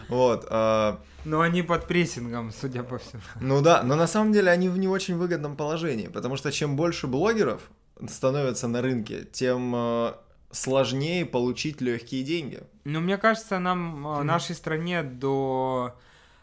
Вот. 0.08 0.46
а, 0.48 1.00
Но 1.24 1.40
они 1.40 1.62
под 1.62 1.86
прессингом, 1.86 2.52
судя 2.52 2.82
по 2.82 2.98
всему. 2.98 3.22
ну 3.40 3.60
да, 3.60 3.82
но 3.82 3.96
на 3.96 4.06
самом 4.06 4.32
деле 4.32 4.50
они 4.50 4.68
в 4.68 4.78
не 4.78 4.88
очень 4.88 5.16
выгодном 5.16 5.56
положении, 5.56 6.08
потому 6.08 6.36
что 6.36 6.52
чем 6.52 6.76
больше 6.76 7.06
блогеров 7.06 7.62
становится 8.08 8.68
на 8.68 8.80
рынке, 8.80 9.24
тем 9.32 9.74
э, 9.74 10.12
сложнее 10.50 11.26
получить 11.26 11.80
легкие 11.80 12.22
деньги. 12.22 12.60
Ну, 12.84 13.00
мне 13.00 13.18
кажется, 13.18 13.58
нам, 13.58 14.06
э, 14.06 14.22
нашей 14.22 14.54
стране 14.54 15.02
до, 15.02 15.94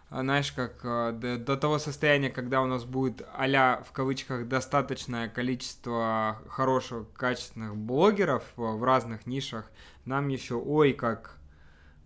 знаешь, 0.10 0.52
как 0.52 0.74
э, 0.84 1.12
до, 1.14 1.38
до 1.38 1.58
того 1.58 1.80
состояния, 1.80 2.30
когда 2.30 2.62
у 2.62 2.68
нас 2.68 2.84
будет 2.84 3.22
а 3.34 3.84
в 3.84 3.92
кавычках 3.92 4.48
достаточное 4.48 5.30
количество 5.30 6.42
хороших, 6.48 7.12
качественных 7.14 7.76
блогеров 7.76 8.44
э, 8.58 8.62
в 8.62 8.84
разных 8.84 9.26
нишах, 9.26 9.70
нам 10.06 10.28
еще 10.28 10.56
ой 10.56 10.94
как, 10.94 11.38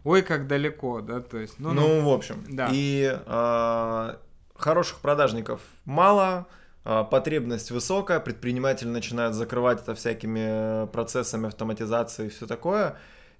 ой 0.04 0.22
как 0.22 0.48
далеко, 0.48 1.02
да, 1.02 1.20
то 1.20 1.38
есть, 1.38 1.60
ну, 1.60 1.74
Ну, 1.74 2.02
ну, 2.02 2.10
в 2.10 2.14
общем. 2.14 2.44
да. 2.48 2.70
И 2.72 3.20
э, 3.26 4.16
хороших 4.56 5.00
продажников 5.00 5.62
мало, 5.86 6.48
потребность 6.84 7.70
высокая, 7.72 8.20
предприниматели 8.20 8.88
начинают 8.88 9.36
закрывать 9.36 9.82
это 9.82 9.94
всякими 9.94 10.84
э, 10.84 10.88
процессами 10.88 11.48
автоматизации 11.48 12.28
и 12.28 12.30
все 12.30 12.48
такое. 12.48 12.96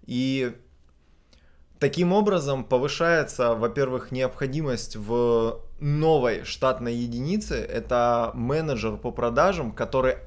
И 0.06 0.54
таким 1.80 2.14
образом 2.14 2.64
повышается, 2.64 3.56
во-первых, 3.56 4.12
необходимость 4.12 4.96
в 4.96 5.62
новой 5.80 6.44
штатной 6.44 6.96
единице. 6.96 7.56
Это 7.56 8.32
менеджер 8.34 8.98
по 8.98 9.12
продажам, 9.12 9.72
который 9.72 10.18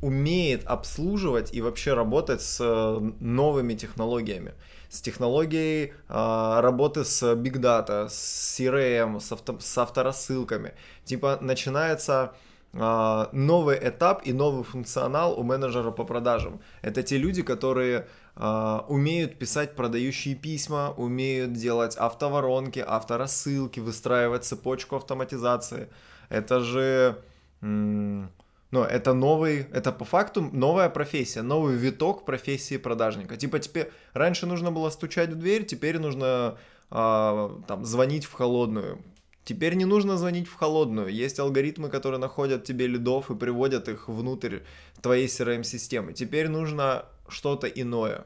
умеет 0.00 0.66
обслуживать 0.66 1.54
и 1.54 1.62
вообще 1.62 1.94
работать 1.94 2.42
с 2.42 2.58
э, 2.60 3.10
новыми 3.20 3.74
технологиями. 3.74 4.52
С 4.90 5.00
технологией 5.00 5.94
э, 6.08 6.60
работы 6.60 7.04
с 7.04 7.22
Big 7.34 7.54
Data, 7.54 8.08
с 8.10 8.60
CRM, 8.60 9.18
с, 9.18 9.32
авто, 9.32 9.58
с 9.58 9.78
авторассылками. 9.78 10.74
Типа 11.04 11.38
начинается 11.40 12.34
новый 12.74 13.78
этап 13.80 14.26
и 14.26 14.32
новый 14.32 14.64
функционал 14.64 15.38
у 15.38 15.44
менеджера 15.44 15.92
по 15.92 16.04
продажам. 16.04 16.60
Это 16.82 17.04
те 17.04 17.18
люди, 17.18 17.42
которые 17.42 18.08
а, 18.36 18.84
умеют 18.88 19.38
писать 19.38 19.76
продающие 19.76 20.34
письма, 20.34 20.92
умеют 20.96 21.52
делать 21.52 21.96
автоворонки, 21.96 22.80
авторассылки, 22.80 23.80
выстраивать 23.80 24.44
цепочку 24.44 24.96
автоматизации. 24.96 25.88
Это 26.28 26.60
же... 26.60 27.22
Ну, 27.60 28.82
это 28.82 29.14
новый, 29.14 29.68
это 29.72 29.92
по 29.92 30.04
факту 30.04 30.50
новая 30.52 30.88
профессия, 30.88 31.42
новый 31.42 31.76
виток 31.76 32.24
профессии 32.24 32.76
продажника. 32.76 33.36
Типа 33.36 33.60
теперь 33.60 33.92
раньше 34.14 34.46
нужно 34.46 34.72
было 34.72 34.90
стучать 34.90 35.30
в 35.30 35.36
дверь, 35.36 35.64
теперь 35.64 36.00
нужно 36.00 36.58
а, 36.90 37.60
там 37.68 37.84
звонить 37.84 38.24
в 38.24 38.32
холодную. 38.32 38.98
Теперь 39.44 39.74
не 39.74 39.84
нужно 39.84 40.16
звонить 40.16 40.48
в 40.48 40.54
холодную. 40.54 41.08
Есть 41.08 41.38
алгоритмы, 41.38 41.90
которые 41.90 42.18
находят 42.18 42.64
тебе 42.64 42.86
лидов 42.86 43.30
и 43.30 43.34
приводят 43.34 43.88
их 43.88 44.08
внутрь 44.08 44.60
твоей 45.02 45.26
CRM-системы. 45.26 46.14
Теперь 46.14 46.48
нужно 46.48 47.04
что-то 47.28 47.66
иное. 47.66 48.24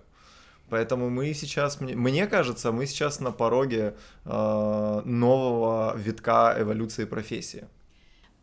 Поэтому 0.71 1.11
мы 1.11 1.35
сейчас, 1.35 1.81
мне, 1.81 1.97
мне 1.97 2.27
кажется, 2.27 2.73
мы 2.73 2.87
сейчас 2.87 3.21
на 3.21 3.33
пороге 3.33 3.95
э, 4.25 5.03
нового 5.05 5.97
витка 5.97 6.55
эволюции 6.59 7.05
профессии. 7.05 7.67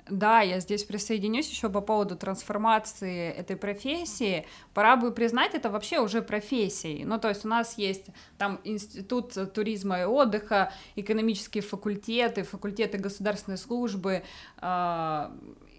Да, 0.07 0.41
я 0.41 0.59
здесь 0.59 0.83
присоединюсь 0.83 1.49
еще 1.49 1.67
по 1.67 1.81
поводу 1.81 2.15
трансформации 2.15 3.31
этой 3.31 3.55
профессии. 3.55 4.45
Пора 4.75 4.97
бы 4.97 5.11
признать 5.11 5.55
это 5.55 5.71
вообще 5.71 5.99
уже 5.99 6.21
профессией. 6.21 7.05
Ну, 7.05 7.19
то 7.19 7.29
есть 7.29 7.43
у 7.43 7.47
нас 7.47 7.77
есть 7.79 8.05
там 8.37 8.59
институт 8.63 9.33
туризма 9.53 10.01
и 10.01 10.03
отдыха, 10.03 10.71
экономические 10.95 11.63
факультеты, 11.63 12.43
факультеты 12.43 12.99
государственной 12.99 13.57
службы 13.57 14.21
э, 14.61 15.29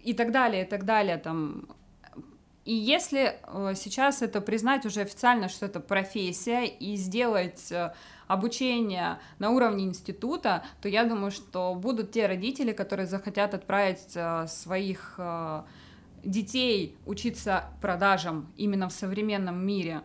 и 0.03 0.13
так 0.13 0.31
далее, 0.31 0.65
и 0.65 0.67
так 0.67 0.83
далее. 0.83 1.17
Там 1.17 1.69
и 2.67 2.73
если 2.73 3.39
э, 3.43 3.75
сейчас 3.75 4.21
это 4.21 4.41
признать 4.41 4.85
уже 4.85 4.99
официально, 4.99 5.47
что 5.47 5.65
это 5.65 5.79
профессия, 5.79 6.65
и 6.65 6.97
сделать 6.97 7.71
э, 7.71 7.93
обучение 8.27 9.19
на 9.39 9.51
уровне 9.51 9.85
института, 9.85 10.65
то 10.81 10.89
я 10.89 11.05
думаю, 11.05 11.31
что 11.31 11.73
будут 11.75 12.11
те 12.11 12.27
родители, 12.27 12.73
которые 12.73 13.07
захотят 13.07 13.53
отправить 13.53 14.11
э, 14.15 14.47
своих 14.47 15.17
детей 16.25 16.97
учиться 17.05 17.63
продажам 17.81 18.51
именно 18.57 18.89
в 18.89 18.91
современном 18.91 19.65
мире. 19.65 20.01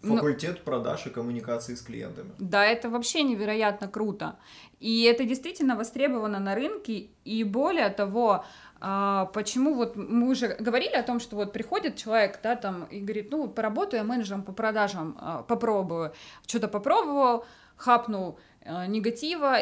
Факультет 0.00 0.58
Но... 0.58 0.64
продаж 0.64 1.06
и 1.06 1.10
коммуникации 1.10 1.74
с 1.74 1.82
клиентами. 1.82 2.30
Да, 2.38 2.64
это 2.64 2.88
вообще 2.88 3.24
невероятно 3.24 3.88
круто. 3.88 4.36
И 4.78 5.02
это 5.02 5.24
действительно 5.24 5.74
востребовано 5.74 6.38
на 6.38 6.54
рынке. 6.54 7.08
И 7.24 7.42
более 7.42 7.88
того, 7.88 8.44
а, 8.80 9.26
почему 9.26 9.74
вот 9.74 9.96
мы 9.96 10.28
уже 10.28 10.56
говорили 10.58 10.94
о 10.94 11.02
том, 11.02 11.20
что 11.20 11.36
вот 11.36 11.52
приходит 11.52 11.96
человек, 11.96 12.40
да, 12.42 12.56
там, 12.56 12.84
и 12.84 13.00
говорит, 13.00 13.30
ну, 13.30 13.48
поработаю 13.48 14.02
я 14.02 14.04
менеджером 14.04 14.42
по 14.42 14.52
продажам, 14.52 15.16
а, 15.20 15.42
попробую. 15.42 16.12
Что-то 16.46 16.68
попробовал, 16.68 17.44
хапнул 17.76 18.38
а, 18.64 18.86
негатива, 18.86 19.58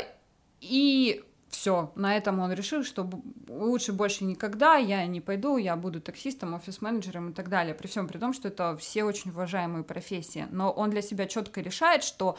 и 0.61 1.25
все, 1.49 1.93
на 1.95 2.17
этом 2.17 2.41
он 2.41 2.53
решил, 2.53 2.85
что 2.85 3.09
лучше 3.49 3.93
больше 3.93 4.25
никогда 4.25 4.77
я 4.77 5.07
не 5.07 5.21
пойду, 5.21 5.57
я 5.57 5.77
буду 5.77 6.01
таксистом, 6.01 6.55
офис-менеджером 6.55 7.31
и 7.31 7.33
так 7.33 7.49
далее. 7.49 7.75
При 7.75 7.87
всем 7.87 8.09
при 8.09 8.19
том, 8.19 8.33
что 8.33 8.49
это 8.49 8.77
все 8.77 9.05
очень 9.05 9.31
уважаемые 9.31 9.85
профессии. 9.85 10.47
Но 10.51 10.71
он 10.71 10.91
для 10.91 11.03
себя 11.03 11.27
четко 11.27 11.61
решает, 11.61 12.05
что 12.05 12.37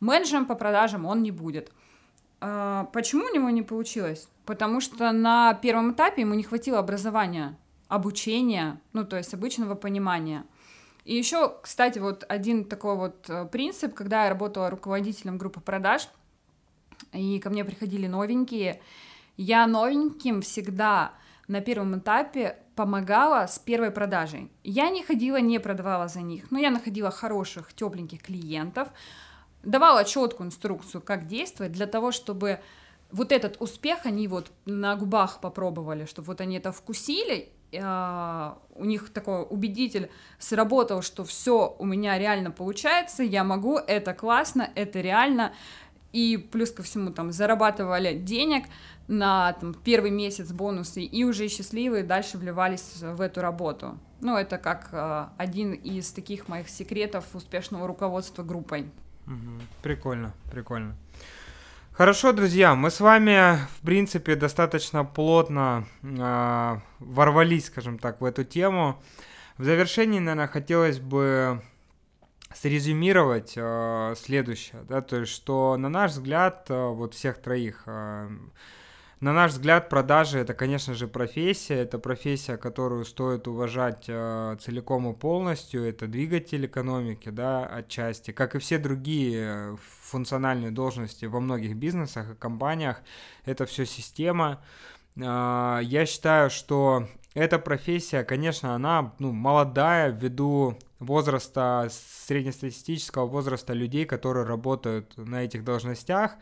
менеджером 0.00 0.46
по 0.46 0.54
продажам 0.54 1.04
он 1.04 1.22
не 1.22 1.30
будет. 1.30 1.70
Почему 2.92 3.26
у 3.26 3.34
него 3.34 3.50
не 3.50 3.62
получилось? 3.62 4.28
Потому 4.44 4.80
что 4.80 5.12
на 5.12 5.54
первом 5.54 5.92
этапе 5.92 6.22
ему 6.22 6.34
не 6.34 6.42
хватило 6.42 6.78
образования, 6.78 7.56
обучения, 7.88 8.80
ну, 8.92 9.04
то 9.04 9.16
есть 9.16 9.34
обычного 9.34 9.74
понимания. 9.74 10.44
И 11.04 11.16
еще, 11.16 11.56
кстати, 11.62 11.98
вот 11.98 12.24
один 12.28 12.64
такой 12.64 12.96
вот 12.96 13.30
э, 13.30 13.46
принцип, 13.46 13.94
когда 13.94 14.24
я 14.24 14.30
работала 14.30 14.70
руководителем 14.70 15.38
группы 15.38 15.60
продаж, 15.60 16.08
и 17.12 17.38
ко 17.38 17.48
мне 17.48 17.64
приходили 17.64 18.08
новенькие, 18.08 18.80
я 19.36 19.66
новеньким 19.66 20.42
всегда 20.42 21.12
на 21.46 21.60
первом 21.60 21.98
этапе 21.98 22.56
помогала 22.74 23.46
с 23.46 23.58
первой 23.58 23.90
продажей. 23.90 24.50
Я 24.64 24.90
не 24.90 25.02
ходила, 25.02 25.40
не 25.40 25.60
продавала 25.60 26.08
за 26.08 26.22
них, 26.22 26.50
но 26.50 26.58
я 26.58 26.70
находила 26.70 27.10
хороших, 27.10 27.72
тепленьких 27.72 28.22
клиентов, 28.22 28.88
давала 29.66 30.04
четкую 30.04 30.48
инструкцию, 30.48 31.02
как 31.02 31.26
действовать 31.26 31.72
для 31.72 31.86
того, 31.86 32.12
чтобы 32.12 32.60
вот 33.10 33.32
этот 33.32 33.56
успех 33.60 34.00
они 34.04 34.28
вот 34.28 34.50
на 34.64 34.96
губах 34.96 35.40
попробовали, 35.40 36.06
чтобы 36.06 36.26
вот 36.28 36.40
они 36.40 36.56
это 36.56 36.72
вкусили, 36.72 37.50
а, 37.78 38.58
у 38.74 38.84
них 38.84 39.10
такой 39.12 39.44
убедитель 39.48 40.10
сработал, 40.38 41.02
что 41.02 41.24
все 41.24 41.74
у 41.78 41.84
меня 41.84 42.18
реально 42.18 42.50
получается, 42.50 43.22
я 43.22 43.44
могу, 43.44 43.76
это 43.76 44.14
классно, 44.14 44.70
это 44.74 45.00
реально, 45.00 45.52
и 46.12 46.36
плюс 46.36 46.70
ко 46.70 46.82
всему 46.82 47.10
там 47.10 47.32
зарабатывали 47.32 48.16
денег 48.16 48.64
на 49.08 49.52
там, 49.54 49.74
первый 49.74 50.10
месяц 50.10 50.52
бонусы 50.52 51.02
и 51.02 51.24
уже 51.24 51.48
счастливые 51.48 52.04
дальше 52.04 52.38
вливались 52.38 53.02
в 53.02 53.20
эту 53.20 53.40
работу. 53.40 53.98
Ну, 54.20 54.36
это 54.36 54.56
как 54.56 54.88
э, 54.92 55.26
один 55.36 55.72
из 55.72 56.10
таких 56.12 56.48
моих 56.48 56.70
секретов 56.70 57.24
успешного 57.34 57.86
руководства 57.86 58.42
группой. 58.42 58.90
Прикольно, 59.82 60.34
прикольно. 60.50 60.96
Хорошо, 61.92 62.32
друзья, 62.32 62.74
мы 62.74 62.90
с 62.90 63.00
вами, 63.00 63.56
в 63.78 63.80
принципе, 63.84 64.36
достаточно 64.36 65.02
плотно 65.04 65.86
э, 66.02 66.76
ворвались, 66.98 67.66
скажем 67.66 67.98
так, 67.98 68.20
в 68.20 68.24
эту 68.24 68.44
тему. 68.44 69.02
В 69.56 69.64
завершении, 69.64 70.18
наверное, 70.18 70.46
хотелось 70.46 70.98
бы 70.98 71.62
срезюмировать 72.54 73.54
э, 73.56 74.14
следующее, 74.16 74.82
да, 74.88 75.00
то 75.00 75.16
есть, 75.16 75.32
что 75.32 75.76
на 75.78 75.88
наш 75.88 76.12
взгляд, 76.12 76.66
э, 76.68 76.88
вот 76.88 77.14
всех 77.14 77.38
троих, 77.38 77.82
э, 77.86 78.28
на 79.20 79.32
наш 79.32 79.52
взгляд, 79.52 79.88
продажи 79.88 80.38
это, 80.38 80.52
конечно 80.52 80.92
же, 80.92 81.08
профессия. 81.08 81.76
Это 81.76 81.98
профессия, 81.98 82.58
которую 82.58 83.06
стоит 83.06 83.48
уважать 83.48 84.04
э, 84.08 84.56
целиком 84.60 85.10
и 85.10 85.14
полностью. 85.14 85.88
Это 85.88 86.06
двигатель 86.06 86.66
экономики, 86.66 87.30
да, 87.30 87.64
отчасти. 87.64 88.32
Как 88.32 88.54
и 88.54 88.58
все 88.58 88.76
другие 88.76 89.38
э, 89.38 89.76
функциональные 90.02 90.70
должности 90.70 91.24
во 91.24 91.40
многих 91.40 91.76
бизнесах 91.76 92.30
и 92.30 92.34
компаниях, 92.34 93.00
это 93.46 93.64
все 93.64 93.86
система. 93.86 94.62
Э, 95.16 95.80
я 95.82 96.04
считаю, 96.04 96.50
что 96.50 97.08
эта 97.32 97.58
профессия, 97.58 98.22
конечно, 98.22 98.74
она 98.74 99.14
ну, 99.18 99.32
молодая 99.32 100.10
ввиду 100.10 100.76
возраста, 100.98 101.88
среднестатистического 101.90 103.24
возраста 103.24 103.72
людей, 103.72 104.04
которые 104.04 104.44
работают 104.44 105.16
на 105.16 105.42
этих 105.42 105.64
должностях. 105.64 106.32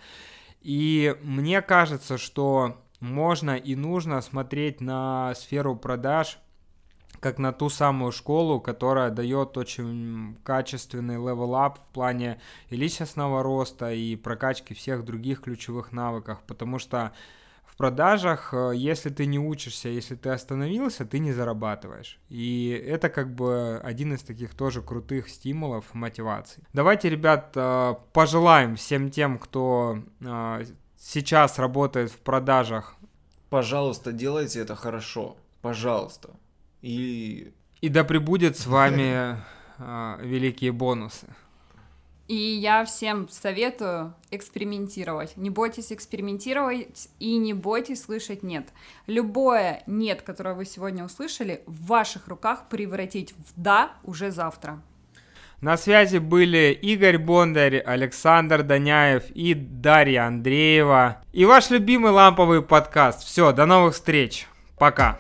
И 0.65 1.15
мне 1.23 1.61
кажется, 1.61 2.19
что 2.19 2.83
можно 2.99 3.55
и 3.57 3.77
нужно 3.77 4.21
смотреть 4.23 4.81
на 4.81 5.35
сферу 5.35 5.77
продаж 5.77 6.39
как 7.21 7.39
на 7.39 7.53
ту 7.53 7.71
самую 7.71 8.13
школу, 8.13 8.61
которая 8.61 9.11
дает 9.11 9.57
очень 9.57 10.37
качественный 10.43 11.15
level 11.15 11.60
up 11.60 11.79
в 11.79 11.93
плане 11.95 12.39
и 12.69 12.77
личностного 12.77 13.43
роста, 13.43 13.93
и 13.93 14.15
прокачки 14.15 14.75
всех 14.75 15.07
других 15.07 15.41
ключевых 15.41 15.93
навыков, 15.93 16.43
потому 16.47 16.79
что 16.79 17.13
в 17.75 17.77
продажах, 17.77 18.55
э, 18.55 18.73
если 18.77 19.11
ты 19.11 19.27
не 19.27 19.39
учишься, 19.41 19.89
если 19.89 20.15
ты 20.15 20.31
остановился, 20.31 21.05
ты 21.05 21.19
не 21.19 21.33
зарабатываешь. 21.33 22.21
И 22.29 22.69
это 22.87 23.09
как 23.09 23.35
бы 23.35 23.81
один 23.83 24.15
из 24.15 24.23
таких 24.23 24.55
тоже 24.55 24.81
крутых 24.81 25.29
стимулов 25.29 25.93
мотивации. 25.93 26.63
Давайте, 26.73 27.11
ребят, 27.11 27.51
э, 27.57 27.95
пожелаем 28.13 28.77
всем 28.77 29.11
тем, 29.11 29.39
кто 29.39 29.99
э, 30.21 30.65
сейчас 30.97 31.59
работает 31.59 32.13
в 32.13 32.19
продажах. 32.19 32.95
Пожалуйста, 33.51 34.13
делайте 34.13 34.61
это 34.61 34.77
хорошо. 34.77 35.37
Пожалуйста. 35.61 36.31
И... 36.81 37.53
И 37.81 37.89
да 37.89 38.05
пребудет 38.05 38.57
с 38.57 38.67
вами 38.67 39.37
великие 40.23 40.71
бонусы. 40.71 41.27
И 42.27 42.35
я 42.35 42.87
всем 42.87 43.29
советую 43.29 44.15
экспериментировать. 44.31 45.37
Не 45.37 45.51
бойтесь 45.51 45.93
экспериментировать 45.93 47.09
и 47.19 47.37
не 47.37 47.53
бойтесь 47.53 48.03
слышать 48.03 48.43
«нет». 48.43 48.69
Любое 49.07 49.83
«нет», 49.87 50.23
которое 50.23 50.55
вы 50.55 50.65
сегодня 50.65 51.05
услышали, 51.05 51.63
в 51.67 51.87
ваших 51.87 52.29
руках 52.29 52.69
превратить 52.71 53.33
в 53.33 53.53
«да» 53.61 53.93
уже 54.05 54.31
завтра. 54.31 54.81
На 55.61 55.77
связи 55.77 56.19
были 56.19 56.79
Игорь 56.83 57.19
Бондарь, 57.19 57.79
Александр 57.79 58.63
Даняев 58.63 59.31
и 59.31 59.55
Дарья 59.55 60.27
Андреева. 60.27 61.23
И 61.33 61.45
ваш 61.45 61.71
любимый 61.71 62.13
ламповый 62.13 62.63
подкаст. 62.63 63.23
Все, 63.23 63.53
до 63.53 63.67
новых 63.67 63.95
встреч. 63.95 64.47
Пока. 64.79 65.19